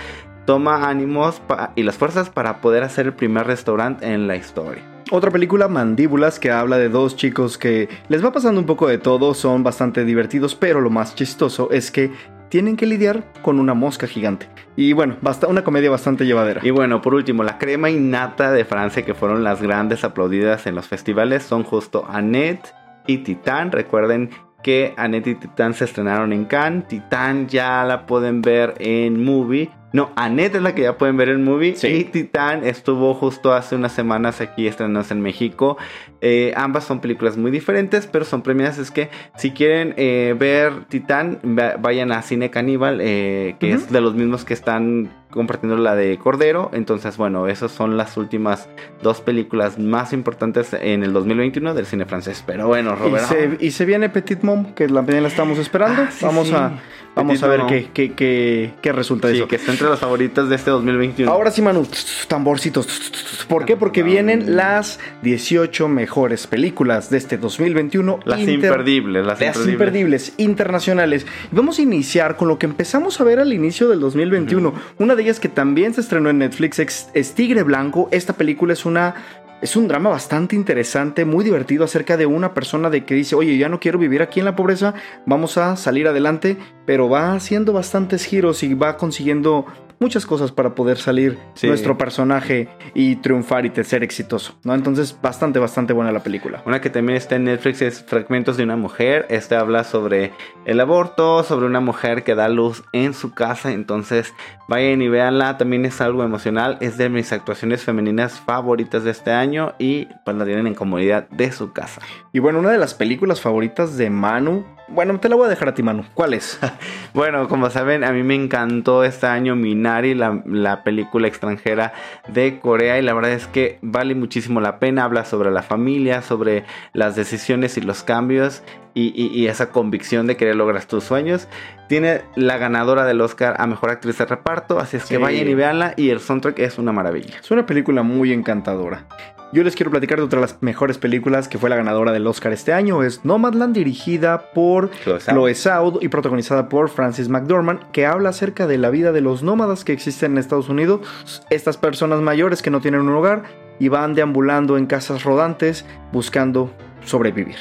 toma 0.50 0.90
ánimos 0.90 1.44
y 1.76 1.84
las 1.84 1.96
fuerzas 1.96 2.32
para 2.32 2.60
poder 2.60 2.82
hacer 2.82 3.06
el 3.06 3.14
primer 3.14 3.46
restaurante 3.46 4.12
en 4.12 4.28
la 4.28 4.36
historia. 4.36 4.82
Otra 5.12 5.30
película, 5.30 5.68
Mandíbulas, 5.68 6.40
que 6.40 6.50
habla 6.50 6.80
de 6.80 6.90
dos 6.90 7.16
chicos 7.16 7.60
que 7.60 7.88
les 8.08 8.26
va 8.26 8.32
pasando 8.32 8.60
un 8.60 8.66
poco 8.66 8.88
de 8.88 8.98
todo, 8.98 9.36
son 9.36 9.62
bastante 9.62 10.06
divertidos, 10.06 10.56
pero 10.56 10.82
lo 10.82 10.90
más 10.90 11.14
chistoso 11.14 11.70
es 11.70 11.92
que 11.92 12.12
tienen 12.50 12.78
que 12.78 12.88
lidiar 12.88 13.32
con 13.44 13.60
una 13.60 13.76
mosca 13.76 14.08
gigante. 14.08 14.50
Y 14.76 14.94
bueno, 14.94 15.18
basta, 15.22 15.46
una 15.46 15.64
comedia 15.64 15.92
bastante 15.92 16.26
llevadera. 16.26 16.62
Y 16.64 16.72
bueno, 16.72 17.00
por 17.00 17.14
último, 17.14 17.44
la 17.44 17.60
crema 17.60 17.92
innata 17.92 18.52
de 18.52 18.66
Francia, 18.66 19.06
que 19.06 19.14
fueron 19.14 19.44
las 19.44 19.62
grandes 19.62 20.04
aplaudidas 20.04 20.66
en 20.66 20.74
los 20.74 20.88
festivales, 20.88 21.44
son 21.44 21.62
justo 21.62 22.08
Annette 22.10 22.74
y 23.06 23.20
Titán. 23.20 23.72
Recuerden 23.72 24.32
que 24.64 24.96
Annette 24.98 25.28
y 25.28 25.36
Titán 25.36 25.76
se 25.76 25.86
estrenaron 25.86 26.34
en 26.34 26.46
Cannes. 26.46 26.88
Titán 26.88 27.48
ya 27.48 27.84
la 27.84 28.08
pueden 28.08 28.42
ver 28.42 28.74
en 28.80 29.24
Movie. 29.24 29.70
No, 29.92 30.12
Annette 30.16 30.56
es 30.56 30.62
la 30.62 30.76
que 30.76 30.84
ya 30.84 30.98
pueden 30.98 31.18
ver 31.18 31.30
en 31.30 31.44
Movie. 31.44 31.76
Sí. 31.76 31.88
Y 31.88 32.04
Titán 32.04 32.64
estuvo 32.64 33.14
justo 33.16 33.54
hace 33.54 33.76
unas 33.76 33.92
semanas 33.92 34.40
aquí 34.40 34.68
estrenándose 34.68 35.14
en 35.16 35.22
México. 35.22 35.78
Eh, 36.22 36.54
ambas 36.56 36.84
son 36.84 37.00
películas 37.00 37.38
muy 37.38 37.50
diferentes, 37.50 38.06
pero 38.06 38.24
son 38.26 38.42
premiadas. 38.44 38.78
Es 38.78 38.92
que 38.92 39.10
si 39.38 39.52
quieren 39.52 39.96
eh, 39.98 40.36
ver 40.38 40.86
Titán, 40.90 41.40
va- 41.44 41.78
vayan 41.78 42.12
a 42.12 42.22
Cine 42.22 42.52
Caníbal, 42.52 43.00
eh, 43.02 43.56
que 43.60 43.72
es 43.72 43.92
de 43.92 44.02
los 44.02 44.14
mismos 44.14 44.46
que 44.46 44.54
están 44.54 45.10
compartiendo 45.32 45.78
la 45.78 45.96
de 45.96 46.18
Cordero. 46.18 46.72
Entonces, 46.74 47.18
bueno, 47.18 47.48
esas 47.48 47.72
son 47.72 47.98
las 47.98 48.18
últimas 48.18 48.68
dos 49.02 49.22
películas 49.22 49.78
más 49.80 50.12
importantes 50.14 50.74
en 50.74 51.04
el 51.04 51.14
2021 51.14 51.74
del 51.74 51.86
cine 51.86 52.06
francés. 52.06 52.44
Pero 52.46 52.68
bueno, 52.68 52.94
Y 52.98 53.00
Robert. 53.00 53.26
se, 53.26 53.58
y 53.60 53.72
se 53.72 53.86
viene 53.86 54.10
Petit 54.10 54.42
Mom, 54.44 54.74
que 54.74 54.88
también 54.88 55.22
la 55.24 55.30
estamos 55.30 55.58
esperando. 55.60 56.02
Ah, 56.04 56.12
sí, 56.12 56.26
vamos 56.26 56.48
sí. 56.48 56.54
a, 56.56 56.80
vamos 57.16 57.34
Petit 57.34 57.44
a 57.44 57.48
ver 57.48 57.62
qué, 57.68 57.90
qué, 57.94 58.14
qué, 58.14 58.74
qué 58.82 58.92
resulta 58.92 59.28
de 59.28 59.36
eso. 59.36 59.48
que 59.48 59.58
está 59.58 59.72
entre 59.72 59.88
las 59.90 60.00
favoritas 60.00 60.50
de 60.50 60.56
este 60.56 60.72
2021. 60.72 61.32
Ahora 61.32 61.52
sí, 61.52 61.62
Manu, 61.62 61.88
tamborcitos. 62.28 63.46
¿Por 63.48 63.66
qué? 63.66 63.76
Porque 63.78 64.04
vienen 64.04 64.56
las 64.56 65.00
18 65.24 65.88
mejores 65.88 66.48
películas 66.48 67.10
de 67.10 67.18
este 67.18 67.38
2021. 67.38 68.20
las 68.26 68.40
inter- 68.40 68.56
imperdibles, 68.56 69.26
las, 69.26 69.40
Las 69.40 69.56
imperdibles. 69.56 69.74
imperdibles 69.74 70.34
internacionales. 70.38 71.26
Y 71.52 71.56
Vamos 71.56 71.80
a 71.80 71.82
iniciar 71.82 72.36
con 72.38 72.48
lo 72.48 72.58
que 72.60 72.66
empezamos 72.66 73.20
a 73.20 73.24
ver 73.24 73.40
al 73.40 73.54
inicio 73.54 73.88
del 73.90 74.00
2021. 74.00 74.74
Una 74.98 75.16
de 75.20 75.26
ellas 75.26 75.40
que 75.40 75.50
también 75.50 75.94
se 75.94 76.02
estrenó 76.02 76.30
en 76.30 76.40
Netflix 76.40 76.80
es, 76.80 77.10
es 77.14 77.34
Tigre 77.34 77.64
Blanco. 77.64 78.08
Esta 78.12 78.34
película 78.34 78.74
es 78.74 78.86
una 78.86 79.16
es 79.62 79.76
un 79.76 79.90
drama 79.90 80.10
bastante 80.10 80.56
interesante, 80.56 81.26
muy 81.26 81.44
divertido 81.44 81.84
acerca 81.84 82.16
de 82.16 82.26
una 82.26 82.54
persona 82.54 82.90
de 82.90 83.04
que 83.04 83.14
dice, 83.14 83.36
oye, 83.36 83.58
ya 83.58 83.68
no 83.68 83.82
quiero 83.82 84.00
vivir 84.00 84.22
aquí 84.22 84.40
en 84.40 84.46
la 84.46 84.56
pobreza, 84.56 84.94
vamos 85.26 85.58
a 85.58 85.76
salir 85.76 86.08
adelante, 86.08 86.56
pero 86.86 87.10
va 87.10 87.34
haciendo 87.34 87.74
bastantes 87.74 88.24
giros 88.24 88.64
y 88.64 88.74
va 88.74 88.96
consiguiendo 88.96 89.66
muchas 90.00 90.26
cosas 90.26 90.52
para 90.52 90.76
poder 90.76 90.98
salir 90.98 91.38
Sí. 91.56 91.68
nuestro 91.68 91.98
personaje 91.98 92.70
y 92.94 93.18
triunfar 93.18 93.66
y 93.66 93.84
ser 93.84 94.04
exitoso, 94.04 94.58
¿no? 94.64 94.74
Entonces, 94.74 95.18
bastante, 95.22 95.60
bastante 95.60 95.94
buena 95.94 96.12
la 96.12 96.24
película. 96.24 96.64
Una 96.66 96.80
que 96.80 96.90
también 96.90 97.18
está 97.18 97.36
en 97.36 97.44
Netflix 97.44 97.82
es 97.82 98.02
Fragmentos 98.04 98.56
de 98.56 98.64
una 98.64 98.78
mujer. 98.78 99.26
Este 99.30 99.56
habla 99.56 99.84
sobre 99.84 100.32
el 100.66 100.80
aborto, 100.80 101.44
sobre 101.44 101.66
una 101.66 101.82
mujer 101.82 102.24
que 102.24 102.36
da 102.36 102.48
luz 102.48 102.84
en 102.94 103.14
su 103.14 103.34
casa. 103.34 103.74
Entonces, 103.74 104.34
vayan 104.70 105.02
y 105.02 105.10
véanla. 105.10 105.58
También 105.58 105.84
es 105.84 106.00
algo 106.00 106.24
emocional. 106.24 106.78
Es 106.80 106.98
de 106.98 107.10
mis 107.10 107.34
actuaciones 107.34 107.84
femeninas 107.84 108.40
favoritas 108.40 109.04
de 109.04 109.12
este 109.12 109.32
año. 109.32 109.74
Y 109.80 110.08
pues 110.24 110.38
la 110.38 110.46
tienen 110.46 110.68
en 110.68 110.76
comodidad 110.76 111.28
de 111.30 111.52
su 111.52 111.74
casa. 111.74 112.02
Y 112.32 112.40
bueno, 112.40 112.60
una 112.60 112.70
de 112.70 112.78
las 112.78 112.94
películas 112.94 113.42
favoritas 113.42 113.98
de 113.98 114.10
Manu, 114.10 114.64
bueno, 114.88 115.20
te 115.20 115.30
la 115.30 115.36
voy 115.36 115.46
a 115.46 115.50
dejar 115.50 115.70
a 115.70 115.74
ti, 115.74 115.84
Manu. 115.84 116.06
¿Cuál 116.14 116.34
es? 116.34 116.60
Bueno, 117.12 117.48
como 117.48 117.72
saben, 117.72 118.04
a 118.04 118.12
mí 118.12 118.22
me 118.22 118.36
encantó 118.36 119.04
este 119.04 119.26
año 119.26 119.56
Minari, 119.56 120.14
la, 120.14 120.44
la 120.46 120.84
película 120.84 121.28
extranjera 121.28 121.92
de 122.28 122.60
Corea. 122.60 123.00
Y 123.00 123.02
la 123.02 123.16
verdad 123.16 123.32
es 123.32 123.48
que 123.48 123.80
vale 123.82 124.14
muchísimo 124.14 124.62
la 124.62 124.78
pena. 124.78 125.06
Habla 125.06 125.26
sobre 125.26 125.50
la 125.50 125.64
familia, 125.64 126.22
sobre 126.22 126.66
las 126.94 127.16
decisiones 127.16 127.78
y 127.78 127.82
los 127.82 128.04
cambios. 128.04 128.62
Y, 128.94 129.14
y- 129.16 129.28
y 129.28 129.48
esa 129.48 129.70
convicción 129.70 130.28
de 130.28 130.36
querer 130.36 130.56
lograr 130.56 130.84
tus 130.86 131.04
sueños. 131.04 131.48
Tiene 131.88 132.22
la 132.36 132.58
ganadora 132.58 133.06
del 133.06 133.22
Oscar 133.22 133.56
a 133.60 133.68
Mejor 133.68 133.92
Actriz 133.92 134.18
de 134.18 134.26
Reparto. 134.26 134.80
Así 134.80 134.98
es 134.98 135.04
que 135.06 135.16
Sí. 135.16 135.22
vayan 135.22 135.48
y 135.48 135.54
véanla. 135.54 135.94
Y 135.96 136.10
el 136.10 136.20
soundtrack 136.20 136.60
es 136.60 136.78
una 136.78 136.92
maravilla. 136.92 137.38
Es 137.40 137.50
una 137.52 137.66
película 137.66 138.04
muy 138.04 138.34
encantadora. 138.34 139.06
Yo 139.52 139.64
les 139.64 139.76
quiero 139.76 139.90
platicar 139.90 140.20
de 140.20 140.26
otra 140.26 140.38
de 140.40 140.46
las 140.46 140.62
mejores 140.62 141.00
películas 141.00 141.48
que 141.48 141.58
fue 141.58 141.72
la 141.72 141.76
ganadora 141.76 142.12
del 142.12 142.28
Oscar 142.28 142.54
este 142.54 142.72
año. 142.72 143.02
Es 143.02 143.26
Nomadland, 143.26 143.74
dirigida 143.76 144.52
por 144.54 144.92
Chloe 145.26 145.56
Zhao 145.56 145.98
y 146.02 146.08
protagonizada 146.10 146.70
por 146.70 146.88
Francis 146.90 147.30
McDormand, 147.30 147.90
que 147.92 148.06
habla 148.06 148.30
acerca 148.30 148.68
de 148.68 148.78
la 148.78 148.92
vida 148.92 149.12
de 149.12 149.22
los 149.22 149.42
nómadas 149.42 149.84
que 149.84 149.92
existen 149.94 150.34
en 150.34 150.38
Estados 150.38 150.70
Unidos. 150.70 151.02
Estas 151.50 151.78
personas 151.78 152.22
mayores 152.22 152.62
que 152.62 152.70
no 152.70 152.80
tienen 152.80 153.02
un 153.02 153.10
hogar 153.16 153.42
y 153.80 153.88
van 153.88 154.14
deambulando 154.14 154.78
en 154.78 154.86
casas 154.86 155.24
rodantes 155.24 155.84
buscando 156.12 156.72
sobrevivir. 157.04 157.56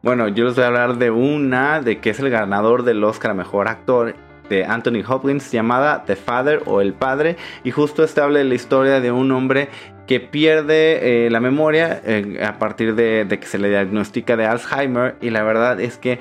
Bueno, 0.00 0.28
yo 0.28 0.44
les 0.44 0.54
voy 0.54 0.62
a 0.62 0.68
hablar 0.68 0.96
de 0.98 1.10
una 1.10 1.80
de 1.80 1.98
que 1.98 2.10
es 2.10 2.20
el 2.20 2.30
ganador 2.30 2.84
del 2.84 3.02
Oscar 3.02 3.32
a 3.32 3.34
Mejor 3.34 3.66
Actor 3.66 4.14
de 4.48 4.64
Anthony 4.64 5.02
Hopkins 5.06 5.50
llamada 5.50 6.04
The 6.06 6.14
Father 6.14 6.62
o 6.66 6.80
El 6.80 6.94
Padre. 6.94 7.36
Y 7.64 7.72
justo 7.72 8.04
esta 8.04 8.22
habla 8.22 8.38
de 8.38 8.44
la 8.44 8.54
historia 8.54 9.00
de 9.00 9.10
un 9.10 9.32
hombre 9.32 9.68
que 10.06 10.20
pierde 10.20 11.26
eh, 11.26 11.30
la 11.30 11.40
memoria 11.40 12.00
eh, 12.04 12.40
a 12.42 12.58
partir 12.58 12.94
de, 12.94 13.26
que 13.28 13.46
se 13.46 13.58
le 13.58 13.70
diagnostica 13.70 14.36
de 14.36 14.46
Alzheimer. 14.46 15.16
Y 15.20 15.30
la 15.30 15.42
verdad 15.42 15.80
es 15.80 15.98
que 15.98 16.12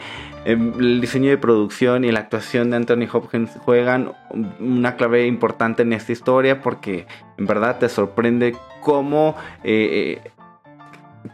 eh, 0.46 0.58
el 0.80 1.00
diseño 1.00 1.30
de 1.30 1.38
producción 1.38 2.04
y 2.04 2.12
la 2.12 2.22
actuación 2.22 2.72
de 2.72 2.78
Anthony 2.78 3.08
Hopkins 3.14 3.52
juegan 3.64 4.14
una 4.60 4.96
clave 4.96 5.28
importante 5.28 5.84
en 5.84 5.94
esta 5.94 6.12
historia 6.12 6.62
porque 6.64 7.06
en 7.38 7.46
verdad 7.46 7.78
te 7.78 7.90
sorprende 7.90 8.56
cómo 8.82 9.36
eh, 9.64 10.20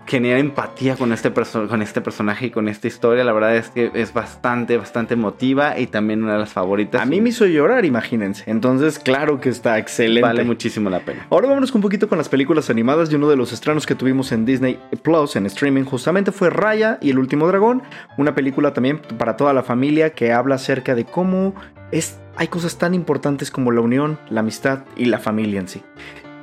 genera 0.05 0.39
empatía 0.39 0.95
con 0.95 1.11
este, 1.11 1.31
con 1.31 1.81
este 1.81 2.01
personaje 2.01 2.47
y 2.47 2.49
con 2.51 2.67
esta 2.67 2.87
historia. 2.87 3.23
La 3.23 3.33
verdad 3.33 3.55
es 3.55 3.69
que 3.69 3.91
es 3.93 4.13
bastante, 4.13 4.77
bastante 4.77 5.13
emotiva 5.13 5.79
y 5.79 5.87
también 5.87 6.23
una 6.23 6.33
de 6.33 6.39
las 6.39 6.53
favoritas. 6.53 7.01
A 7.01 7.05
mí 7.05 7.21
me 7.21 7.29
hizo 7.29 7.45
llorar, 7.45 7.85
imagínense. 7.85 8.43
Entonces, 8.49 8.99
claro 8.99 9.39
que 9.39 9.49
está 9.49 9.77
excelente. 9.77 10.21
vale 10.21 10.43
muchísimo 10.43 10.89
la 10.89 10.99
pena. 10.99 11.27
Ahora 11.29 11.47
vámonos 11.47 11.73
un 11.73 11.81
poquito 11.81 12.07
con 12.07 12.17
las 12.17 12.29
películas 12.29 12.69
animadas 12.69 13.11
y 13.11 13.15
uno 13.15 13.29
de 13.29 13.35
los 13.35 13.51
estrenos 13.51 13.85
que 13.85 13.95
tuvimos 13.95 14.31
en 14.31 14.45
Disney 14.45 14.79
Plus 15.01 15.35
en 15.35 15.45
streaming 15.45 15.83
justamente 15.83 16.31
fue 16.31 16.49
Raya 16.49 16.97
y 17.01 17.09
el 17.09 17.19
último 17.19 17.47
dragón, 17.47 17.83
una 18.17 18.35
película 18.35 18.73
también 18.73 18.99
para 19.17 19.37
toda 19.37 19.53
la 19.53 19.63
familia 19.63 20.11
que 20.11 20.31
habla 20.31 20.55
acerca 20.55 20.95
de 20.95 21.05
cómo 21.05 21.53
es 21.91 22.19
hay 22.35 22.47
cosas 22.47 22.77
tan 22.77 22.93
importantes 22.93 23.51
como 23.51 23.71
la 23.71 23.81
unión, 23.81 24.17
la 24.29 24.39
amistad 24.39 24.85
y 24.95 25.05
la 25.05 25.19
familia 25.19 25.59
en 25.59 25.67
sí. 25.67 25.83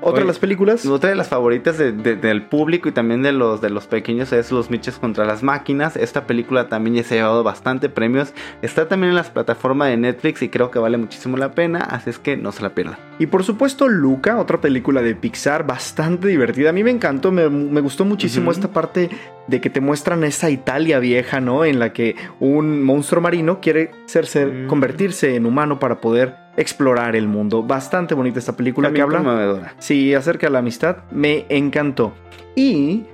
Otra 0.03 0.13
Oye, 0.13 0.21
de 0.21 0.27
las 0.27 0.39
películas 0.39 0.87
Otra 0.87 1.11
de 1.11 1.17
las 1.17 1.29
favoritas 1.29 1.77
de- 1.79 1.93
de- 1.93 2.17
del 2.17 2.43
público 2.43 2.89
y 2.89 2.93
también 2.93 3.23
de 3.23 3.33
los, 3.33 3.61
de 3.61 3.71
los 3.71 3.87
pequeños 3.87 4.33
es 4.33 4.51
Los 4.51 4.71
Miches 4.71 4.99
contra 4.99 5.25
las 5.25 5.43
Máquinas. 5.43 5.97
Esta 5.97 6.27
película 6.27 6.69
también 6.69 6.97
ya 6.97 7.03
se 7.03 7.15
ha 7.15 7.19
llevado 7.19 7.43
bastante 7.45 7.89
premios. 7.89 8.33
Está 8.63 8.89
también 8.89 9.11
en 9.11 9.17
las 9.17 9.31
plataformas 9.31 9.89
de 9.89 9.97
Netflix 9.99 10.43
y 10.43 10.49
creo 10.49 10.71
que 10.71 10.79
vale 10.79 10.97
muchísimo 10.97 11.37
la 11.37 11.53
pena, 11.53 11.81
así 11.81 12.11
es 12.11 12.19
que 12.19 12.37
no 12.37 12.53
se 12.53 12.63
la 12.63 12.71
pierdan. 12.75 12.97
y 13.19 13.27
por 13.27 13.45
supuesto 13.45 13.87
Luca, 13.87 14.39
otra 14.39 14.63
película 14.63 15.03
de 15.03 15.15
Pixar 15.15 15.67
bastante 15.67 16.29
divertida. 16.29 16.71
A 16.71 16.73
mí 16.73 16.83
me 16.83 16.91
encantó, 16.91 17.31
me, 17.31 17.51
me 17.51 17.83
gustó 17.83 18.07
muchísimo 18.07 18.51
esta 18.51 18.69
parte 18.69 19.11
de 19.47 19.61
que 19.61 19.69
te 19.69 19.83
muestran 19.83 20.25
esa 20.25 20.49
Italia 20.49 20.99
vieja, 21.01 21.39
¿no? 21.41 21.67
En 21.67 21.79
la 21.79 21.93
que 21.93 22.17
un 22.39 22.83
monstruo 22.83 23.21
marino 23.21 23.61
quiere 23.61 23.91
ser, 24.07 24.25
ser- 24.27 24.51
Mm. 24.51 24.67
convertirse 24.69 25.35
en 25.37 25.45
humano 25.45 25.79
para 25.79 26.01
poder 26.01 26.35
explorar 26.61 27.17
el 27.17 27.27
mundo. 27.27 27.63
Bastante 27.63 28.15
bonita 28.15 28.39
esta 28.39 28.57
película 28.57 28.89
También 28.89 29.09
que 29.09 29.17
habla 29.17 29.29
conmovedora. 29.31 29.75
Sí, 29.79 30.15
acerca 30.15 30.47
de 30.47 30.53
la 30.53 30.59
amistad, 30.61 30.99
me 31.11 31.47
encantó. 31.49 32.13
Y 32.55 33.05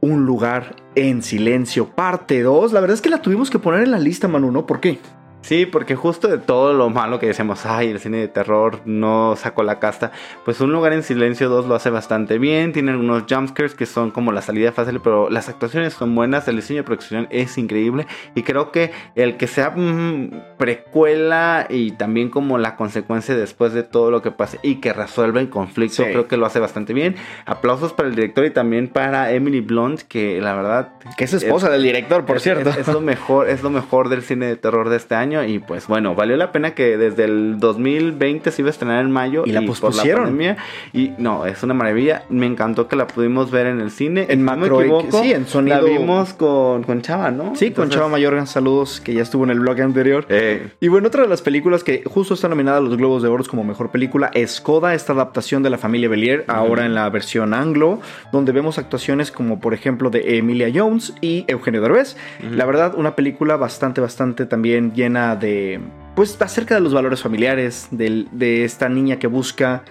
Un 0.00 0.26
lugar 0.26 0.76
en 0.94 1.22
silencio, 1.22 1.86
parte 1.86 2.42
2. 2.42 2.72
La 2.72 2.80
verdad 2.80 2.94
es 2.94 3.00
que 3.00 3.08
la 3.08 3.22
tuvimos 3.22 3.48
que 3.50 3.58
poner 3.58 3.82
en 3.82 3.90
la 3.90 3.98
lista, 3.98 4.28
Manu, 4.28 4.52
¿no? 4.52 4.66
¿Por 4.66 4.80
qué? 4.80 4.98
Sí, 5.44 5.66
porque 5.66 5.94
justo 5.94 6.26
de 6.28 6.38
todo 6.38 6.72
lo 6.72 6.88
malo 6.88 7.18
que 7.18 7.26
decíamos, 7.26 7.66
ay, 7.66 7.90
el 7.90 8.00
cine 8.00 8.16
de 8.16 8.28
terror 8.28 8.80
no 8.86 9.36
sacó 9.36 9.62
la 9.62 9.78
casta, 9.78 10.10
pues 10.44 10.58
Un 10.62 10.72
lugar 10.72 10.94
en 10.94 11.02
silencio 11.02 11.50
2 11.50 11.66
lo 11.66 11.74
hace 11.74 11.90
bastante 11.90 12.38
bien, 12.38 12.72
tiene 12.72 12.92
algunos 12.92 13.24
jumpscares 13.28 13.74
que 13.74 13.84
son 13.84 14.10
como 14.10 14.32
la 14.32 14.40
salida 14.40 14.72
fácil, 14.72 15.00
pero 15.00 15.28
las 15.28 15.50
actuaciones 15.50 15.92
son 15.92 16.14
buenas, 16.14 16.48
el 16.48 16.56
diseño 16.56 16.78
de 16.78 16.84
producción 16.84 17.28
es 17.30 17.58
increíble 17.58 18.06
y 18.34 18.42
creo 18.42 18.72
que 18.72 18.90
el 19.16 19.36
que 19.36 19.46
sea 19.46 19.70
mm, 19.70 20.30
precuela 20.56 21.66
y 21.68 21.92
también 21.92 22.30
como 22.30 22.56
la 22.56 22.76
consecuencia 22.76 23.36
después 23.36 23.74
de 23.74 23.82
todo 23.82 24.10
lo 24.10 24.22
que 24.22 24.30
pase 24.30 24.58
y 24.62 24.76
que 24.76 24.92
resuelva 24.94 25.40
el 25.40 25.50
conflicto, 25.50 26.04
Sí. 26.04 26.10
creo 26.10 26.26
que 26.26 26.36
lo 26.38 26.46
hace 26.46 26.58
bastante 26.60 26.94
bien. 26.94 27.16
Aplausos 27.44 27.92
para 27.92 28.08
el 28.08 28.14
director 28.14 28.44
y 28.46 28.50
también 28.50 28.88
para 28.88 29.30
Emily 29.32 29.60
Blunt, 29.60 30.00
que 30.02 30.40
la 30.40 30.54
verdad 30.54 30.92
Que 31.18 31.24
es 31.24 31.34
esposa 31.34 31.68
del 31.68 31.82
director, 31.82 32.24
por 32.24 32.36
es- 32.38 32.42
cierto. 32.42 32.70
Es, 32.70 32.78
es 32.78 32.88
lo 32.88 33.00
mejor, 33.02 33.48
es 33.50 33.62
lo 33.62 33.70
mejor 33.70 34.08
del 34.08 34.22
cine 34.22 34.46
de 34.46 34.56
terror 34.56 34.88
de 34.88 34.96
este 34.96 35.14
año. 35.14 35.33
Y 35.42 35.58
pues 35.58 35.86
bueno, 35.88 36.14
valió 36.14 36.36
la 36.36 36.52
pena 36.52 36.74
que 36.74 36.96
desde 36.96 37.24
el 37.24 37.58
2020 37.58 38.50
se 38.50 38.62
iba 38.62 38.68
a 38.68 38.70
estrenar 38.70 39.04
en 39.04 39.10
mayo. 39.10 39.42
Y 39.46 39.52
la 39.52 39.60
por 39.60 39.70
pospusieron. 39.70 40.24
pandemia, 40.24 40.56
y 40.92 41.12
no, 41.18 41.46
es 41.46 41.62
una 41.62 41.74
maravilla. 41.74 42.22
Me 42.28 42.46
encantó 42.46 42.86
que 42.88 42.96
la 42.96 43.06
pudimos 43.06 43.50
ver 43.50 43.66
en 43.66 43.80
el 43.80 43.90
cine. 43.90 44.22
En 44.28 44.28
Si 44.28 44.36
no 44.36 44.56
me 44.56 44.60
Macro- 44.62 44.80
equivoco, 44.80 45.22
sí, 45.22 45.32
en 45.32 45.46
sonido- 45.46 45.80
La 45.82 45.98
vimos 45.98 46.34
con, 46.34 46.82
con 46.84 47.02
Chava, 47.02 47.30
¿no? 47.30 47.54
Sí, 47.56 47.70
con 47.70 47.90
Chava 47.90 48.08
Mayorga, 48.08 48.46
saludos, 48.46 49.00
que 49.00 49.14
ya 49.14 49.22
estuvo 49.22 49.44
en 49.44 49.50
el 49.50 49.60
blog 49.60 49.80
anterior. 49.80 50.26
eh, 50.28 50.68
Y 50.80 50.88
bueno, 50.88 51.08
otra 51.08 51.22
de 51.22 51.28
las 51.28 51.42
películas 51.42 51.82
que 51.84 52.02
justo 52.04 52.34
está 52.34 52.48
nominada 52.48 52.78
a 52.78 52.80
los 52.80 52.96
Globos 52.96 53.22
de 53.22 53.28
Oro 53.28 53.44
como 53.48 53.64
mejor 53.64 53.90
película 53.90 54.30
es 54.34 54.60
Coda, 54.60 54.94
esta 54.94 55.12
adaptación 55.12 55.62
de 55.62 55.70
la 55.70 55.78
familia 55.78 56.08
Belier, 56.08 56.44
ahora 56.48 56.86
en 56.86 56.94
la 56.94 57.08
versión 57.10 57.52
anglo, 57.54 58.00
donde 58.32 58.52
vemos 58.52 58.78
actuaciones 58.78 59.30
como 59.30 59.60
por 59.60 59.74
ejemplo 59.74 60.10
de 60.10 60.38
Emilia 60.38 60.70
Jones 60.74 61.14
y 61.20 61.44
Eugenio 61.48 61.80
Derbez. 61.82 62.16
La 62.50 62.64
verdad, 62.64 62.94
una 62.96 63.16
película 63.16 63.56
bastante, 63.56 64.00
bastante 64.00 64.46
también 64.46 64.92
llena 64.94 65.23
de, 65.36 65.80
pues, 66.14 66.40
acerca 66.40 66.74
de 66.74 66.80
los 66.80 66.92
valores 66.94 67.20
familiares, 67.22 67.88
del- 67.90 68.28
de 68.32 68.64
esta 68.64 68.88
niña 68.88 69.18
que 69.18 69.26
busca 69.26 69.82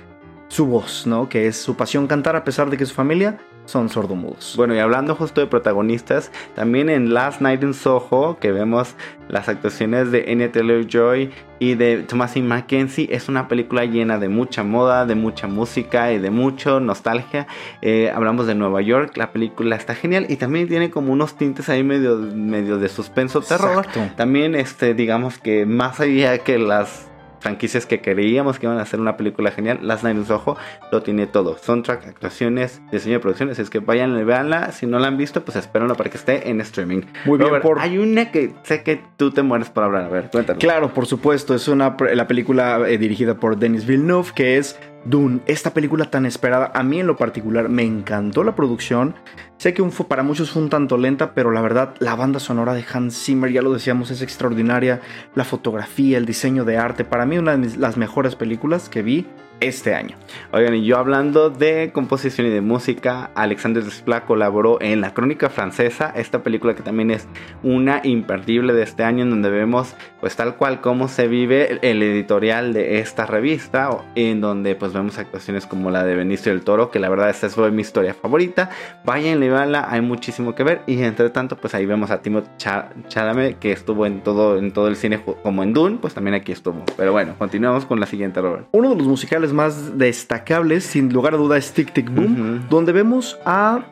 su 0.47 0.65
voz, 0.67 1.07
¿no? 1.07 1.27
Que 1.29 1.47
es 1.47 1.55
su 1.57 1.75
pasión 1.75 2.07
cantar 2.07 2.35
a 2.35 2.43
pesar 2.43 2.69
de 2.69 2.77
que 2.77 2.85
su 2.85 2.93
familia 2.93 3.37
son 3.65 3.89
sordomudos. 3.89 4.53
Bueno, 4.57 4.75
y 4.75 4.79
hablando 4.79 5.15
justo 5.15 5.41
de 5.41 5.47
protagonistas, 5.47 6.31
también 6.55 6.89
en 6.89 7.13
Last 7.13 7.41
Night 7.41 7.63
in 7.63 7.73
Soho, 7.73 8.37
que 8.39 8.51
vemos 8.51 8.95
las 9.29 9.49
actuaciones 9.49 10.11
de 10.11 10.25
Anya 10.29 10.51
Taylor-Joy 10.51 11.31
y 11.59 11.75
de 11.75 12.03
Thomasin 12.03 12.47
Mackenzie, 12.47 13.07
es 13.11 13.29
una 13.29 13.47
película 13.47 13.85
llena 13.85 14.19
de 14.19 14.27
mucha 14.29 14.63
moda, 14.63 15.05
de 15.05 15.15
mucha 15.15 15.47
música 15.47 16.11
y 16.11 16.19
de 16.19 16.29
mucho 16.29 16.79
nostalgia. 16.79 17.47
Eh, 17.81 18.11
hablamos 18.13 18.47
de 18.47 18.55
Nueva 18.55 18.81
York, 18.81 19.15
la 19.15 19.31
película 19.31 19.75
está 19.75 19.95
genial 19.95 20.25
y 20.29 20.35
también 20.35 20.67
tiene 20.67 20.89
como 20.89 21.13
unos 21.13 21.35
tintes 21.35 21.69
ahí 21.69 21.83
medio, 21.83 22.17
medio 22.17 22.77
de 22.77 22.89
suspenso 22.89 23.41
terror. 23.41 23.85
Exacto. 23.85 24.15
También, 24.17 24.55
este, 24.55 24.93
digamos 24.93 25.37
que 25.37 25.65
más 25.65 25.99
allá 25.99 26.37
que 26.39 26.59
las 26.59 27.07
franquicias 27.43 27.85
que 27.85 28.01
creíamos 28.01 28.57
que 28.57 28.65
iban 28.65 28.79
a 28.79 28.81
hacer 28.81 28.99
una 28.99 29.17
película 29.17 29.51
genial, 29.51 29.79
Last 29.81 30.03
Night 30.03 30.17
in 30.17 30.25
Soho 30.25 30.57
lo 30.91 31.03
tiene 31.03 31.27
todo. 31.27 31.57
Soundtrack, 31.57 32.07
actuaciones, 32.07 32.81
diseño 32.91 33.15
de 33.15 33.19
producciones. 33.19 33.59
Es 33.59 33.69
que 33.69 33.79
vayan 33.79 34.17
y 34.17 34.23
véanla. 34.23 34.71
Si 34.71 34.87
no 34.87 34.97
la 34.97 35.07
han 35.09 35.17
visto, 35.17 35.43
pues 35.45 35.57
espérenlo 35.57 35.95
para 35.95 36.09
que 36.09 36.17
esté 36.17 36.49
en 36.49 36.61
streaming. 36.61 37.01
Muy 37.25 37.37
bien 37.37 37.51
por- 37.61 37.79
Hay 37.79 37.97
una 37.99 38.31
que 38.31 38.53
sé 38.63 38.81
que 38.83 39.01
tú 39.17 39.31
te 39.31 39.43
mueres 39.43 39.69
por 39.69 39.83
hablar. 39.83 40.05
A 40.05 40.09
ver, 40.09 40.29
cuéntanos. 40.31 40.59
Claro, 40.63 40.93
por 40.93 41.05
supuesto, 41.05 41.53
es 41.53 41.67
una 41.67 41.95
la 42.13 42.27
película 42.27 42.79
eh, 42.87 42.97
dirigida 42.97 43.35
por 43.35 43.57
Denis 43.57 43.85
Villeneuve 43.85 44.29
que 44.33 44.57
es 44.57 44.79
Dune, 45.05 45.41
esta 45.45 45.73
película 45.73 46.05
tan 46.05 46.25
esperada. 46.25 46.71
A 46.73 46.83
mí 46.83 46.99
en 46.99 47.07
lo 47.07 47.17
particular 47.17 47.69
me 47.69 47.83
encantó 47.83 48.43
la 48.43 48.55
producción. 48.55 49.15
Sé 49.57 49.73
que 49.73 49.83
para 50.07 50.23
muchos 50.23 50.51
fue 50.51 50.61
un 50.61 50.69
tanto 50.69 50.97
lenta, 50.97 51.33
pero 51.33 51.51
la 51.51 51.61
verdad 51.61 51.95
la 51.99 52.15
banda 52.15 52.39
sonora 52.39 52.73
de 52.73 52.85
Hans 52.91 53.15
Zimmer, 53.23 53.51
ya 53.51 53.61
lo 53.61 53.73
decíamos, 53.73 54.11
es 54.11 54.21
extraordinaria. 54.21 55.01
La 55.35 55.43
fotografía, 55.43 56.17
el 56.17 56.25
diseño 56.25 56.65
de 56.65 56.77
arte, 56.77 57.05
para 57.05 57.25
mí 57.25 57.37
una 57.37 57.57
de 57.57 57.77
las 57.77 57.97
mejores 57.97 58.35
películas 58.35 58.89
que 58.89 59.01
vi 59.01 59.27
este 59.59 59.95
año. 59.95 60.17
Oigan, 60.51 60.75
y 60.75 60.85
yo 60.85 60.97
hablando 60.97 61.49
de 61.49 61.91
composición 61.93 62.47
y 62.47 62.49
de 62.49 62.61
música, 62.61 63.31
Alexander 63.35 63.83
Desplat 63.83 64.25
colaboró 64.25 64.81
en 64.81 65.01
La 65.01 65.13
Crónica 65.13 65.49
Francesa, 65.49 66.11
esta 66.15 66.43
película 66.43 66.75
que 66.75 66.83
también 66.83 67.11
es 67.11 67.27
una 67.61 68.01
imperdible 68.03 68.73
de 68.73 68.83
este 68.83 69.03
año, 69.03 69.23
en 69.23 69.29
donde 69.29 69.49
vemos 69.49 69.95
pues 70.23 70.37
tal 70.37 70.55
cual 70.55 70.79
cómo 70.79 71.09
se 71.09 71.27
vive 71.27 71.79
el 71.81 72.01
editorial 72.01 72.71
de 72.71 72.99
esta 72.99 73.25
revista, 73.25 73.89
en 74.15 74.39
donde 74.39 74.73
pues 74.73 74.93
vemos 74.93 75.17
actuaciones 75.17 75.65
como 75.65 75.91
la 75.91 76.05
de 76.05 76.15
Benicio 76.15 76.53
del 76.53 76.61
Toro, 76.61 76.91
que 76.91 76.99
la 76.99 77.09
verdad 77.09 77.29
esa 77.29 77.49
fue 77.49 77.71
mi 77.71 77.81
historia 77.81 78.13
favorita. 78.13 78.69
Vayan 79.03 79.43
y 79.43 79.49
véanla, 79.49 79.85
hay 79.89 79.99
muchísimo 79.99 80.55
que 80.55 80.63
ver, 80.63 80.81
y 80.87 81.03
entre 81.03 81.29
tanto 81.29 81.57
pues 81.57 81.75
ahí 81.75 81.85
vemos 81.85 82.09
a 82.09 82.21
Timo 82.21 82.41
Cha- 82.55 82.87
Chalamet, 83.09 83.59
que 83.59 83.73
estuvo 83.73 84.05
en 84.05 84.21
todo, 84.21 84.57
en 84.57 84.71
todo 84.71 84.87
el 84.87 84.95
cine 84.95 85.19
como 85.43 85.61
en 85.61 85.73
Dune, 85.73 85.97
pues 85.99 86.13
también 86.13 86.35
aquí 86.35 86.53
estuvo. 86.53 86.85
Pero 86.95 87.11
bueno, 87.11 87.35
continuamos 87.37 87.85
con 87.85 87.99
la 87.99 88.05
siguiente, 88.05 88.39
Robert. 88.39 88.67
Uno 88.71 88.91
de 88.91 88.95
los 88.95 89.05
musicales 89.07 89.51
más 89.51 89.97
destacables, 89.97 90.85
sin 90.85 91.11
lugar 91.11 91.33
a 91.33 91.37
duda, 91.37 91.57
es 91.57 91.73
Tic 91.73 91.91
Tic 91.91 92.09
Boom, 92.09 92.65
donde 92.69 92.93
vemos 92.93 93.37
a 93.43 93.83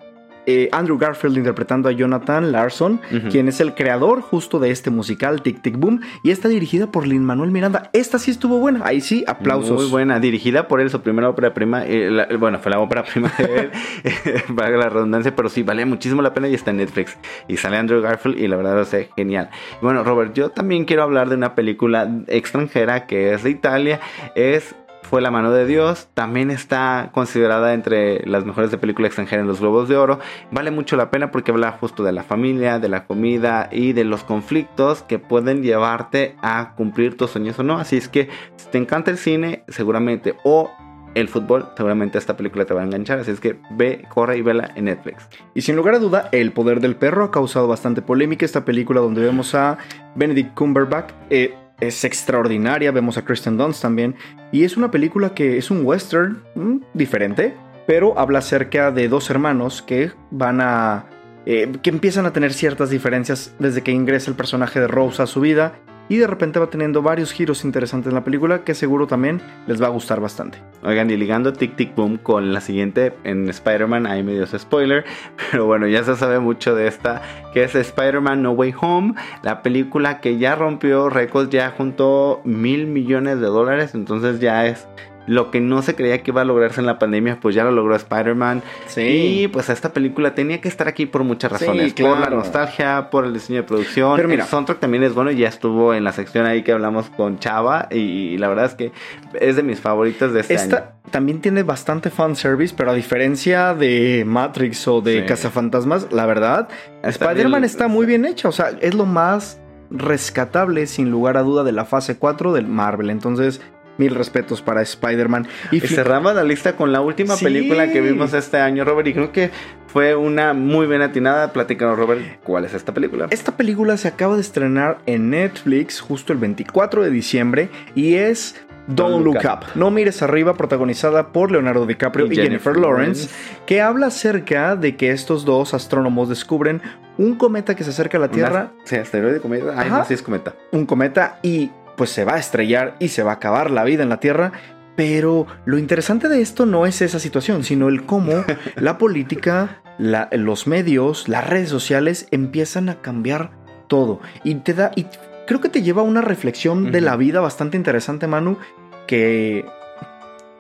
eh, 0.52 0.70
Andrew 0.72 0.98
Garfield 0.98 1.38
interpretando 1.38 1.90
a 1.90 1.92
Jonathan 1.92 2.52
Larson, 2.52 3.00
quien 3.30 3.48
es 3.48 3.60
el 3.62 3.74
creador 3.74 4.22
justo 4.22 4.60
de 4.60 4.72
este 4.72 4.90
musical 4.90 5.42
Tic 5.42 5.62
Tic 5.62 5.78
Boom, 5.78 6.02
y 6.24 6.32
está 6.32 6.48
dirigida 6.50 6.88
por 6.92 7.08
Lin 7.08 7.24
Manuel 7.24 7.52
Miranda. 7.52 7.90
Esta 7.94 8.20
sí 8.20 8.32
estuvo 8.32 8.58
buena, 8.60 8.82
ahí 8.86 9.02
sí, 9.02 9.24
aplausos. 9.28 9.82
Muy 9.82 9.90
buena, 9.90 10.20
dirigida 10.20 10.68
por 10.68 10.82
él, 10.82 10.90
su 10.90 11.02
primera 11.02 11.30
ópera 11.30 11.54
prima. 11.54 11.86
eh, 11.86 12.10
la- 12.12 12.28
bueno, 12.38 12.60
fue 12.60 12.72
la 12.72 12.80
ópera 12.80 13.04
prima 13.04 13.32
de 13.38 13.56
él, 13.60 13.72
valga 14.50 14.78
la 14.78 14.90
redundancia, 14.90 15.36
pero 15.36 15.50
sí, 15.50 15.64
vale 15.64 15.86
muchísimo 15.86 16.22
la 16.22 16.34
pena 16.34 16.48
y 16.48 16.54
está 16.56 16.72
en 16.72 16.78
Netflix. 16.78 17.18
Y 17.48 17.58
sale 17.58 17.78
Andrew 17.78 18.02
Garfield 18.02 18.38
y 18.40 18.48
la 18.48 18.56
verdad 18.58 18.76
lo 18.76 18.86
sé 18.86 19.10
genial. 19.16 19.50
Bueno, 19.82 20.04
Robert, 20.04 20.34
yo 20.34 20.50
también 20.50 20.86
quiero 20.86 21.04
hablar 21.04 21.30
de 21.30 21.36
una 21.36 21.56
película 21.56 22.10
extranjera 22.28 23.06
que 23.08 23.34
es 23.34 23.44
de 23.44 23.50
Italia. 23.50 24.00
Es 24.36 24.76
fue 25.12 25.22
La 25.22 25.30
mano 25.30 25.52
de 25.52 25.66
Dios, 25.66 26.08
también 26.14 26.52
está 26.52 27.10
considerada 27.14 27.74
entre 27.74 28.26
las 28.26 28.46
mejores 28.46 28.72
de 28.72 28.78
película 28.78 29.08
extranjera 29.08 29.42
en 29.42 29.48
los 29.50 29.60
Globos 29.60 29.90
de 29.90 29.98
Oro. 29.98 30.20
Vale 30.52 30.72
mucho 30.72 30.96
la 30.96 31.12
pena 31.12 31.32
porque 31.32 31.52
habla 31.52 31.74
justo 31.74 32.02
de 32.06 32.14
la 32.14 32.24
familia, 32.24 32.80
de 32.80 32.88
la 32.88 33.04
comida 33.04 33.68
y 33.74 33.92
de 33.92 34.06
los 34.06 34.24
conflictos 34.24 35.04
que 35.04 35.20
pueden 35.20 35.64
llevarte 35.64 36.38
a 36.42 36.76
cumplir 36.78 37.18
tus 37.18 37.32
sueños 37.32 37.60
o 37.60 37.64
no. 37.64 37.78
Así 37.78 37.98
es 37.98 38.08
que 38.08 38.30
si 38.56 38.70
te 38.70 38.78
encanta 38.78 39.12
el 39.12 39.18
cine, 39.18 39.66
seguramente 39.68 40.36
o 40.46 40.72
el 41.14 41.28
fútbol, 41.28 41.68
seguramente 41.76 42.18
esta 42.18 42.38
película 42.38 42.64
te 42.64 42.74
va 42.74 42.80
a 42.80 42.86
enganchar. 42.86 43.20
Así 43.20 43.32
es 43.32 43.42
que 43.42 43.60
ve, 43.72 44.06
corre 44.08 44.38
y 44.38 44.42
vela 44.42 44.72
en 44.76 44.86
Netflix. 44.86 45.28
Y 45.54 45.64
sin 45.64 45.76
lugar 45.76 45.96
a 45.96 46.00
duda, 46.00 46.30
El 46.32 46.54
Poder 46.54 46.80
del 46.80 46.96
Perro 46.96 47.26
ha 47.26 47.32
causado 47.32 47.68
bastante 47.68 48.02
polémica. 48.02 48.46
Esta 48.46 48.64
película 48.64 49.02
donde 49.02 49.20
vemos 49.20 49.56
a 49.56 49.78
Benedict 50.16 50.54
Cumberbatch 50.54 51.12
eh, 51.30 51.54
es 51.82 52.06
extraordinaria. 52.06 52.92
Vemos 52.92 53.18
a 53.18 53.26
Kristen 53.26 53.58
Dunst 53.58 53.82
también. 53.82 54.16
Y 54.52 54.64
es 54.64 54.78
una 54.78 54.92
película 54.92 55.34
que 55.34 55.58
es 55.58 55.70
un 55.70 55.86
western 55.86 56.42
mm, 56.56 56.78
diferente, 56.94 57.56
pero 57.88 58.18
habla 58.18 58.40
acerca 58.40 58.92
de 58.92 59.10
dos 59.10 59.30
hermanos 59.30 59.82
que 59.82 60.12
van 60.30 60.62
a... 60.62 61.06
eh, 61.46 61.70
que 61.82 61.90
empiezan 61.90 62.26
a 62.26 62.32
tener 62.32 62.54
ciertas 62.54 62.90
diferencias 62.90 63.54
desde 63.60 63.82
que 63.82 63.92
ingresa 63.92 64.32
el 64.32 64.38
personaje 64.38 64.80
de 64.80 64.88
Rose 64.88 65.22
a 65.22 65.28
su 65.28 65.42
vida. 65.42 65.74
Y 66.12 66.18
de 66.18 66.28
repente 66.28 66.60
va 66.60 66.70
teniendo 66.70 67.02
varios 67.02 67.32
giros 67.32 67.64
interesantes 67.64 68.10
en 68.10 68.16
la 68.16 68.26
película 68.26 68.66
que 68.66 68.76
seguro 68.76 69.08
también 69.08 69.40
les 69.66 69.82
va 69.82 69.86
a 69.86 69.92
gustar 69.92 70.20
bastante. 70.20 70.58
Oigan, 70.84 71.10
y 71.10 71.16
ligando 71.16 71.54
Tic 71.54 71.78
Tic 71.78 71.96
Boom 71.96 72.18
con 72.18 72.52
la 72.52 72.60
siguiente 72.60 73.14
en 73.24 73.48
Spider-Man, 73.48 74.06
ahí 74.06 74.22
medio 74.22 74.44
es 74.44 74.52
spoiler, 74.52 75.06
pero 75.52 75.68
bueno, 75.68 75.88
ya 75.88 76.04
se 76.04 76.18
sabe 76.18 76.42
mucho 76.42 76.76
de 76.76 76.88
esta, 76.88 77.22
que 77.54 77.64
es 77.64 77.76
Spider-Man 77.76 78.42
No 78.42 78.52
Way 78.52 78.74
Home, 78.82 79.14
la 79.42 79.62
película 79.62 80.20
que 80.20 80.38
ya 80.38 80.56
rompió 80.56 81.10
récords, 81.10 81.50
ya 81.50 81.70
juntó 81.78 82.42
mil 82.44 82.88
millones 82.88 83.40
de 83.40 83.48
dólares, 83.48 83.96
entonces 83.96 84.42
ya 84.42 84.66
es 84.66 84.90
lo 85.32 85.50
que 85.50 85.62
no 85.62 85.82
se 85.82 85.96
creía 85.96 86.22
que 86.22 86.32
iba 86.32 86.42
a 86.42 86.46
lograrse 86.46 86.82
en 86.82 86.86
la 86.86 87.00
pandemia, 87.00 87.40
pues 87.40 87.56
ya 87.56 87.64
lo 87.64 87.72
logró 87.72 87.96
Spider-Man. 87.96 88.62
Sí. 88.88 89.02
Y 89.44 89.48
pues 89.48 89.70
esta 89.70 89.94
película 89.94 90.36
tenía 90.36 90.60
que 90.60 90.68
estar 90.68 90.90
aquí 90.90 91.06
por 91.06 91.24
muchas 91.24 91.54
razones. 91.54 91.94
Sí, 91.96 92.04
Por 92.04 92.20
la 92.20 92.30
nostalgia, 92.30 93.10
por 93.10 93.24
el 93.24 93.34
diseño 93.34 93.62
de 93.62 93.68
producción. 93.68 94.18
Pero 94.18 94.28
mira. 94.28 94.44
el 94.44 94.50
soundtrack 94.50 94.80
también 94.80 95.04
es 95.04 95.14
bueno. 95.14 95.32
y 95.32 95.38
Ya 95.38 95.48
estuvo 95.48 95.94
en 95.94 96.04
la 96.04 96.12
sección 96.12 96.46
ahí 96.46 96.64
que 96.64 96.74
hablamos 96.74 97.10
con 97.10 97.40
Chava. 97.40 97.88
Y, 97.92 98.38
la 98.40 98.50
verdad 98.50 98.66
es 98.66 98.76
que 98.76 98.92
es 99.40 99.56
de 99.56 99.64
mis 99.64 99.80
favoritas 99.80 100.34
de 100.34 100.42
este 100.42 100.58
año. 100.58 100.64
Esta 100.64 100.96
también 101.12 101.40
tiene 101.40 101.64
bastante 101.64 102.10
fanservice, 102.10 102.74
pero 102.76 102.92
a 102.92 102.94
diferencia 102.94 103.74
de 103.74 104.24
Matrix 104.28 104.86
o 104.90 105.00
de 105.00 105.22
Sí. 105.22 105.26
Cazafantasmas, 105.28 106.12
la 106.12 106.26
verdad, 106.26 106.68
Spider-Man 107.04 107.64
está 107.64 107.88
muy 107.88 108.06
bien 108.06 108.26
hecha. 108.26 108.50
O 108.50 108.52
sea, 108.52 108.72
es 108.82 108.94
lo 108.96 109.06
más 109.06 109.62
rescatable, 109.90 110.88
sin 110.88 111.10
lugar 111.10 111.38
a 111.38 111.44
duda, 111.44 111.64
de 111.64 111.72
la 111.72 111.86
fase 111.86 112.18
4 112.18 112.52
del 112.52 112.68
Marvel. 112.68 113.10
Entonces, 113.10 113.62
mil 114.02 114.16
respetos 114.16 114.62
para 114.62 114.82
Spider-Man. 114.82 115.48
Y 115.72 115.80
cerramos 115.82 116.34
la 116.36 116.44
lista 116.44 116.76
con 116.76 116.92
la 116.92 117.02
última 117.02 117.36
Sí. 117.36 117.46
película 117.46 117.92
que 117.92 118.02
vimos 118.02 118.34
este 118.34 118.58
año, 118.58 118.84
Robert. 118.84 119.08
Y 119.08 119.14
creo 119.14 119.32
que 119.32 119.52
fue 119.88 120.16
una 120.16 120.54
muy 120.54 120.88
bien 120.88 121.02
atinada. 121.02 121.54
Platícanos, 121.54 121.98
Robert, 121.98 122.22
¿cuál 122.44 122.66
es 122.66 122.74
esta 122.74 122.94
película? 122.94 123.28
Esta 123.30 123.56
película 123.56 123.96
se 123.98 124.08
acaba 124.08 124.36
de 124.36 124.42
estrenar 124.42 124.98
en 125.06 125.30
Netflix 125.30 126.02
justo 126.02 126.34
el 126.34 126.40
24 126.40 127.04
de 127.04 127.10
diciembre 127.12 127.70
y 127.96 128.16
es 128.16 128.56
Don't, 128.88 129.24
Look, 129.24 129.38
up. 129.46 129.60
No 129.76 129.92
mires 129.92 130.24
arriba, 130.24 130.56
protagonizada 130.56 131.32
por 131.32 131.52
Leonardo 131.52 131.86
DiCaprio 131.86 132.26
y, 132.26 132.36
Jennifer, 132.36 132.76
Lawrence, 132.76 133.30
que 133.68 133.80
habla 133.80 134.08
acerca 134.08 134.76
de 134.76 134.96
que 134.98 135.12
estos 135.12 135.46
dos 135.46 135.74
astrónomos 135.76 136.28
descubren 136.30 136.82
un 137.18 137.36
cometa 137.36 137.76
que 137.76 137.84
se 137.84 137.92
acerca 137.92 138.18
a 138.18 138.22
la 138.22 138.30
Tierra, 138.30 138.72
Una- 138.74 138.86
Sí, 138.86 138.96
asteroide 138.96 139.40
cometa. 139.40 139.74
Ay, 139.78 139.88
Ajá. 139.88 140.00
no, 140.00 140.06
sí 140.06 140.16
es 140.16 140.24
cometa. 140.24 140.56
un 140.72 140.86
cometa 140.88 141.38
y 141.44 141.70
pues 142.02 142.10
se 142.10 142.26
va 142.26 142.34
a 142.34 142.40
estrellar 142.40 142.96
y 142.98 143.10
se 143.10 143.22
va 143.22 143.30
a 143.30 143.36
acabar 143.36 143.70
la 143.70 143.84
vida 143.84 144.02
en 144.02 144.10
la 144.10 144.20
Tierra. 144.20 144.54
Pero 144.96 145.46
lo 145.66 145.78
interesante 145.78 146.30
de 146.30 146.42
esto 146.42 146.66
no 146.66 146.88
es 146.88 147.00
esa 147.04 147.20
situación, 147.20 147.64
sino 147.64 147.90
el 147.90 148.08
cómo 148.08 148.44
la 148.76 148.98
política, 148.98 149.84
la- 150.00 150.28
los 150.32 150.66
medios, 150.66 151.28
las 151.30 151.48
redes 151.48 151.70
sociales 151.70 152.26
empiezan 152.32 152.90
a 152.90 153.02
cambiar 153.04 153.52
todo. 153.88 154.20
Y 154.44 154.56
te 154.56 154.74
da. 154.74 154.90
Y 154.96 155.06
creo 155.46 155.62
que 155.62 155.70
te 155.70 155.84
lleva 155.84 156.02
a 156.02 156.06
una 156.06 156.22
reflexión 156.22 156.92
de 156.92 157.02
la 157.02 157.16
vida 157.18 157.40
bastante 157.40 157.78
interesante, 157.78 158.26
Manu. 158.26 158.58
Que. 159.06 159.64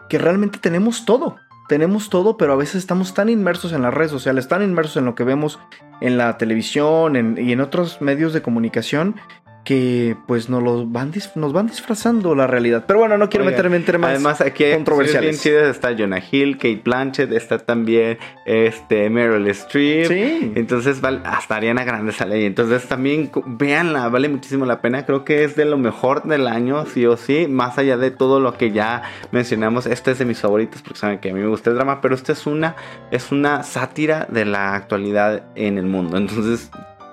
que 0.08 0.20
realmente 0.20 0.60
tenemos 0.60 1.06
todo. 1.06 1.38
Tenemos 1.70 2.12
todo, 2.12 2.38
pero 2.38 2.54
a 2.54 2.58
veces 2.58 2.76
estamos 2.76 3.16
tan 3.16 3.30
inmersos 3.30 3.74
en 3.74 3.82
las 3.82 3.94
redes 3.96 4.12
sociales, 4.12 4.48
tan 4.48 4.62
inmersos 4.62 4.98
en 4.98 5.06
lo 5.06 5.16
que 5.16 5.24
vemos 5.24 5.58
en 6.02 6.20
la 6.20 6.38
televisión 6.38 7.16
en- 7.16 7.38
y 7.40 7.52
en 7.52 7.62
otros 7.62 8.00
medios 8.00 8.32
de 8.34 8.44
comunicación 8.44 9.16
que 9.64 10.18
pues 10.28 10.50
nos, 10.50 10.64
los 10.64 10.92
van, 10.92 11.12
nos 11.36 11.54
van 11.54 11.68
disfrazando 11.68 12.34
la 12.34 12.48
realidad. 12.48 12.86
Pero 12.88 13.00
bueno, 13.00 13.18
no 13.18 13.30
quiero 13.30 13.46
Oigan, 13.46 13.58
meterme 13.58 13.78
en 13.78 13.86
temas 13.86 14.10
Además, 14.12 14.42
aquí 14.42 14.64
hay 14.64 14.74
controversiales. 14.74 15.42
chidas. 15.42 15.76
Está 15.76 15.96
Jonah 15.96 16.22
Hill, 16.32 16.58
Kate 16.58 16.82
Blanchett, 16.84 17.32
está 17.32 17.60
también 17.60 18.18
este, 18.46 19.10
Meryl 19.10 19.48
Streep. 19.50 20.08
Sí. 20.08 20.52
Entonces, 20.56 21.00
vale, 21.02 21.22
hasta 21.26 21.58
Ariana 21.58 21.84
Grande 21.84 22.12
sale 22.12 22.36
ahí. 22.36 22.46
Entonces, 22.46 22.88
también 22.88 23.30
véanla, 23.46 24.10
vale 24.10 24.30
muchísimo 24.30 24.66
la 24.66 24.82
pena. 24.82 25.06
Creo 25.06 25.24
que 25.24 25.44
es 25.44 25.56
de 25.56 25.66
lo 25.66 25.78
mejor 25.78 26.24
del 26.24 26.48
año, 26.48 26.86
sí 26.88 27.06
o 27.06 27.18
sí. 27.18 27.48
Más 27.48 27.78
allá 27.78 27.98
de 27.98 28.10
todo 28.10 28.40
lo 28.40 28.58
que 28.58 28.72
ya 28.72 29.04
mencionamos, 29.32 29.86
este 29.86 30.12
es 30.12 30.20
de 30.20 30.26
mis 30.26 30.40
favoritos 30.40 30.82
porque 30.82 31.00
saben 31.00 31.20
que 31.20 31.30
a 31.30 31.34
mí 31.34 31.40
me 31.40 31.48
gusta 31.48 31.70
el 31.70 31.76
drama. 31.76 32.02
Pero 32.02 32.16
esta 32.16 32.32
es 32.32 32.48
una, 32.48 32.76
es 33.12 33.32
una 33.32 33.62
sátira 33.64 34.28
de 34.30 34.46
la 34.46 34.74
actualidad 34.74 35.44
en 35.56 35.78
el 35.78 35.86
mundo. 35.86 36.18
Entonces, 36.18 36.72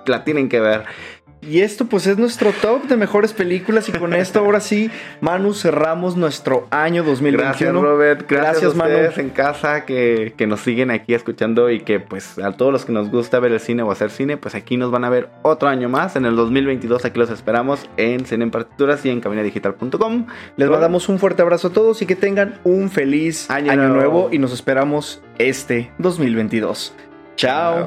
la 0.09 0.23
tienen 0.23 0.49
que 0.49 0.59
ver. 0.59 0.85
Y 1.41 1.61
esto 1.61 1.85
pues 1.85 2.05
es 2.05 2.17
nuestro 2.17 2.51
top 2.51 2.83
de 2.83 2.97
mejores 2.97 3.31
películas 3.31 3.87
y 3.87 3.93
con 3.93 4.13
esto 4.13 4.39
ahora 4.39 4.59
sí, 4.59 4.91
Manu, 5.21 5.53
cerramos 5.53 6.17
nuestro 6.17 6.67
año 6.69 7.01
2021. 7.03 7.41
Gracias, 7.47 7.73
Robert. 7.73 8.25
Gracias, 8.29 8.51
Gracias, 8.61 8.73
a 8.73 8.75
Manu. 8.77 8.93
ustedes 8.93 9.17
en 9.19 9.29
casa 9.29 9.85
que, 9.85 10.33
que 10.35 10.47
nos 10.47 10.59
siguen 10.59 10.91
aquí 10.91 11.13
escuchando 11.13 11.69
y 11.69 11.79
que, 11.79 12.01
pues, 12.01 12.37
a 12.39 12.51
todos 12.51 12.73
los 12.73 12.83
que 12.83 12.91
nos 12.91 13.09
gusta 13.09 13.39
ver 13.39 13.53
el 13.53 13.61
cine 13.61 13.83
o 13.83 13.91
hacer 13.91 14.11
cine, 14.11 14.35
pues 14.35 14.53
aquí 14.53 14.75
nos 14.75 14.91
van 14.91 15.05
a 15.05 15.09
ver 15.09 15.29
otro 15.41 15.69
año 15.69 15.87
más. 15.87 16.17
En 16.17 16.25
el 16.25 16.35
2022, 16.35 17.05
aquí 17.05 17.17
los 17.17 17.29
esperamos 17.29 17.87
en 17.95 18.25
Cine 18.25 18.43
en 18.43 18.51
Partituras 18.51 19.05
y 19.05 19.09
en 19.09 19.21
cabinadigital.com. 19.21 20.25
Les 20.57 20.69
mandamos 20.69 21.07
un 21.07 21.19
fuerte 21.19 21.41
abrazo 21.41 21.69
a 21.69 21.71
todos 21.71 22.01
y 22.01 22.05
que 22.05 22.17
tengan 22.17 22.59
un 22.65 22.89
feliz 22.89 23.49
Año 23.49 23.71
año, 23.71 23.87
nuevo. 23.87 23.95
nuevo 23.95 24.29
y 24.33 24.39
nos 24.39 24.51
esperamos 24.51 25.21
este 25.37 25.89
2022. 25.99 26.93
Chao. 27.37 27.85